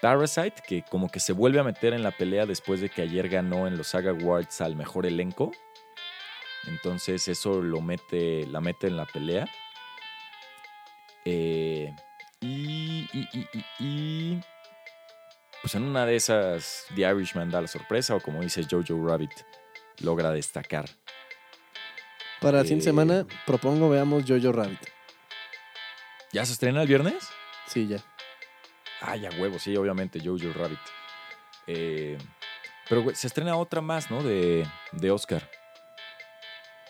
Parasite, 0.00 0.62
que 0.66 0.82
como 0.82 1.08
que 1.08 1.20
se 1.20 1.32
vuelve 1.32 1.60
a 1.60 1.62
meter 1.64 1.92
en 1.92 2.02
la 2.02 2.10
pelea 2.10 2.46
después 2.46 2.80
de 2.80 2.88
que 2.88 3.02
ayer 3.02 3.28
ganó 3.28 3.66
en 3.66 3.76
los 3.76 3.88
Saga 3.88 4.10
Awards 4.12 4.60
al 4.60 4.76
mejor 4.76 5.06
elenco. 5.06 5.52
Entonces 6.66 7.28
eso 7.28 7.62
lo 7.62 7.80
mete, 7.80 8.46
la 8.46 8.60
mete 8.60 8.86
en 8.88 8.96
la 8.96 9.06
pelea. 9.06 9.46
Eh, 11.24 11.94
y, 12.40 13.08
y- 13.12 13.28
y- 13.32 13.48
y- 13.52 13.64
y, 13.80 14.40
pues 15.62 15.74
en 15.74 15.82
una 15.84 16.06
de 16.06 16.16
esas, 16.16 16.86
The 16.94 17.02
Irishman 17.02 17.50
da 17.50 17.60
la 17.60 17.68
sorpresa, 17.68 18.14
o 18.14 18.20
como 18.20 18.40
dice 18.42 18.64
Jojo 18.70 19.06
Rabbit, 19.06 19.32
logra 20.00 20.30
destacar. 20.30 20.88
Para 22.40 22.58
la 22.58 22.62
siguiente 22.64 22.84
Eh, 22.84 22.88
semana 22.88 23.26
propongo 23.46 23.88
veamos 23.88 24.24
Jojo 24.28 24.52
Rabbit. 24.52 24.78
¿Ya 26.36 26.44
se 26.44 26.52
estrena 26.52 26.82
el 26.82 26.86
viernes? 26.88 27.30
Sí, 27.66 27.86
ya. 27.88 27.96
Ah, 29.00 29.16
ya 29.16 29.30
huevo, 29.40 29.58
sí, 29.58 29.74
obviamente, 29.74 30.20
Jojo 30.22 30.52
Rabbit. 30.54 30.78
Eh, 31.66 32.18
pero 32.90 33.02
güey, 33.02 33.16
se 33.16 33.26
estrena 33.26 33.56
otra 33.56 33.80
más, 33.80 34.10
¿no? 34.10 34.22
De, 34.22 34.66
de 34.92 35.10
Oscar. 35.10 35.48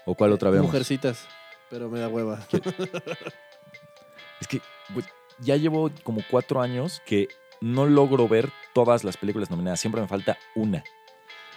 ¿O 0.04 0.16
cuál 0.16 0.32
otra 0.32 0.50
vez? 0.50 0.60
Mujercitas. 0.60 1.28
Pero 1.70 1.88
me 1.88 2.00
da 2.00 2.08
hueva. 2.08 2.40
Es 4.40 4.48
que, 4.48 4.60
güey, 4.90 5.06
ya 5.38 5.54
llevo 5.54 5.92
como 6.02 6.22
cuatro 6.28 6.60
años 6.60 7.00
que 7.06 7.28
no 7.60 7.86
logro 7.86 8.26
ver 8.26 8.50
todas 8.74 9.04
las 9.04 9.16
películas 9.16 9.48
nominadas. 9.48 9.78
Siempre 9.78 10.00
me 10.00 10.08
falta 10.08 10.36
una. 10.56 10.82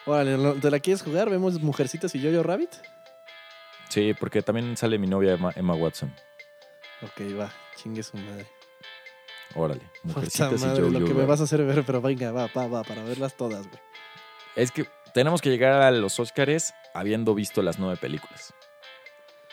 Órale, 0.05 0.37
¿no- 0.37 0.53
¿te 0.53 0.69
la 0.69 0.79
quieres 0.79 1.01
jugar? 1.01 1.27
¿Vemos 1.31 1.59
Mujercitas 1.59 2.13
y 2.13 2.21
Jojo 2.23 2.43
Rabbit? 2.43 2.69
Sí, 3.89 4.13
porque 4.13 4.43
también 4.43 4.77
sale 4.77 4.99
mi 4.99 5.07
novia 5.07 5.33
Emma, 5.33 5.51
Emma 5.55 5.73
Watson. 5.73 6.13
Ok, 7.01 7.21
va. 7.39 7.51
Chingue 7.81 8.03
su 8.03 8.17
madre. 8.17 8.45
Órale, 9.55 9.81
Mujercitas 10.03 10.61
madre, 10.61 10.89
lo 10.91 11.05
que 11.05 11.13
me 11.13 11.25
vas 11.25 11.39
a 11.41 11.43
hacer 11.43 11.63
ver, 11.63 11.83
pero 11.85 12.01
venga, 12.01 12.31
va, 12.31 12.47
va, 12.55 12.67
va, 12.67 12.83
para 12.83 13.03
verlas 13.03 13.35
todas, 13.35 13.67
güey. 13.67 13.79
Es 14.55 14.71
que 14.71 14.85
tenemos 15.13 15.41
que 15.41 15.49
llegar 15.49 15.81
a 15.81 15.91
los 15.91 16.19
Óscares 16.19 16.73
habiendo 16.93 17.33
visto 17.33 17.61
las 17.61 17.79
nueve 17.79 17.97
películas. 17.97 18.53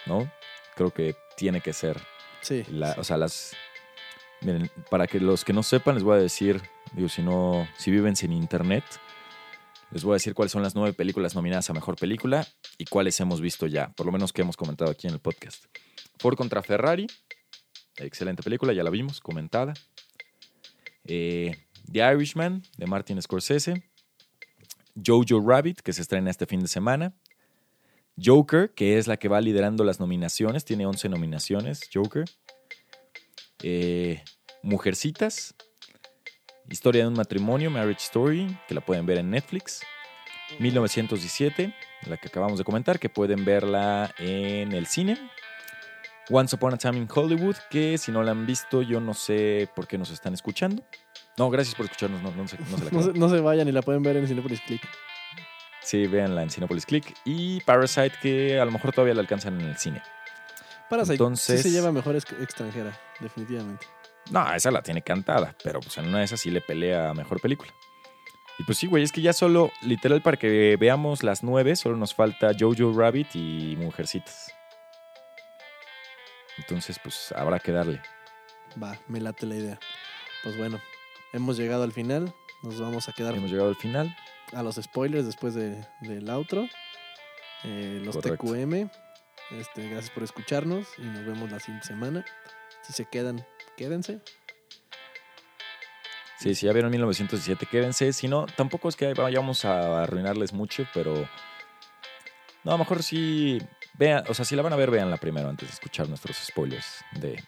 ¿No? 0.07 0.31
Creo 0.75 0.91
que 0.91 1.17
tiene 1.37 1.61
que 1.61 1.73
ser. 1.73 2.01
Sí. 2.43 2.65
La- 2.69 2.95
sí. 2.95 3.01
O 3.01 3.05
sea, 3.05 3.17
las. 3.17 3.53
Miren, 4.43 4.71
para 4.91 5.07
que 5.07 5.19
los 5.19 5.45
que 5.45 5.53
no 5.53 5.63
sepan, 5.63 5.95
les 5.95 6.05
voy 6.05 6.17
a 6.19 6.21
decir, 6.21 6.61
digo, 6.93 7.09
si 7.09 7.23
no, 7.23 7.67
si 7.79 7.91
viven 7.91 8.17
sin 8.17 8.33
internet, 8.33 8.85
les 9.91 10.05
voy 10.05 10.13
a 10.13 10.17
decir 10.17 10.35
cuáles 10.35 10.53
son 10.53 10.63
las 10.63 10.75
nueve 10.75 10.93
películas 10.93 11.35
nominadas 11.35 11.71
a 11.71 11.73
mejor 11.73 11.97
película 11.97 12.47
y 12.77 12.85
cuáles 12.85 13.19
hemos 13.21 13.41
visto 13.41 13.67
ya, 13.67 13.89
por 13.97 14.05
lo 14.05 14.13
menos 14.13 14.33
que 14.33 14.43
hemos 14.43 14.57
comentado 14.57 14.91
aquí 14.91 15.07
en 15.07 15.15
el 15.15 15.21
podcast. 15.21 15.65
Ford 16.19 16.37
contra 16.37 16.63
Ferrari, 16.63 17.07
excelente 17.99 18.43
película, 18.43 18.73
ya 18.73 18.83
la 18.83 18.91
vimos, 18.91 19.21
comentada. 19.21 19.75
Eh, 21.05 21.57
The 21.91 21.99
Irishman, 22.13 22.63
de 22.77 22.87
Martin 22.87 23.21
Scorsese. 23.21 23.83
Jojo 25.05 25.41
Rabbit, 25.41 25.81
que 25.81 25.93
se 25.93 26.03
estrena 26.03 26.31
este 26.31 26.47
fin 26.47 26.61
de 26.61 26.69
semana. 26.69 27.15
Joker, 28.23 28.73
que 28.73 28.97
es 28.97 29.07
la 29.07 29.19
que 29.19 29.29
va 29.29 29.41
liderando 29.41 29.85
las 29.85 30.01
nominaciones, 30.01 30.65
tiene 30.65 30.87
11 30.87 31.11
nominaciones, 31.11 31.81
Joker. 31.93 32.25
Eh, 33.63 34.23
Mujercitas, 34.63 35.55
Historia 36.69 37.03
de 37.03 37.09
un 37.09 37.15
matrimonio, 37.15 37.71
Marriage 37.71 38.03
Story, 38.03 38.59
que 38.67 38.75
la 38.75 38.81
pueden 38.81 39.07
ver 39.07 39.19
en 39.19 39.31
Netflix. 39.31 39.83
1917, 40.59 41.73
la 42.09 42.17
que 42.17 42.27
acabamos 42.27 42.59
de 42.59 42.65
comentar, 42.65 42.99
que 42.99 43.09
pueden 43.09 43.45
verla 43.45 44.13
en 44.19 44.73
el 44.73 44.87
cine. 44.87 45.17
Once 46.31 46.55
Upon 46.57 46.75
a 46.75 46.77
Time 46.77 46.97
in 46.99 47.09
Hollywood, 47.13 47.57
que 47.71 47.99
si 47.99 48.11
no 48.11 48.23
la 48.23 48.33
han 48.33 48.47
visto, 48.47 48.83
yo 48.83 49.01
no 49.01 49.15
sé 49.15 49.69
por 49.77 49.87
qué 49.87 49.97
nos 49.99 50.11
están 50.11 50.35
escuchando. 50.35 50.83
No, 51.39 51.51
gracias 51.51 51.75
por 51.77 51.85
escucharnos, 51.87 52.21
no, 52.23 52.31
no 52.33 52.49
se, 52.49 52.59
no 52.59 52.79
se 52.79 52.85
la 52.85 52.91
No 52.93 53.03
se, 53.03 53.13
no 53.13 53.29
se 53.29 53.41
vayan 53.41 53.69
y 53.69 53.73
la 53.73 53.83
pueden 53.83 54.03
ver 54.03 54.17
en 54.17 54.27
Cinepolis 54.27 54.61
Click. 54.63 54.83
Sí, 55.83 56.07
véanla 56.09 56.43
en 56.43 56.51
Cinepolis 56.51 56.85
Click. 56.85 57.15
Y 57.25 57.61
Parasite, 57.61 58.13
que 58.21 58.59
a 58.59 58.65
lo 58.65 58.73
mejor 58.73 58.93
todavía 58.93 59.15
la 59.15 59.21
alcanzan 59.21 59.61
en 59.61 59.69
el 59.69 59.77
cine. 59.77 60.03
Parasite 60.91 61.15
Entonces- 61.15 61.63
sí 61.63 61.69
se 61.69 61.75
lleva 61.75 61.93
mejor 61.93 62.17
ex- 62.17 62.33
extranjera, 62.41 62.99
definitivamente. 63.21 63.87
No, 64.31 64.53
esa 64.53 64.73
la 64.73 64.83
tiene 64.83 65.03
cantada, 65.03 65.55
pero 65.63 65.79
pues 65.79 65.97
en 65.99 66.09
una 66.09 66.19
de 66.19 66.25
esas 66.25 66.41
sí 66.41 66.51
le 66.51 66.61
pelea 66.61 67.11
a 67.11 67.15
mejor 67.15 67.41
película. 67.41 67.73
Y 68.59 68.65
pues 68.65 68.79
sí, 68.79 68.87
güey, 68.89 69.05
es 69.05 69.13
que 69.13 69.21
ya 69.21 69.33
solo, 69.33 69.71
literal, 69.83 70.23
para 70.23 70.37
que 70.39 70.77
veamos 70.81 71.23
las 71.23 71.45
nueve, 71.45 71.77
solo 71.77 71.97
nos 71.97 72.15
falta 72.15 72.51
Jojo 72.59 72.93
Rabbit 72.99 73.37
y 73.37 73.77
Mujercitas. 73.77 74.51
Entonces, 76.59 76.99
pues 77.03 77.33
habrá 77.33 77.59
que 77.59 77.73
darle. 77.73 78.01
Va, 78.83 78.99
me 79.09 79.21
late 79.21 79.47
la 79.47 79.55
idea. 79.57 79.79
Pues 80.43 80.57
bueno, 80.57 80.81
hemos 81.33 81.57
llegado 81.57 81.83
al 81.83 81.93
final. 81.93 82.35
Nos 82.63 82.81
vamos 82.81 83.09
a 83.09 83.13
quedar 83.13 83.35
Hemos 83.35 83.51
llegado 83.51 83.69
al 83.69 83.77
final. 83.77 84.15
a 84.53 84.63
los 84.63 84.77
spoilers 84.77 85.27
después 85.27 85.55
de- 85.55 85.87
del 86.03 86.29
outro. 86.31 86.69
Eh, 87.65 88.01
los 88.05 88.17
Correcto. 88.17 88.47
TQM. 88.47 88.89
Este, 89.53 89.89
gracias 89.89 90.11
por 90.11 90.23
escucharnos 90.25 90.87
y 90.99 91.03
nos 91.03 91.25
vemos 91.25 91.51
la 91.51 91.59
siguiente 91.61 91.87
semana. 91.87 92.25
Si 92.83 92.93
se 92.93 93.05
quedan, 93.05 93.47
quédense. 93.77 94.21
Sí, 96.39 96.55
si 96.55 96.67
ya 96.67 96.73
vieron 96.73 96.91
1917, 96.91 97.67
quédense. 97.67 98.13
Si 98.13 98.29
no, 98.29 98.47
tampoco 98.47 98.89
es 98.89 98.97
que 98.97 99.15
vayamos 99.15 99.65
a 99.65 100.03
arruinarles 100.03 100.53
mucho, 100.53 100.87
pero. 100.93 101.15
No, 102.65 102.73
a 102.73 102.75
lo 102.75 102.79
mejor 102.79 103.03
sí. 103.03 103.59
Vean, 103.99 104.25
o 104.29 104.35
sea, 104.35 104.45
si 104.45 104.57
la 104.57 104.63
van 104.63 104.73
a 104.73 104.77
ver, 104.77 104.91
véanla 104.91 105.17
primero 105.17 105.49
antes 105.49 105.69
de 105.69 105.75
escuchar 105.75 106.09
nuestros 106.09 106.37
spoilers 106.37 107.05
de, 107.13 107.31
de 107.31 107.43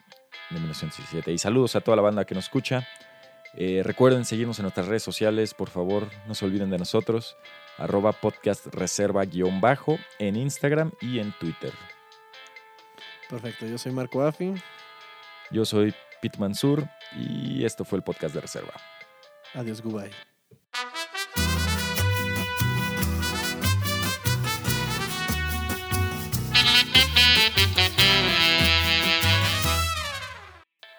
1917. 0.50 1.32
Y 1.32 1.38
saludos 1.38 1.76
a 1.76 1.80
toda 1.80 1.96
la 1.96 2.02
banda 2.02 2.24
que 2.24 2.34
nos 2.34 2.44
escucha. 2.44 2.86
Eh, 3.54 3.82
recuerden 3.84 4.24
seguirnos 4.24 4.58
en 4.58 4.64
nuestras 4.64 4.86
redes 4.86 5.02
sociales, 5.02 5.54
por 5.54 5.70
favor, 5.70 6.08
no 6.26 6.34
se 6.34 6.44
olviden 6.44 6.70
de 6.70 6.78
nosotros. 6.78 7.36
Arroba 7.76 8.12
podcast 8.12 8.66
reserva 8.66 9.24
guion 9.24 9.60
bajo 9.60 9.98
en 10.18 10.36
Instagram 10.36 10.92
y 11.00 11.18
en 11.18 11.32
Twitter. 11.38 11.72
Perfecto, 13.28 13.66
yo 13.66 13.78
soy 13.78 13.92
Marco 13.92 14.22
Affi. 14.22 14.54
Yo 15.50 15.64
soy 15.64 15.94
Pete 16.20 16.38
Mansur 16.38 16.88
y 17.16 17.64
esto 17.64 17.84
fue 17.84 17.98
el 17.98 18.04
podcast 18.04 18.34
de 18.34 18.40
reserva. 18.40 18.74
Adiós, 19.54 19.82
goodbye. 19.82 20.37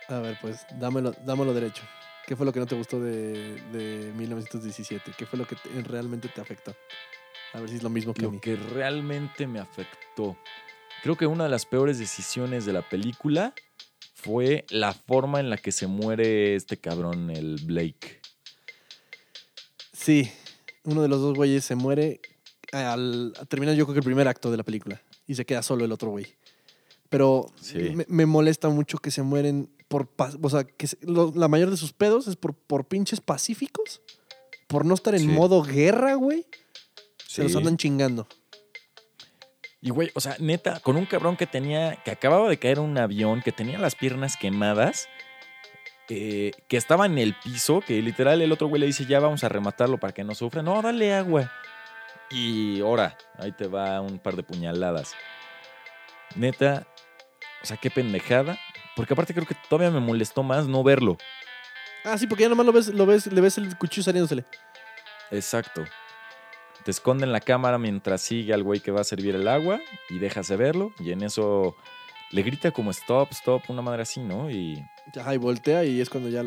A 0.09 0.19
ver, 0.19 0.37
pues, 0.41 0.65
dámelo, 0.79 1.13
dámelo 1.25 1.53
derecho. 1.53 1.83
¿Qué 2.25 2.35
fue 2.35 2.45
lo 2.45 2.53
que 2.53 2.59
no 2.59 2.65
te 2.65 2.75
gustó 2.75 2.99
de, 2.99 3.55
de 3.71 4.11
1917? 4.15 5.13
¿Qué 5.17 5.25
fue 5.25 5.37
lo 5.39 5.47
que 5.47 5.55
te- 5.55 5.81
realmente 5.83 6.27
te 6.29 6.41
afectó? 6.41 6.75
A 7.53 7.59
ver 7.59 7.69
si 7.69 7.75
es 7.77 7.83
lo 7.83 7.89
mismo 7.89 8.13
que 8.13 8.25
a 8.25 8.29
mí. 8.29 8.35
Lo 8.35 8.41
que 8.41 8.55
realmente 8.55 9.47
me 9.47 9.59
afectó. 9.59 10.37
Creo 11.01 11.15
que 11.15 11.25
una 11.25 11.45
de 11.45 11.49
las 11.49 11.65
peores 11.65 11.97
decisiones 11.97 12.65
de 12.65 12.73
la 12.73 12.87
película 12.87 13.53
fue 14.13 14.65
la 14.69 14.93
forma 14.93 15.39
en 15.39 15.49
la 15.49 15.57
que 15.57 15.71
se 15.71 15.87
muere 15.87 16.55
este 16.55 16.77
cabrón, 16.77 17.31
el 17.31 17.55
Blake. 17.63 18.19
Sí, 19.93 20.31
uno 20.83 21.01
de 21.01 21.07
los 21.07 21.21
dos 21.21 21.35
güeyes 21.35 21.63
se 21.65 21.75
muere 21.75 22.19
al 22.71 23.33
terminar 23.47 23.75
yo 23.75 23.85
creo 23.85 23.93
que 23.95 23.99
el 23.99 24.05
primer 24.05 24.27
acto 24.27 24.51
de 24.51 24.57
la 24.57 24.63
película 24.63 25.01
y 25.25 25.33
se 25.35 25.45
queda 25.45 25.63
solo 25.63 25.85
el 25.85 25.91
otro 25.91 26.09
güey. 26.09 26.27
Pero 27.09 27.47
Sí. 27.59 27.77
me, 27.95 28.05
me 28.07 28.25
molesta 28.27 28.69
mucho 28.69 28.97
que 28.99 29.09
se 29.09 29.23
mueren 29.23 29.69
por... 29.89 30.07
O 30.41 30.49
sea, 30.49 30.63
que 30.63 30.87
lo- 31.01 31.33
la 31.35 31.49
mayor 31.49 31.69
de 31.69 31.75
sus 31.77 31.91
pedos 31.91 32.27
es 32.27 32.37
por, 32.37 32.53
por 32.55 32.85
pinches 32.87 33.19
pacíficos. 33.19 34.01
Por 34.67 34.85
no 34.85 34.93
estar 34.93 35.13
en 35.15 35.21
Sí. 35.21 35.27
modo 35.27 35.61
guerra, 35.63 36.13
güey. 36.13 36.45
Se 37.27 37.43
los 37.43 37.55
andan 37.55 37.75
chingando. 37.75 38.27
Y 39.81 39.89
güey, 39.91 40.11
o 40.13 40.19
sea, 40.21 40.35
neta, 40.39 40.79
con 40.81 40.95
un 40.97 41.05
cabrón 41.05 41.37
que 41.37 41.47
tenía, 41.47 42.01
que 42.03 42.11
acababa 42.11 42.49
de 42.49 42.57
caer 42.57 42.77
en 42.77 42.83
un 42.85 42.97
avión, 42.97 43.41
que 43.41 43.51
tenía 43.51 43.77
las 43.79 43.95
piernas 43.95 44.35
quemadas, 44.35 45.07
eh, 46.09 46.51
que 46.67 46.75
estaba 46.77 47.05
en 47.05 47.17
el 47.17 47.35
piso, 47.43 47.81
que 47.81 48.01
literal 48.01 48.41
el 48.41 48.51
otro 48.51 48.67
güey 48.67 48.79
le 48.81 48.87
dice, 48.87 49.05
ya 49.05 49.19
vamos 49.19 49.43
a 49.43 49.49
rematarlo 49.49 49.99
para 49.99 50.13
que 50.13 50.23
no 50.23 50.35
sufra. 50.35 50.61
No, 50.63 50.81
dale 50.81 51.13
agua. 51.13 51.51
Y 52.29 52.81
ahora, 52.81 53.17
ahí 53.37 53.51
te 53.53 53.67
va 53.67 54.01
un 54.01 54.19
par 54.19 54.35
de 54.35 54.43
puñaladas. 54.43 55.13
Neta, 56.35 56.85
o 57.63 57.65
sea, 57.65 57.77
qué 57.77 57.89
pendejada. 57.89 58.59
Porque 58.99 59.13
aparte 59.13 59.33
creo 59.33 59.45
que 59.47 59.55
todavía 59.69 59.91
me 59.91 60.05
molestó 60.05 60.43
más 60.43 60.67
no 60.67 60.83
verlo. 60.83 61.17
Ah, 62.03 62.17
sí, 62.17 62.27
porque 62.27 62.43
ya 62.43 62.49
nomás 62.49 62.65
lo 62.65 62.73
ves, 62.73 62.87
lo 62.89 63.05
ves, 63.05 63.27
le 63.27 63.39
ves 63.39 63.57
el 63.57 63.77
cuchillo 63.77 64.03
saliéndosele. 64.03 64.43
Exacto. 65.31 65.85
Te 66.83 66.91
esconden 66.91 67.31
la 67.31 67.39
cámara 67.39 67.77
mientras 67.77 68.21
sigue 68.21 68.53
al 68.53 68.63
güey 68.63 68.79
que 68.79 68.91
va 68.91 69.01
a 69.01 69.03
servir 69.05 69.35
el 69.35 69.47
agua 69.47 69.79
y 70.09 70.17
dejas 70.19 70.47
de 70.47 70.55
verlo. 70.57 70.91
Y 70.99 71.11
en 71.11 71.23
eso 71.23 71.75
le 72.31 72.41
grita 72.43 72.71
como 72.71 72.91
stop, 72.91 73.31
stop, 73.31 73.63
una 73.69 73.81
madre 73.81 74.01
así, 74.01 74.19
¿no? 74.21 74.49
Y 74.49 74.85
Ajá, 75.19 75.33
y 75.33 75.37
voltea 75.37 75.83
y 75.85 76.01
es 76.01 76.09
cuando 76.09 76.29
ya... 76.29 76.43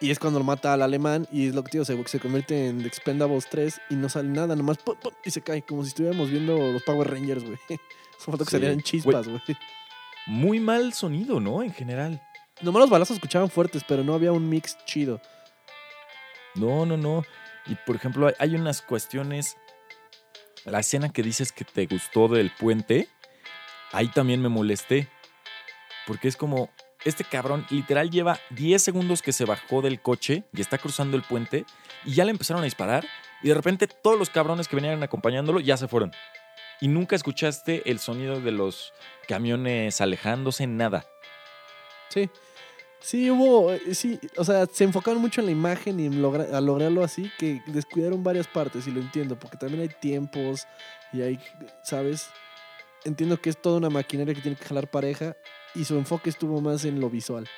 Y 0.00 0.10
es 0.10 0.18
cuando 0.18 0.40
lo 0.40 0.44
mata 0.44 0.72
al 0.72 0.82
alemán 0.82 1.28
y 1.30 1.46
es 1.48 1.54
lo 1.54 1.62
que 1.62 1.70
tío, 1.70 1.84
se, 1.84 2.02
se 2.08 2.18
convierte 2.18 2.66
en 2.68 2.84
Expendables 2.84 3.48
3 3.48 3.80
y 3.90 3.94
no 3.94 4.08
sale 4.08 4.30
nada, 4.30 4.56
nomás 4.56 4.78
pum, 4.78 4.96
pum, 5.00 5.12
y 5.24 5.30
se 5.30 5.42
cae, 5.42 5.62
como 5.62 5.82
si 5.84 5.88
estuviéramos 5.90 6.28
viendo 6.28 6.56
los 6.72 6.82
Power 6.82 7.08
Rangers, 7.08 7.44
güey. 7.44 7.56
Solo 8.18 8.36
faltó 8.36 8.44
que 8.44 8.50
Sí. 8.50 8.56
salieran 8.56 8.80
chispas, 8.80 9.28
güey. 9.28 9.40
Muy 10.26 10.60
mal 10.60 10.92
sonido, 10.92 11.40
¿no? 11.40 11.62
En 11.62 11.72
general. 11.72 12.20
Nomás 12.60 12.80
los 12.82 12.90
balazos 12.90 13.16
escuchaban 13.16 13.50
fuertes, 13.50 13.82
pero 13.86 14.04
no 14.04 14.14
había 14.14 14.32
un 14.32 14.48
mix 14.48 14.76
chido. 14.84 15.20
No, 16.54 16.86
no, 16.86 16.96
no. 16.96 17.24
Y 17.66 17.74
por 17.86 17.96
ejemplo, 17.96 18.26
hay- 18.28 18.34
hay 18.38 18.54
unas 18.54 18.82
cuestiones. 18.82 19.56
La 20.64 20.80
escena 20.80 21.12
que 21.12 21.22
dices 21.22 21.50
que 21.52 21.64
te 21.64 21.86
gustó 21.86 22.28
del 22.28 22.52
puente, 22.54 23.08
ahí 23.92 24.08
también 24.08 24.40
me 24.40 24.48
molesté. 24.48 25.08
Porque 26.06 26.28
es 26.28 26.36
como, 26.36 26.70
este 27.04 27.24
cabrón 27.24 27.66
literal 27.70 28.10
lleva 28.10 28.38
10 28.50 28.80
segundos 28.82 29.22
que 29.22 29.32
se 29.32 29.44
bajó 29.44 29.82
del 29.82 30.00
coche 30.00 30.44
y 30.52 30.60
está 30.60 30.78
cruzando 30.78 31.16
el 31.16 31.22
puente 31.24 31.64
y 32.04 32.14
ya 32.14 32.24
le 32.24 32.30
empezaron 32.30 32.62
a 32.62 32.64
disparar 32.64 33.04
y 33.42 33.48
de 33.48 33.54
repente 33.54 33.88
todos 33.88 34.16
los 34.18 34.30
cabrones 34.30 34.68
que 34.68 34.76
venían 34.76 35.02
acompañándolo 35.02 35.58
ya 35.60 35.76
se 35.76 35.88
fueron. 35.88 36.12
Y 36.82 36.88
nunca 36.88 37.14
escuchaste 37.16 37.88
el 37.90 37.98
sonido 38.00 38.40
de 38.40 38.50
los 38.50 38.92
camiones 39.28 40.00
alejándose, 40.00 40.66
nada. 40.66 41.06
Sí. 42.10 42.28
Sí, 43.00 43.30
hubo, 43.30 43.72
eh, 43.72 43.94
sí, 43.94 44.18
o 44.36 44.44
sea, 44.44 44.66
se 44.66 44.84
enfocaron 44.84 45.20
mucho 45.20 45.40
en 45.40 45.46
la 45.46 45.52
imagen 45.52 45.98
y 46.00 46.06
en 46.06 46.20
logra- 46.22 46.52
a 46.52 46.60
lograrlo 46.60 47.02
así 47.04 47.30
que 47.38 47.60
descuidaron 47.66 48.22
varias 48.22 48.46
partes 48.48 48.86
y 48.86 48.90
lo 48.90 49.00
entiendo, 49.00 49.36
porque 49.38 49.56
también 49.56 49.80
hay 49.82 49.88
tiempos 49.88 50.66
y 51.12 51.22
hay, 51.22 51.40
¿sabes? 51.84 52.28
Entiendo 53.04 53.40
que 53.40 53.50
es 53.50 53.56
toda 53.60 53.78
una 53.78 53.90
maquinaria 53.90 54.34
que 54.34 54.40
tiene 54.40 54.56
que 54.56 54.64
jalar 54.64 54.88
pareja 54.90 55.36
y 55.74 55.84
su 55.84 55.96
enfoque 55.96 56.30
estuvo 56.30 56.60
más 56.60 56.84
en 56.84 57.00
lo 57.00 57.08
visual. 57.10 57.48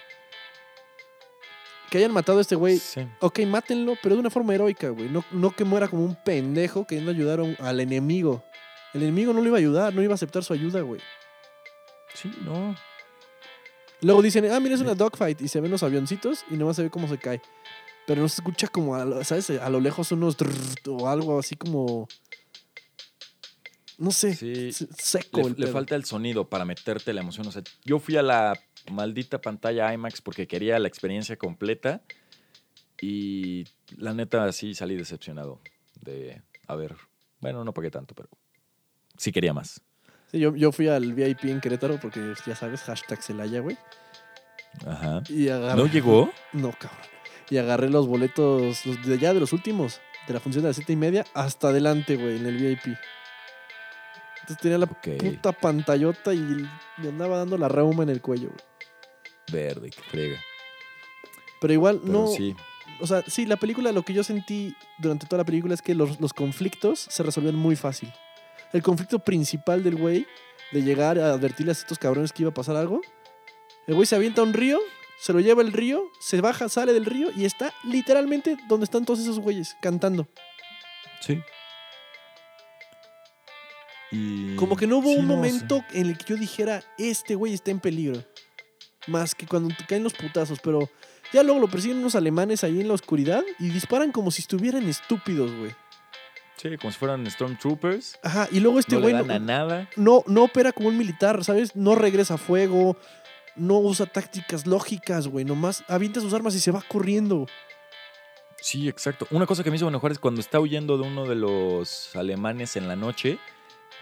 Que 1.90 1.98
hayan 1.98 2.12
matado 2.12 2.38
a 2.38 2.40
este 2.42 2.54
güey, 2.56 2.78
Sí. 2.78 3.06
ok, 3.20 3.40
mátenlo, 3.46 3.94
pero 4.02 4.14
de 4.16 4.20
una 4.22 4.30
forma 4.30 4.54
heroica, 4.54 4.88
güey. 4.88 5.08
No, 5.10 5.24
no 5.30 5.50
que 5.50 5.64
muera 5.64 5.88
como 5.88 6.04
un 6.04 6.14
pendejo 6.14 6.86
queriendo 6.86 7.10
ayudar 7.10 7.40
a 7.40 7.42
un- 7.42 7.56
al 7.60 7.80
enemigo. 7.80 8.42
El 8.94 9.02
enemigo 9.02 9.32
no 9.32 9.40
lo 9.40 9.46
iba 9.46 9.56
a 9.56 9.60
ayudar, 9.60 9.94
no 9.94 10.02
iba 10.02 10.12
a 10.12 10.14
aceptar 10.14 10.44
su 10.44 10.52
ayuda, 10.52 10.80
güey. 10.80 11.00
Sí, 12.14 12.30
no. 12.44 12.76
Luego 14.00 14.22
dicen, 14.22 14.50
ah, 14.50 14.60
mira, 14.60 14.74
es 14.76 14.80
una 14.80 14.94
dogfight. 14.94 15.40
Y 15.40 15.48
se 15.48 15.60
ven 15.60 15.70
los 15.70 15.82
avioncitos 15.82 16.44
y 16.50 16.56
nomás 16.56 16.76
se 16.76 16.84
ve 16.84 16.90
cómo 16.90 17.08
se 17.08 17.18
cae. 17.18 17.42
Pero 18.06 18.22
no 18.22 18.28
se 18.28 18.40
escucha 18.40 18.68
como, 18.68 18.94
a 18.94 19.04
lo, 19.04 19.24
¿sabes? 19.24 19.50
A 19.50 19.68
lo 19.68 19.80
lejos 19.80 20.12
unos 20.12 20.36
o 20.86 21.08
algo 21.08 21.38
así 21.38 21.56
como. 21.56 22.06
No 23.98 24.10
sé. 24.10 24.34
Sí. 24.34 24.72
Seco. 24.72 25.40
Le, 25.40 25.48
el 25.48 25.54
le 25.56 25.66
falta 25.68 25.96
el 25.96 26.04
sonido 26.04 26.48
para 26.48 26.64
meterte 26.64 27.12
la 27.12 27.22
emoción. 27.22 27.46
O 27.46 27.52
sea, 27.52 27.62
yo 27.84 27.98
fui 27.98 28.16
a 28.16 28.22
la 28.22 28.60
maldita 28.92 29.40
pantalla 29.40 29.92
IMAX 29.92 30.20
porque 30.20 30.46
quería 30.46 30.78
la 30.78 30.88
experiencia 30.88 31.36
completa 31.36 32.02
y 33.00 33.64
la 33.96 34.14
neta 34.14 34.50
sí 34.52 34.74
salí 34.74 34.96
decepcionado 34.96 35.60
de, 36.00 36.42
a 36.66 36.76
ver, 36.76 36.96
bueno, 37.40 37.64
no 37.64 37.72
pagué 37.74 37.90
tanto, 37.90 38.14
pero 38.14 38.28
sí 39.16 39.32
quería 39.32 39.52
más. 39.52 39.80
Sí, 40.30 40.38
yo, 40.38 40.54
yo 40.56 40.72
fui 40.72 40.88
al 40.88 41.12
VIP 41.12 41.44
en 41.44 41.60
Querétaro 41.60 41.98
porque 42.00 42.34
ya 42.46 42.56
sabes, 42.56 42.82
hashtag 42.82 43.22
Celaya, 43.22 43.60
güey. 43.60 43.76
Ajá. 44.86 45.22
Y 45.28 45.48
agarré. 45.48 45.80
¿No 45.82 45.88
llegó? 45.88 46.30
No, 46.52 46.72
cabrón. 46.72 47.00
Y 47.50 47.58
agarré 47.58 47.90
los 47.90 48.06
boletos 48.06 48.84
los 48.86 49.06
de 49.06 49.18
ya 49.18 49.34
de 49.34 49.40
los 49.40 49.52
últimos, 49.52 50.00
de 50.26 50.34
la 50.34 50.40
función 50.40 50.62
de 50.62 50.70
las 50.70 50.76
siete 50.76 50.94
y 50.94 50.96
media, 50.96 51.24
hasta 51.34 51.68
adelante, 51.68 52.16
güey, 52.16 52.36
en 52.38 52.46
el 52.46 52.56
VIP. 52.56 52.96
Entonces 54.40 54.60
tenía 54.60 54.78
la 54.78 54.86
puta 54.86 55.52
pantallota 55.52 56.34
y 56.34 56.38
me 56.98 57.08
andaba 57.08 57.38
dando 57.38 57.56
la 57.56 57.68
reuma 57.68 58.02
en 58.02 58.10
el 58.10 58.20
cuello, 58.20 58.48
güey. 58.48 58.60
Verde, 59.52 59.90
que 59.90 60.02
friega. 60.02 60.38
Pero 61.60 61.72
igual, 61.72 62.00
Pero 62.02 62.12
no. 62.12 62.26
sí, 62.26 62.54
O 63.00 63.06
sea, 63.06 63.22
sí, 63.26 63.46
la 63.46 63.56
película, 63.56 63.92
lo 63.92 64.02
que 64.02 64.12
yo 64.12 64.24
sentí 64.24 64.74
durante 64.98 65.26
toda 65.26 65.38
la 65.38 65.44
película 65.46 65.74
es 65.74 65.82
que 65.82 65.94
los, 65.94 66.20
los 66.20 66.32
conflictos 66.32 67.06
se 67.08 67.22
resolvían 67.22 67.54
muy 67.54 67.76
fácil. 67.76 68.12
El 68.74 68.82
conflicto 68.82 69.20
principal 69.20 69.82
del 69.84 69.94
güey, 69.94 70.26
de 70.72 70.82
llegar 70.82 71.18
a 71.18 71.30
advertirle 71.30 71.70
a 71.70 71.74
estos 71.74 71.98
cabrones 71.98 72.32
que 72.32 72.42
iba 72.42 72.50
a 72.50 72.54
pasar 72.54 72.76
algo, 72.76 73.00
el 73.86 73.94
güey 73.94 74.04
se 74.04 74.16
avienta 74.16 74.40
a 74.40 74.44
un 74.44 74.52
río, 74.52 74.80
se 75.20 75.32
lo 75.32 75.38
lleva 75.38 75.62
el 75.62 75.72
río, 75.72 76.10
se 76.20 76.40
baja, 76.40 76.68
sale 76.68 76.92
del 76.92 77.04
río 77.06 77.28
y 77.36 77.44
está 77.44 77.72
literalmente 77.84 78.56
donde 78.68 78.84
están 78.84 79.04
todos 79.04 79.20
esos 79.20 79.38
güeyes, 79.38 79.76
cantando. 79.80 80.26
sí. 81.20 81.40
Y 84.10 84.54
Como 84.56 84.76
que 84.76 84.86
no 84.86 84.98
hubo 84.98 85.10
sí, 85.10 85.16
un 85.16 85.26
no, 85.26 85.34
momento 85.34 85.84
en 85.92 86.06
el 86.06 86.18
que 86.18 86.24
yo 86.34 86.36
dijera, 86.36 86.84
este 86.98 87.34
güey 87.34 87.54
está 87.54 87.70
en 87.72 87.80
peligro. 87.80 88.22
Más 89.08 89.34
que 89.34 89.46
cuando 89.46 89.74
te 89.74 89.84
caen 89.86 90.04
los 90.04 90.14
putazos, 90.14 90.60
pero 90.62 90.88
ya 91.32 91.42
luego 91.42 91.60
lo 91.60 91.68
persiguen 91.68 91.98
unos 91.98 92.14
alemanes 92.14 92.62
ahí 92.62 92.80
en 92.80 92.88
la 92.88 92.94
oscuridad 92.94 93.42
y 93.58 93.70
disparan 93.70 94.12
como 94.12 94.30
si 94.30 94.42
estuvieran 94.42 94.88
estúpidos, 94.88 95.52
güey. 95.56 95.72
Sí, 96.56 96.76
como 96.78 96.92
si 96.92 96.98
fueran 96.98 97.28
Stormtroopers. 97.30 98.18
Ajá, 98.22 98.48
y 98.50 98.60
luego 98.60 98.78
este 98.78 98.94
no 98.96 99.02
güey 99.02 99.14
le 99.14 99.20
no, 99.20 99.26
dan 99.26 99.42
a 99.42 99.44
nada. 99.44 99.88
no, 99.96 100.22
no 100.26 100.44
opera 100.44 100.72
como 100.72 100.88
un 100.88 100.96
militar, 100.96 101.44
¿sabes? 101.44 101.74
No 101.74 101.94
regresa 101.94 102.34
a 102.34 102.38
fuego, 102.38 102.96
no 103.56 103.78
usa 103.78 104.06
tácticas 104.06 104.66
lógicas, 104.66 105.26
güey. 105.28 105.44
Nomás 105.44 105.84
avienta 105.88 106.20
sus 106.20 106.32
armas 106.32 106.54
y 106.54 106.60
se 106.60 106.70
va 106.70 106.82
corriendo. 106.86 107.46
Sí, 108.60 108.88
exacto. 108.88 109.26
Una 109.30 109.46
cosa 109.46 109.62
que 109.62 109.70
me 109.70 109.76
hizo 109.76 109.88
enojar 109.88 110.12
es 110.12 110.18
cuando 110.18 110.40
está 110.40 110.58
huyendo 110.58 110.96
de 110.96 111.06
uno 111.06 111.26
de 111.26 111.34
los 111.34 112.14
alemanes 112.16 112.76
en 112.76 112.88
la 112.88 112.96
noche 112.96 113.38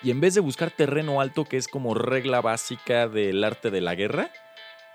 y 0.04 0.10
en 0.10 0.20
vez 0.20 0.34
de 0.34 0.40
buscar 0.40 0.70
terreno 0.70 1.20
alto, 1.20 1.44
que 1.46 1.56
es 1.56 1.68
como 1.68 1.94
regla 1.94 2.40
básica 2.40 3.08
del 3.08 3.42
arte 3.42 3.70
de 3.70 3.80
la 3.80 3.94
guerra, 3.94 4.30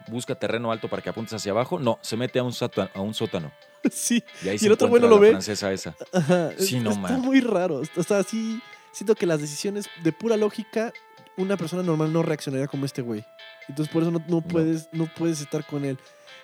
busca 0.09 0.35
terreno 0.35 0.71
alto 0.71 0.87
para 0.89 1.01
que 1.01 1.09
apuntes 1.09 1.33
hacia 1.33 1.51
abajo. 1.51 1.79
No, 1.79 1.99
se 2.01 2.15
mete 2.17 2.39
a 2.39 2.43
un, 2.43 2.53
sótano, 2.53 2.89
a 2.93 3.01
un 3.01 3.13
sótano. 3.13 3.51
sí, 3.91 4.23
Y 4.43 4.49
ahí 4.49 4.57
Y 4.59 4.65
el 4.65 4.71
otro 4.71 4.87
güey 4.87 5.01
no 5.01 5.07
encuentra 5.07 5.09
lo 5.09 5.15
la 5.15 5.21
ve. 5.21 5.29
francesa 5.31 5.71
esa. 5.73 5.95
ajá. 6.13 6.51
Sí, 6.57 6.79
no, 6.79 6.91
está 6.91 7.01
man. 7.01 7.21
muy 7.21 7.41
raro. 7.41 7.81
O 7.95 8.03
sea, 8.03 8.23
sí, 8.23 8.61
siento 8.91 9.15
que 9.15 9.25
las 9.25 9.41
decisiones 9.41 9.87
de 10.03 10.11
pura 10.11 10.37
lógica, 10.37 10.93
una 11.37 11.57
persona 11.57 11.83
normal 11.83 12.11
no 12.13 12.23
reaccionaría 12.23 12.67
como 12.67 12.85
este 12.85 13.01
güey. 13.01 13.23
Entonces 13.67 13.91
por 13.91 14.01
eso 14.03 14.11
no, 14.11 14.23
no 14.27 14.41
puedes, 14.41 14.87
no 14.93 15.05
puedes 15.17 15.41
estar 15.41 15.65
con 15.65 15.83
él. 15.85 15.97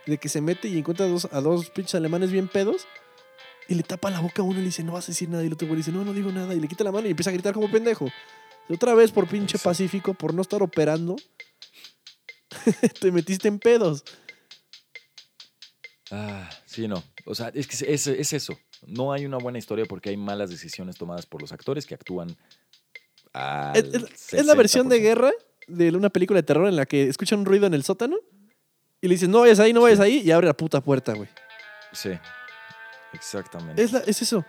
De 0.06 0.18
que 0.18 0.28
se 0.28 0.42
mete 0.42 0.68
y 0.68 0.78
encuentra 0.78 1.06
a 1.06 1.10
dos, 1.10 1.28
a 1.32 1.40
dos 1.40 1.70
pinches 1.70 1.96
alemanes 1.96 2.32
bien 2.32 2.48
pedos. 2.50 2.86
Y 3.70 3.76
le 3.76 3.84
tapa 3.84 4.10
la 4.10 4.20
boca 4.20 4.42
a 4.42 4.46
uno 4.46 4.56
y 4.60 4.62
le 4.62 4.66
dice, 4.66 4.84
no 4.84 4.92
vas 4.92 5.06
a 5.06 5.14
decir 5.14 5.30
nada. 5.30 5.42
Y 5.44 5.48
el 5.48 5.54
otro 5.54 5.68
güey 5.68 5.78
le 5.78 5.86
dice, 5.86 5.94
no, 5.94 6.04
no 6.04 6.12
digo 6.12 6.32
nada. 6.34 6.54
Y 6.54 6.60
le 6.60 6.68
quita 6.68 6.84
la 6.84 6.92
mano 6.92 7.08
y 7.08 7.12
empieza 7.12 7.30
a 7.30 7.34
gritar 7.34 7.54
como 7.54 7.72
pendejo. 7.72 8.10
Y 8.68 8.74
otra 8.74 8.94
vez 8.94 9.12
por 9.12 9.26
pinche 9.28 9.56
Exacto. 9.56 9.70
pacífico, 9.70 10.14
por 10.14 10.34
no 10.34 10.42
estar 10.42 10.62
operando, 10.62 11.16
te 13.00 13.12
metiste 13.12 13.48
en 13.48 13.60
pedos. 13.60 14.04
Ah, 16.12 16.50
sí, 16.66 16.88
no. 16.88 17.04
O 17.26 17.34
sea, 17.36 17.50
es 17.54 17.68
que 17.68 17.92
es, 17.94 18.08
es 18.08 18.34
eso. 18.34 18.58
No 18.86 19.14
hay 19.14 19.26
una 19.26 19.38
buena 19.38 19.58
historia 19.58 19.86
porque 19.86 20.10
hay 20.10 20.18
malas 20.18 20.50
decisiones 20.50 20.98
tomadas 20.98 21.26
por 21.26 21.42
los 21.42 21.52
actores 21.52 21.86
que 21.86 21.96
actúan. 21.96 22.36
Al 23.34 23.76
Es, 23.78 23.86
es- 23.86 24.34
es 24.34 24.46
la 24.46 24.54
versión 24.56 24.90
de 24.90 24.98
60%. 24.98 25.02
guerra 25.02 25.32
de 25.68 25.90
una 25.92 26.10
película 26.10 26.38
de 26.40 26.44
terror 26.44 26.68
en 26.68 26.76
la 26.76 26.86
que 26.86 27.08
escuchan 27.08 27.40
un 27.40 27.46
ruido 27.46 27.66
en 27.66 27.74
el 27.74 27.84
sótano 27.84 28.18
y 29.02 29.08
le 29.08 29.16
dicen, 29.16 29.32
no 29.32 29.40
vayas 29.42 29.60
ahí, 29.60 29.74
no 29.74 29.82
vayas 29.82 30.00
Sí. 30.00 30.06
ahí, 30.06 30.18
y 30.20 30.32
abre 30.32 30.48
la 30.48 30.54
puta 30.56 30.82
puerta, 30.82 31.14
güey. 31.14 31.30
Sí, 31.94 32.10
exactamente. 33.14 33.82
Es, 33.82 33.92
la- 33.92 34.00
es 34.00 34.22
eso. 34.22 34.46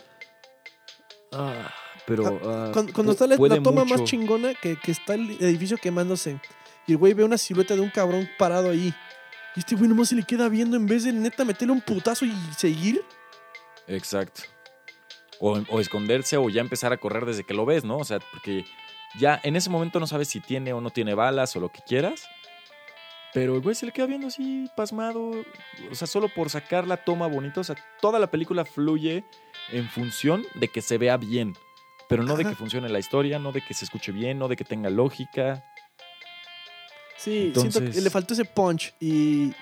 Ah, 1.33 1.73
pero. 2.07 2.27
ah, 2.45 2.71
Cuando, 2.93 3.13
está 3.13 3.27
la, 3.27 3.37
toma 3.63 3.85
más 3.85 4.05
chingona, 4.05 4.55
que, 4.55 4.77
que 4.79 4.93
está 4.93 5.15
el 5.15 5.31
edificio 5.41 5.77
quemándose, 5.77 6.41
y 6.87 6.93
el 6.93 6.99
güey 6.99 7.15
ve 7.15 7.25
una 7.25 7.39
silueta 7.39 7.75
de 7.75 7.81
un 7.81 7.91
cabrón 7.91 8.29
parado 8.39 8.71
ahí. 8.71 8.95
Y 9.57 9.61
este 9.61 9.77
güey 9.77 9.89
nomás 9.89 10.09
se 10.09 10.17
le 10.17 10.25
queda 10.25 10.49
viendo 10.49 10.77
en 10.77 10.87
vez 10.87 11.05
de 11.05 11.13
neta 11.13 11.45
meterle 11.45 11.73
un 11.73 11.81
putazo 11.81 12.25
y 12.25 12.35
seguir. 12.57 13.05
Exacto. 13.87 14.43
O, 15.41 15.61
o 15.69 15.81
esconderse 15.81 16.37
o 16.37 16.49
ya 16.49 16.61
empezar 16.61 16.93
a 16.93 16.97
correr 16.97 17.25
desde 17.25 17.45
que 17.45 17.55
lo 17.55 17.65
ves, 17.65 17.85
¿no? 17.85 17.99
O 17.99 18.05
sea, 18.05 18.19
porque 18.33 18.65
ya 19.19 19.41
en 19.45 19.57
ese 19.57 19.71
momento 19.71 20.01
no 20.01 20.07
sabes 20.07 20.29
si 20.29 20.41
tiene 20.41 20.73
o 20.73 20.81
no 20.81 20.91
tiene 20.91 21.15
balas 21.15 21.55
o 21.57 21.61
lo 21.61 21.69
que 21.69 21.81
quieras. 21.87 22.29
Pero 23.33 23.57
el 23.57 23.61
güey 23.63 23.75
se 23.75 23.85
le 23.85 23.93
queda 23.93 24.07
viendo 24.07 24.29
así, 24.29 24.71
pasmado. 24.77 25.33
O 25.91 25.95
sea, 25.95 26.07
solo 26.07 26.29
por 26.29 26.51
sacar 26.51 26.87
la 26.87 26.99
toma 26.99 27.27
bonita. 27.27 27.61
O 27.61 27.65
sea, 27.65 27.75
toda 28.01 28.21
la 28.21 28.31
película 28.31 28.65
fluye 28.65 29.25
en 29.73 29.89
función 29.89 30.45
de 30.55 30.69
que 30.69 30.81
se 30.81 30.99
vea 30.99 31.17
bien. 31.17 31.55
Pero 32.09 32.23
no 32.23 32.37
de 32.37 32.45
que 32.45 32.55
funcione 32.55 32.89
la 32.89 33.01
historia, 33.01 33.41
no 33.41 33.51
de 33.51 33.61
que 33.61 33.75
se 33.75 33.87
escuche 33.87 34.13
bien, 34.13 34.39
no 34.39 34.47
de 34.47 34.55
que 34.55 34.65
tenga 34.65 34.89
lógica. 34.89 35.65
Sí, 37.17 37.53
siento 37.55 37.81
que 37.81 38.01
le 38.01 38.11
faltó 38.11 38.35
ese 38.35 38.45
punch 38.45 38.93
y 39.01 39.53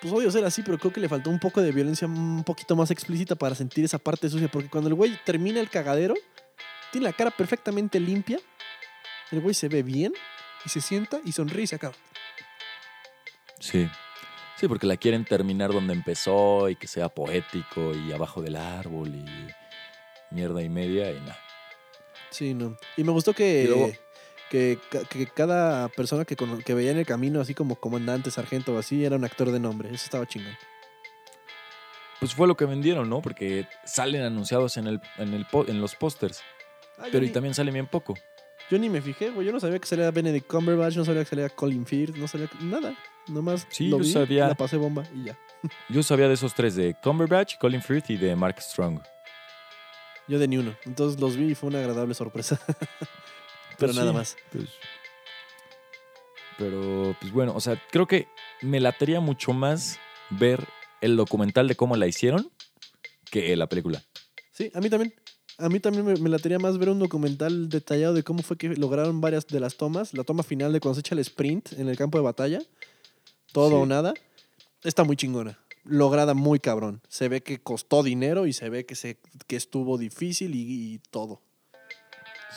pues 0.00 0.12
odio 0.12 0.30
ser 0.30 0.44
así, 0.44 0.62
pero 0.62 0.78
creo 0.78 0.92
que 0.92 1.00
le 1.00 1.08
faltó 1.08 1.30
un 1.30 1.40
poco 1.40 1.60
de 1.60 1.72
violencia 1.72 2.06
un 2.06 2.44
poquito 2.44 2.76
más 2.76 2.90
explícita 2.90 3.34
para 3.34 3.54
sentir 3.54 3.84
esa 3.84 3.98
parte 3.98 4.28
sucia, 4.28 4.48
porque 4.48 4.68
cuando 4.68 4.88
el 4.88 4.94
güey 4.94 5.18
termina 5.24 5.60
el 5.60 5.70
cagadero, 5.70 6.14
tiene 6.92 7.06
la 7.06 7.12
cara 7.12 7.30
perfectamente 7.30 7.98
limpia, 7.98 8.38
el 9.32 9.40
güey 9.40 9.54
se 9.54 9.68
ve 9.68 9.82
bien 9.82 10.12
y 10.64 10.68
se 10.68 10.80
sienta 10.80 11.20
y 11.24 11.32
sonríe 11.32 11.64
y 11.64 11.66
se 11.66 11.76
acaba. 11.76 11.94
Sí. 13.60 13.88
Sí, 14.58 14.68
porque 14.68 14.86
la 14.86 14.96
quieren 14.96 15.24
terminar 15.24 15.72
donde 15.72 15.92
empezó 15.92 16.70
y 16.70 16.76
que 16.76 16.86
sea 16.86 17.10
poético 17.10 17.92
y 17.94 18.12
abajo 18.12 18.40
del 18.40 18.56
árbol 18.56 19.14
y 19.14 19.24
mierda 20.30 20.62
y 20.62 20.68
media 20.70 21.10
y 21.10 21.20
nada. 21.20 21.38
Sí, 22.30 22.54
no. 22.54 22.76
Y 22.96 23.04
me 23.04 23.12
gustó 23.12 23.34
que, 23.34 23.98
que, 24.50 24.78
que 25.10 25.26
cada 25.26 25.88
persona 25.88 26.24
que, 26.24 26.36
que 26.36 26.74
veía 26.74 26.90
en 26.92 26.98
el 26.98 27.06
camino, 27.06 27.40
así 27.40 27.54
como 27.54 27.76
comandante, 27.76 28.30
sargento 28.30 28.74
o 28.74 28.78
así, 28.78 29.04
era 29.04 29.16
un 29.16 29.24
actor 29.24 29.50
de 29.50 29.60
nombre. 29.60 29.88
Eso 29.88 30.04
estaba 30.04 30.26
chingón. 30.26 30.56
Pues 32.20 32.34
fue 32.34 32.46
lo 32.46 32.56
que 32.56 32.64
vendieron, 32.64 33.08
¿no? 33.10 33.20
Porque 33.20 33.66
salen 33.84 34.22
anunciados 34.22 34.76
en, 34.78 34.86
el, 34.86 35.00
en, 35.18 35.34
el 35.34 35.46
en 35.66 35.80
los 35.80 35.94
pósters. 35.94 36.40
Ah, 36.98 37.04
Pero 37.12 37.24
y 37.24 37.28
ni- 37.28 37.32
también 37.32 37.54
sale 37.54 37.70
bien 37.70 37.86
poco. 37.86 38.14
Yo 38.70 38.78
ni 38.78 38.88
me 38.88 39.00
fijé, 39.02 39.30
güey. 39.30 39.46
Yo 39.46 39.52
no 39.52 39.60
sabía 39.60 39.78
que 39.78 39.86
salía 39.86 40.10
Benedict 40.10 40.46
Cumberbatch, 40.48 40.96
no 40.96 41.04
sabía 41.04 41.22
que 41.24 41.30
salía 41.30 41.48
Colin 41.50 41.84
Firth, 41.86 42.16
no 42.16 42.26
sabía 42.26 42.48
nada. 42.62 42.96
Nomás 43.28 43.66
Sí, 43.70 43.88
lo 43.88 43.98
yo 43.98 44.04
vi, 44.04 44.12
sabía. 44.12 44.48
la 44.48 44.54
pasé 44.54 44.76
bomba 44.76 45.04
y 45.14 45.24
ya. 45.24 45.38
Yo 45.88 46.02
sabía 46.02 46.28
de 46.28 46.34
esos 46.34 46.54
tres, 46.54 46.74
de 46.76 46.94
Cumberbatch, 47.02 47.58
Colin 47.58 47.82
Firth 47.82 48.10
y 48.10 48.16
de 48.16 48.34
Mark 48.36 48.60
Strong. 48.60 49.00
Yo 50.28 50.38
de 50.38 50.48
ni 50.48 50.58
uno. 50.58 50.74
Entonces 50.84 51.20
los 51.20 51.36
vi 51.36 51.52
y 51.52 51.54
fue 51.54 51.68
una 51.68 51.78
agradable 51.80 52.14
sorpresa. 52.14 52.58
Pero 53.78 53.92
Pues 53.92 53.96
nada 53.96 54.10
sí, 54.10 54.16
más. 54.16 54.36
pues. 54.52 54.68
pero, 56.58 57.14
pues 57.20 57.32
bueno, 57.32 57.52
o 57.54 57.60
sea, 57.60 57.80
creo 57.90 58.06
que 58.06 58.28
me 58.62 58.80
latería 58.80 59.20
mucho 59.20 59.52
más 59.52 59.98
ver 60.30 60.66
el 61.00 61.16
documental 61.16 61.68
de 61.68 61.76
cómo 61.76 61.96
la 61.96 62.06
hicieron 62.06 62.50
que 63.30 63.54
la 63.56 63.68
película. 63.68 64.02
Sí, 64.52 64.70
a 64.74 64.80
mí 64.80 64.88
también. 64.88 65.14
A 65.58 65.70
mí 65.70 65.80
también 65.80 66.04
me, 66.04 66.14
me 66.16 66.28
latería 66.28 66.58
más 66.58 66.76
ver 66.76 66.90
un 66.90 66.98
documental 66.98 67.70
detallado 67.70 68.12
de 68.12 68.22
cómo 68.22 68.42
fue 68.42 68.58
que 68.58 68.68
lograron 68.76 69.22
varias 69.22 69.46
de 69.46 69.58
las 69.58 69.76
tomas. 69.78 70.12
La 70.12 70.22
toma 70.22 70.42
final 70.42 70.70
de 70.72 70.80
cuando 70.80 70.94
se 70.96 71.00
echa 71.00 71.14
el 71.14 71.18
sprint 71.20 71.72
en 71.78 71.88
el 71.88 71.96
campo 71.96 72.18
de 72.18 72.24
batalla. 72.24 72.60
Todo 73.52 73.70
Sí. 73.70 73.74
o 73.76 73.86
nada. 73.86 74.12
Está 74.84 75.04
muy 75.04 75.16
chingona. 75.16 75.58
Lograda 75.84 76.34
muy 76.34 76.58
cabrón. 76.60 77.00
Se 77.08 77.28
ve 77.30 77.42
que 77.42 77.58
costó 77.58 78.02
dinero 78.02 78.46
y 78.46 78.52
se 78.52 78.68
ve 78.68 78.84
que, 78.84 78.94
se, 78.96 79.18
que 79.46 79.56
estuvo 79.56 79.96
difícil 79.96 80.54
y, 80.54 80.94
y 80.94 80.98
todo. 81.10 81.40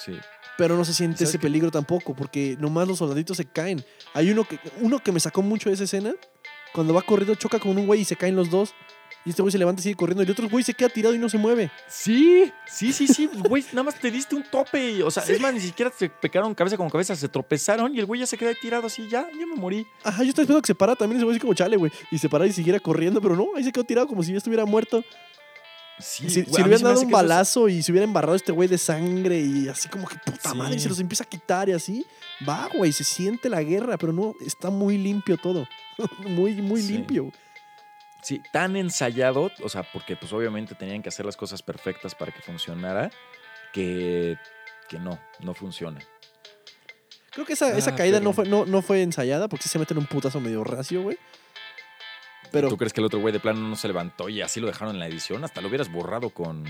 Sí. 0.03 0.13
Pero 0.59 0.75
no 0.75 0.83
se 0.83 0.93
siente 0.93 1.19
¿Sabes 1.19 1.29
ese 1.29 1.39
peligro 1.39 1.71
tampoco, 1.71 2.13
porque 2.13 2.57
nomás 2.59 2.85
los 2.85 2.97
soldaditos 2.97 3.37
se 3.37 3.45
caen. 3.45 3.81
Hay 4.13 4.29
uno 4.29 4.43
que, 4.43 4.59
uno 4.81 4.99
que 4.99 5.13
me 5.13 5.21
sacó 5.21 5.41
mucho 5.41 5.69
de 5.69 5.75
esa 5.75 5.85
escena. 5.85 6.13
Cuando 6.73 6.93
va 6.93 7.01
corriendo, 7.01 7.33
choca 7.35 7.59
con 7.59 7.77
un 7.77 7.87
güey 7.87 8.01
y 8.01 8.05
se 8.05 8.17
caen 8.17 8.35
los 8.35 8.49
dos. 8.49 8.73
Y 9.25 9.29
este 9.29 9.41
güey 9.41 9.53
se 9.53 9.57
levanta 9.57 9.79
y 9.79 9.83
sigue 9.83 9.95
corriendo. 9.95 10.21
Y 10.21 10.25
el 10.25 10.31
otro 10.31 10.49
güey 10.49 10.61
se 10.65 10.73
queda 10.73 10.89
tirado 10.89 11.15
y 11.15 11.17
no 11.17 11.29
se 11.29 11.37
mueve. 11.37 11.71
Sí, 11.87 12.51
sí, 12.67 12.91
sí, 12.91 13.07
sí, 13.07 13.29
güey, 13.47 13.63
nada 13.71 13.83
más 13.83 13.95
te 13.95 14.11
diste 14.11 14.35
un 14.35 14.43
tope. 14.43 15.01
O 15.01 15.09
sea, 15.09 15.23
es 15.23 15.39
más, 15.39 15.53
ni 15.53 15.61
siquiera 15.61 15.93
se 15.97 16.09
pegaron 16.09 16.53
cabeza 16.53 16.75
con 16.75 16.89
cabeza, 16.89 17.15
se 17.15 17.29
tropezaron 17.29 17.95
y 17.95 17.99
el 17.99 18.05
güey 18.05 18.19
ya 18.19 18.27
se 18.27 18.37
quedó 18.37 18.49
ahí 18.49 18.55
tirado 18.61 18.87
así, 18.87 19.07
ya, 19.09 19.29
ya 19.31 19.45
me 19.45 19.55
morí. 19.55 19.87
Ajá, 20.03 20.23
yo 20.23 20.29
estaba 20.29 20.43
esperando 20.43 20.61
que 20.61 20.67
se 20.67 20.75
parara 20.75 20.97
también 20.97 21.17
ese 21.17 21.23
güey 21.23 21.35
así 21.35 21.39
como 21.39 21.53
chale, 21.53 21.77
güey. 21.77 21.89
Y 22.11 22.17
se 22.17 22.27
parara 22.27 22.49
y 22.49 22.51
siguiera 22.51 22.81
corriendo, 22.81 23.21
pero 23.21 23.37
no, 23.37 23.47
ahí 23.55 23.63
se 23.63 23.71
quedó 23.71 23.85
tirado 23.85 24.07
como 24.07 24.23
si 24.23 24.31
ya 24.33 24.39
estuviera 24.39 24.65
muerto. 24.65 25.05
Sí, 25.99 26.29
si 26.29 26.43
si 26.45 26.51
le 26.57 26.63
hubieran 26.63 26.81
dado 26.83 27.01
un 27.01 27.07
es- 27.07 27.11
balazo 27.11 27.67
y 27.69 27.83
se 27.83 27.91
hubiera 27.91 28.05
embarrado 28.05 28.35
este 28.35 28.51
güey 28.51 28.67
de 28.69 28.77
sangre 28.77 29.39
y 29.39 29.67
así 29.67 29.89
como 29.89 30.07
que 30.07 30.15
puta 30.17 30.51
Sí. 30.51 30.57
madre, 30.57 30.75
y 30.75 30.79
se 30.79 30.87
los 30.89 30.99
empieza 30.99 31.23
a 31.25 31.27
quitar 31.27 31.67
y 31.69 31.73
así, 31.73 32.05
va, 32.47 32.69
güey, 32.73 32.91
se 32.93 33.03
siente 33.03 33.49
la 33.49 33.61
guerra, 33.63 33.97
pero 33.97 34.13
no, 34.13 34.33
está 34.45 34.69
muy 34.69 34.97
limpio 34.97 35.37
todo. 35.37 35.67
muy, 36.25 36.53
muy 36.61 36.81
Sí. 36.81 36.93
limpio. 36.93 37.31
Sí, 38.21 38.41
tan 38.51 38.75
ensayado, 38.75 39.49
o 39.63 39.69
sea, 39.69 39.83
porque 39.93 40.15
pues 40.15 40.31
obviamente 40.33 40.75
tenían 40.75 41.01
que 41.01 41.09
hacer 41.09 41.25
las 41.25 41.37
cosas 41.37 41.61
perfectas 41.61 42.15
para 42.15 42.31
que 42.33 42.41
funcionara, 42.41 43.11
que, 43.73 44.37
que 44.89 44.99
no, 44.99 45.19
no 45.39 45.53
funciona. 45.53 45.99
Creo 47.31 47.45
que 47.45 47.53
esa, 47.53 47.77
esa 47.77 47.91
Ah, 47.91 47.95
caída 47.95 48.17
pero- 48.17 48.25
no, 48.25 48.33
fue, 48.33 48.45
no, 48.45 48.65
no 48.65 48.81
fue 48.81 49.01
ensayada 49.03 49.47
porque 49.47 49.67
se 49.69 49.77
meten 49.79 49.97
un 49.97 50.05
putazo 50.05 50.39
medio 50.41 50.63
racio, 50.63 51.03
güey. 51.03 51.17
Pero 52.51 52.69
¿Tú 52.69 52.77
crees 52.77 52.93
que 52.93 53.01
el 53.01 53.05
otro 53.05 53.19
güey 53.19 53.31
de 53.31 53.39
plano 53.39 53.59
no 53.59 53.75
se 53.75 53.87
levantó 53.87 54.29
y 54.29 54.41
así 54.41 54.59
lo 54.59 54.67
dejaron 54.67 54.95
en 54.95 54.99
la 54.99 55.07
edición? 55.07 55.43
Hasta 55.43 55.61
lo 55.61 55.67
hubieras 55.67 55.91
borrado 55.91 56.29
con... 56.31 56.63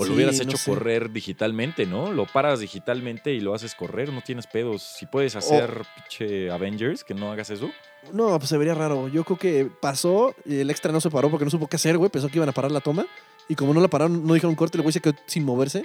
O 0.00 0.04
Sí, 0.04 0.10
lo 0.10 0.14
hubieras 0.14 0.36
no 0.36 0.42
hecho 0.44 0.56
sé. 0.56 0.70
correr 0.70 1.10
digitalmente, 1.10 1.84
¿no? 1.84 2.12
Lo 2.12 2.24
paras 2.26 2.60
digitalmente 2.60 3.32
y 3.32 3.40
lo 3.40 3.52
haces 3.52 3.74
correr, 3.74 4.12
no 4.12 4.22
tienes 4.22 4.46
pedos. 4.46 4.82
Si 4.82 5.06
puedes 5.06 5.34
hacer 5.34 5.82
pinche 5.96 6.50
Avengers, 6.52 7.02
que 7.02 7.14
no 7.14 7.32
hagas 7.32 7.50
eso. 7.50 7.68
No, 8.12 8.38
pues 8.38 8.48
se 8.48 8.56
vería 8.56 8.74
raro. 8.74 9.08
Yo 9.08 9.24
creo 9.24 9.38
que 9.38 9.68
pasó, 9.80 10.36
y 10.44 10.60
el 10.60 10.70
extra 10.70 10.92
no 10.92 11.00
se 11.00 11.10
paró 11.10 11.30
porque 11.30 11.44
no 11.44 11.50
supo 11.50 11.66
qué 11.66 11.74
hacer, 11.76 11.98
güey. 11.98 12.10
Pensó 12.12 12.28
que 12.28 12.36
iban 12.36 12.48
a 12.48 12.52
parar 12.52 12.70
la 12.70 12.80
toma. 12.80 13.06
Y 13.48 13.56
como 13.56 13.74
no 13.74 13.80
la 13.80 13.88
pararon, 13.88 14.24
no 14.24 14.34
dijeron 14.34 14.54
corte, 14.54 14.78
el 14.78 14.82
güey 14.82 14.92
se 14.92 15.00
quedó 15.00 15.14
sin 15.26 15.44
moverse. 15.44 15.84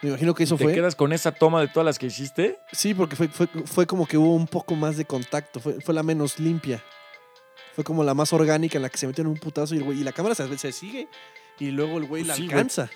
Me 0.00 0.08
imagino 0.08 0.32
que 0.32 0.44
eso 0.44 0.56
¿Te 0.56 0.64
fue. 0.64 0.72
quedas 0.72 0.94
con 0.96 1.12
esa 1.12 1.32
toma 1.32 1.60
de 1.60 1.68
todas 1.68 1.84
las 1.84 1.98
que 1.98 2.06
hiciste? 2.06 2.60
Sí, 2.72 2.94
porque 2.94 3.14
fue, 3.14 3.28
fue, 3.28 3.46
fue 3.48 3.86
como 3.86 4.06
que 4.06 4.16
hubo 4.16 4.32
un 4.34 4.46
poco 4.46 4.74
más 4.74 4.96
de 4.96 5.04
contacto. 5.04 5.60
Fue, 5.60 5.80
fue 5.82 5.92
la 5.92 6.02
menos 6.02 6.38
limpia. 6.38 6.82
Fue 7.78 7.84
como 7.84 8.02
la 8.02 8.12
más 8.12 8.32
orgánica 8.32 8.76
en 8.76 8.82
la 8.82 8.88
que 8.88 8.98
se 8.98 9.06
metió 9.06 9.22
en 9.22 9.28
un 9.28 9.36
putazo 9.36 9.72
y, 9.72 9.78
el 9.78 9.84
güey, 9.84 10.00
y 10.00 10.02
la 10.02 10.10
cámara 10.10 10.34
se, 10.34 10.58
se 10.58 10.72
sigue. 10.72 11.06
Y 11.60 11.70
luego 11.70 11.98
el 11.98 12.06
güey 12.06 12.24
Pues 12.24 12.26
la 12.26 12.34
sí, 12.34 12.46
güey. 12.46 12.54
alcanza. 12.54 12.90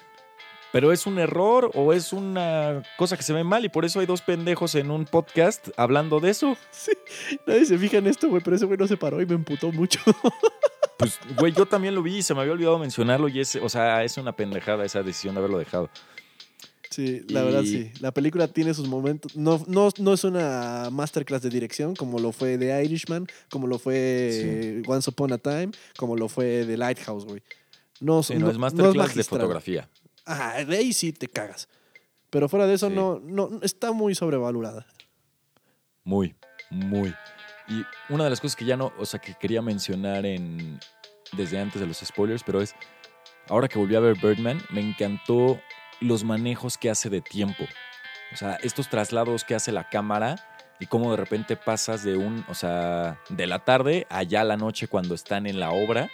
¿Pero 0.72 0.90
es 0.90 1.06
un 1.06 1.20
error 1.20 1.70
o 1.74 1.92
es 1.92 2.12
una 2.12 2.82
cosa 2.98 3.16
que 3.16 3.22
se 3.22 3.32
ve 3.32 3.44
mal? 3.44 3.64
Y 3.64 3.68
por 3.68 3.84
eso 3.84 4.00
hay 4.00 4.06
dos 4.06 4.22
pendejos 4.22 4.74
en 4.74 4.90
un 4.90 5.04
podcast 5.04 5.68
hablando 5.76 6.18
de 6.18 6.30
eso. 6.30 6.56
Nadie 7.46 7.64
se 7.64 7.78
fija 7.78 7.98
en 7.98 8.08
esto, 8.08 8.28
güey, 8.28 8.42
pero 8.42 8.56
ese 8.56 8.66
güey 8.66 8.76
no 8.76 8.88
se 8.88 8.96
paró 8.96 9.22
y 9.22 9.26
me 9.26 9.34
emputó 9.36 9.70
mucho. 9.70 10.00
Pues, 10.98 11.18
güey, 11.36 11.52
yo 11.52 11.66
también 11.66 11.96
lo 11.96 12.02
vi 12.02 12.18
y 12.18 12.22
se 12.22 12.32
me 12.32 12.40
había 12.42 12.52
olvidado 12.52 12.78
mencionarlo. 12.78 13.28
Y 13.28 13.40
es, 13.40 13.56
o 13.56 13.68
sea, 13.68 14.04
es 14.04 14.18
una 14.18 14.36
pendejada 14.36 14.84
esa 14.84 15.02
decisión 15.02 15.34
de 15.34 15.40
haberlo 15.40 15.58
dejado. 15.58 15.90
Sí, 16.92 17.22
la 17.28 17.42
verdad 17.42 17.62
sí. 17.62 17.90
La 18.00 18.12
película 18.12 18.48
tiene 18.48 18.74
sus 18.74 18.86
momentos. 18.86 19.34
No, 19.34 19.64
no, 19.66 19.88
no 19.98 20.12
es 20.12 20.24
una 20.24 20.90
masterclass 20.92 21.40
de 21.40 21.48
dirección 21.48 21.96
como 21.96 22.18
lo 22.18 22.32
fue 22.32 22.58
The 22.58 22.84
Irishman, 22.84 23.26
como 23.50 23.66
lo 23.66 23.78
fue 23.78 24.82
Once 24.86 25.08
Upon 25.08 25.32
a 25.32 25.38
Time, 25.38 25.70
como 25.96 26.16
lo 26.16 26.28
fue 26.28 26.64
The 26.66 26.76
Lighthouse, 26.76 27.24
güey. 27.24 27.42
No, 28.00 28.22
Sí, 28.22 28.34
no, 28.34 28.50
es 28.50 28.58
masterclass 28.58 29.14
de 29.14 29.24
fotografía. 29.24 29.88
Ajá, 30.26 30.64
de 30.64 30.76
ahí 30.76 30.92
sí 30.92 31.12
te 31.12 31.28
cagas. 31.28 31.66
Pero 32.28 32.48
fuera 32.48 32.66
de 32.66 32.74
eso, 32.74 32.88
Sí. 32.88 32.94
no, 32.94 33.20
no, 33.24 33.48
está 33.62 33.92
muy 33.92 34.14
sobrevalorada. 34.14 34.86
Muy, 36.04 36.34
muy. 36.70 37.14
Y 37.68 37.82
una 38.12 38.24
de 38.24 38.30
las 38.30 38.40
cosas 38.40 38.56
que 38.56 38.64
ya 38.64 38.76
no, 38.76 38.92
o 38.98 39.06
sea, 39.06 39.20
que 39.20 39.34
quería 39.40 39.62
mencionar 39.62 40.26
en 40.26 40.78
desde 41.36 41.58
antes 41.58 41.80
de 41.80 41.86
los 41.86 41.98
spoilers, 41.98 42.42
pero 42.44 42.60
es 42.60 42.74
ahora 43.48 43.66
que 43.68 43.78
volví 43.78 43.94
a 43.94 44.00
ver 44.00 44.16
Birdman, 44.20 44.60
me 44.70 44.80
encantó 44.80 45.58
los 46.02 46.24
manejos 46.24 46.78
que 46.78 46.90
hace 46.90 47.10
de 47.10 47.20
tiempo. 47.20 47.64
O 48.32 48.36
sea, 48.36 48.54
estos 48.62 48.88
traslados 48.88 49.44
que 49.44 49.54
hace 49.54 49.72
la 49.72 49.88
cámara 49.88 50.36
y 50.80 50.86
cómo 50.86 51.10
de 51.10 51.16
repente 51.16 51.56
pasas 51.56 52.02
de 52.02 52.16
un, 52.16 52.44
o 52.48 52.54
sea, 52.54 53.20
de 53.28 53.46
la 53.46 53.60
tarde 53.60 54.06
allá 54.10 54.40
a 54.40 54.44
la 54.44 54.56
noche 54.56 54.88
cuando 54.88 55.14
están 55.14 55.46
en 55.46 55.60
la 55.60 55.70
obra 55.70 56.10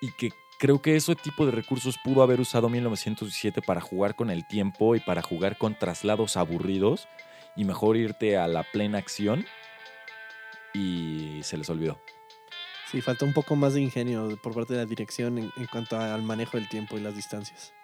y 0.00 0.10
que 0.12 0.30
creo 0.58 0.80
que 0.80 0.96
ese 0.96 1.14
tipo 1.14 1.46
de 1.46 1.52
recursos 1.52 1.96
pudo 2.02 2.22
haber 2.22 2.40
usado 2.40 2.68
1917 2.68 3.62
para 3.62 3.80
jugar 3.80 4.16
con 4.16 4.30
el 4.30 4.46
tiempo 4.46 4.96
y 4.96 5.00
para 5.00 5.22
jugar 5.22 5.58
con 5.58 5.78
traslados 5.78 6.36
aburridos 6.36 7.06
y 7.54 7.64
mejor 7.64 7.96
irte 7.96 8.36
a 8.36 8.48
la 8.48 8.64
plena 8.64 8.98
acción 8.98 9.44
y 10.74 11.40
se 11.42 11.56
les 11.56 11.68
olvidó. 11.70 12.00
Sí, 12.90 13.00
falta 13.00 13.24
un 13.24 13.32
poco 13.32 13.56
más 13.56 13.74
de 13.74 13.82
ingenio 13.82 14.38
por 14.42 14.54
parte 14.54 14.74
de 14.74 14.80
la 14.80 14.86
dirección 14.86 15.38
en, 15.38 15.52
en 15.56 15.66
cuanto 15.66 15.98
al 15.98 16.22
manejo 16.22 16.56
del 16.56 16.68
tiempo 16.68 16.96
y 16.96 17.00
las 17.00 17.14
distancias. 17.14 17.75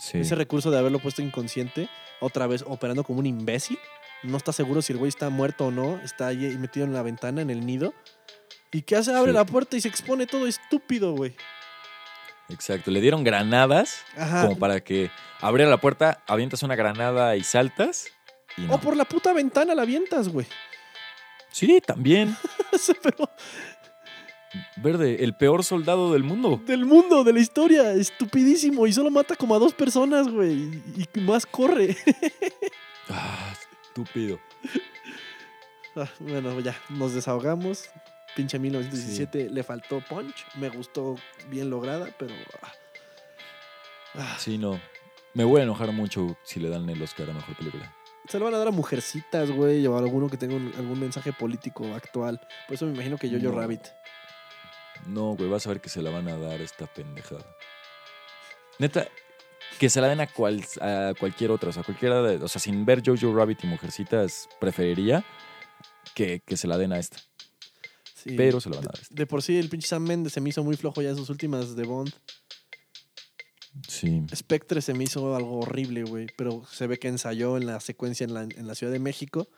Sí. 0.00 0.18
Ese 0.18 0.34
recurso 0.34 0.70
de 0.72 0.78
haberlo 0.78 0.98
puesto 0.98 1.22
inconsciente, 1.22 1.88
otra 2.20 2.46
vez 2.48 2.64
operando 2.66 3.04
como 3.04 3.20
un 3.20 3.26
imbécil. 3.26 3.78
No 4.24 4.36
está 4.36 4.52
seguro 4.52 4.82
si 4.82 4.92
el 4.92 4.98
güey 4.98 5.08
está 5.10 5.30
muerto 5.30 5.66
o 5.66 5.70
no. 5.70 6.00
Está 6.02 6.26
ahí 6.26 6.56
metido 6.58 6.84
en 6.86 6.92
la 6.92 7.02
ventana, 7.02 7.40
en 7.42 7.50
el 7.50 7.64
nido. 7.64 7.94
¿Y 8.72 8.82
qué 8.82 8.96
hace? 8.96 9.14
Abre 9.14 9.30
Sí. 9.32 9.36
la 9.36 9.44
puerta 9.46 9.76
y 9.76 9.80
se 9.80 9.88
expone 9.88 10.26
todo 10.26 10.46
estúpido, 10.46 11.12
güey. 11.14 11.34
Exacto. 12.48 12.90
Le 12.90 13.00
dieron 13.00 13.22
granadas 13.24 14.02
Ajá. 14.16 14.42
como 14.42 14.58
para 14.58 14.80
que 14.80 15.10
abriera 15.40 15.70
la 15.70 15.78
puerta, 15.80 16.22
avientas 16.26 16.62
una 16.62 16.74
granada 16.76 17.36
y 17.36 17.44
saltas. 17.44 18.08
Y 18.56 18.62
no. 18.62 18.74
O 18.74 18.80
por 18.80 18.96
la 18.96 19.04
puta 19.04 19.32
ventana 19.32 19.74
la 19.74 19.82
avientas, 19.82 20.28
güey. 20.28 20.46
Sí, 21.50 21.80
también. 21.84 22.36
Pero 23.02 23.30
Verde, 24.76 25.22
el 25.24 25.34
peor 25.34 25.62
soldado 25.64 26.12
del 26.12 26.24
mundo. 26.24 26.60
del 26.66 26.84
mundo, 26.84 27.22
de 27.24 27.32
la 27.32 27.40
historia, 27.40 27.92
estupidísimo. 27.92 28.86
Y 28.86 28.92
solo 28.92 29.10
mata 29.10 29.36
como 29.36 29.54
a 29.54 29.58
dos 29.58 29.72
personas, 29.74 30.28
güey. 30.28 30.82
Y, 31.14 31.20
más 31.20 31.46
corre. 31.46 31.96
Ah, 33.12 33.52
estúpido. 33.88 34.38
Ah, 35.96 36.08
bueno, 36.20 36.60
ya, 36.60 36.76
nos 36.90 37.12
desahogamos. 37.12 37.90
Pinche 38.36 38.58
1917 38.60 39.50
le 39.50 39.62
faltó 39.64 40.00
punch. 40.08 40.46
Me 40.56 40.68
gustó 40.68 41.16
bien 41.48 41.70
lograda, 41.70 42.08
pero. 42.18 42.32
ah. 42.62 42.72
Ah, 44.14 44.36
Sí, 44.38 44.58
no. 44.58 44.80
Me 45.34 45.42
voy 45.44 45.60
a 45.60 45.64
enojar 45.64 45.90
mucho 45.92 46.36
si 46.44 46.60
le 46.60 46.68
dan 46.68 46.88
el 46.88 47.02
Oscar 47.02 47.30
a 47.30 47.32
mejor 47.32 47.56
película. 47.56 47.92
Se 48.28 48.38
lo 48.38 48.44
van 48.44 48.54
a 48.54 48.58
dar 48.58 48.68
a 48.68 48.72
mujercitas, 48.72 49.50
güey, 49.50 49.84
o 49.88 49.96
a 49.96 49.98
alguno 49.98 50.28
que 50.28 50.36
tenga 50.36 50.54
un- 50.54 50.72
algún 50.78 51.00
mensaje 51.00 51.32
político 51.32 51.92
actual. 51.94 52.40
Por 52.68 52.74
eso 52.76 52.86
me 52.86 52.92
imagino 52.94 53.16
que 53.16 53.28
Jojo 53.28 53.42
No. 53.42 53.52
Rabbit. 53.52 53.82
No, 55.06 55.34
güey, 55.34 55.48
vas 55.48 55.66
a 55.66 55.70
ver 55.70 55.80
que 55.80 55.88
se 55.88 56.02
la 56.02 56.10
van 56.10 56.28
a 56.28 56.36
dar 56.36 56.60
esta 56.60 56.86
pendejada. 56.86 57.44
Neta, 58.78 59.08
que 59.78 59.88
se 59.90 60.00
la 60.00 60.08
den 60.08 60.20
a, 60.20 60.26
cual, 60.26 60.64
a 60.80 61.14
cualquier 61.18 61.50
otra. 61.50 61.70
O 61.70 61.72
sea, 61.72 61.82
cualquiera 61.82 62.22
de. 62.22 62.36
O 62.36 62.48
sea, 62.48 62.60
sin 62.60 62.84
ver 62.84 63.02
Jojo 63.04 63.34
Rabbit 63.34 63.64
y 63.64 63.66
Mujercitas, 63.66 64.48
preferiría 64.60 65.24
que, 66.14 66.40
que 66.40 66.56
se 66.56 66.66
la 66.66 66.78
den 66.78 66.92
a 66.92 66.98
esta. 66.98 67.18
Sí. 68.14 68.34
Pero 68.36 68.60
se 68.60 68.68
la 68.68 68.76
van 68.76 68.84
a 68.84 68.88
dar 68.88 68.98
a 68.98 69.02
esta. 69.02 69.14
De 69.14 69.26
por 69.26 69.42
sí, 69.42 69.58
el 69.58 69.68
pinche 69.68 69.88
Sam 69.88 70.04
Mendes 70.04 70.32
se 70.32 70.40
me 70.40 70.50
hizo 70.50 70.62
muy 70.62 70.76
flojo 70.76 71.02
ya 71.02 71.10
en 71.10 71.16
sus 71.16 71.30
últimas 71.30 71.76
de 71.76 71.84
Bond. 71.84 72.12
Sí. 73.88 74.22
Spectre 74.34 74.82
se 74.82 74.94
me 74.94 75.04
hizo 75.04 75.34
algo 75.34 75.60
horrible, 75.60 76.02
güey. 76.02 76.26
Pero 76.36 76.64
se 76.70 76.86
ve 76.86 76.98
que 76.98 77.08
ensayó 77.08 77.56
en 77.56 77.66
la 77.66 77.80
secuencia 77.80 78.24
en 78.24 78.34
la, 78.34 78.42
en 78.42 78.66
la 78.66 78.74
Ciudad 78.74 78.92
de 78.92 78.98
México 78.98 79.48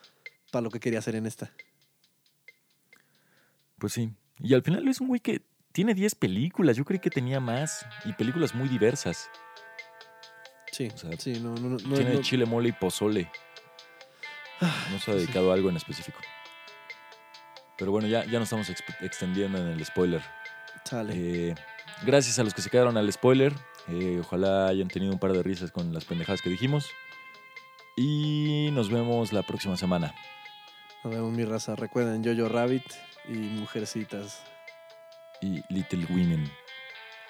para 0.51 0.63
lo 0.63 0.71
que 0.71 0.81
quería 0.81 1.01
hacer 1.01 1.17
en 1.17 1.27
esta. 1.27 1.53
Pues 3.79 3.95
sí. 3.95 4.13
Y 4.43 4.55
al 4.55 4.63
final 4.63 4.87
es 4.89 5.01
un 5.01 5.09
güey 5.09 5.21
que 5.21 5.43
tiene 5.73 5.95
10 5.95 6.15
películas. 6.17 6.77
Yo 6.77 6.85
creí 6.85 6.99
que 7.01 7.11
tenía 7.11 7.41
más. 7.41 7.87
Y 8.05 8.13
películas 8.13 8.55
muy 8.55 8.69
diversas. 8.69 9.31
Sí, 10.73 10.89
O 10.93 10.97
sea, 10.99 11.11
sí, 11.19 11.39
no, 11.41 11.55
no, 11.55 11.77
tiene 11.77 12.15
no- 12.15 12.23
chile, 12.23 12.47
mole 12.47 12.71
y 12.71 12.73
pozole. 12.73 13.31
No 14.91 14.99
se 14.99 15.11
ha 15.11 15.15
sí. 15.15 15.21
dedicado 15.21 15.51
a 15.51 15.55
algo 15.55 15.69
en 15.71 15.77
específico. 15.77 16.19
Pero 17.79 17.91
bueno, 17.91 18.07
ya, 18.09 18.25
ya 18.25 18.39
nos 18.39 18.45
estamos 18.53 18.71
extendiendo 19.01 19.59
en 19.59 19.69
el 19.69 19.85
spoiler. 19.85 20.23
Sale. 20.85 21.13
Eh, 21.17 21.55
gracias 22.05 22.39
a 22.39 22.45
los 22.45 22.55
que 22.55 22.63
se 22.63 22.71
quedaron 22.71 22.97
al 22.97 23.13
spoiler. 23.13 23.53
Eh, 23.89 24.19
ojalá 24.21 24.69
hayan 24.69 24.89
tenido 24.89 25.13
un 25.13 25.19
par 25.19 25.33
de 25.33 25.43
risas 25.43 25.71
con 25.73 25.93
las 25.93 26.05
pendejadas 26.05 26.41
que 26.43 26.49
dijimos. 26.51 26.89
Y 27.97 28.71
nos 28.73 28.91
vemos 28.91 29.33
la 29.33 29.43
próxima 29.43 29.77
semana. 29.77 30.15
Nos 31.05 31.13
vemos, 31.13 31.33
mi 31.33 31.45
raza. 31.45 31.75
Recuerden, 31.77 32.25
Jojo 32.25 32.49
Rabbit 32.49 32.85
y 33.29 33.33
Mujercitas. 33.33 34.41
Y 35.41 35.63
Little 35.69 36.07
Women. 36.11 36.51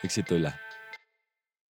De 0.03 0.39
la. 0.39 0.62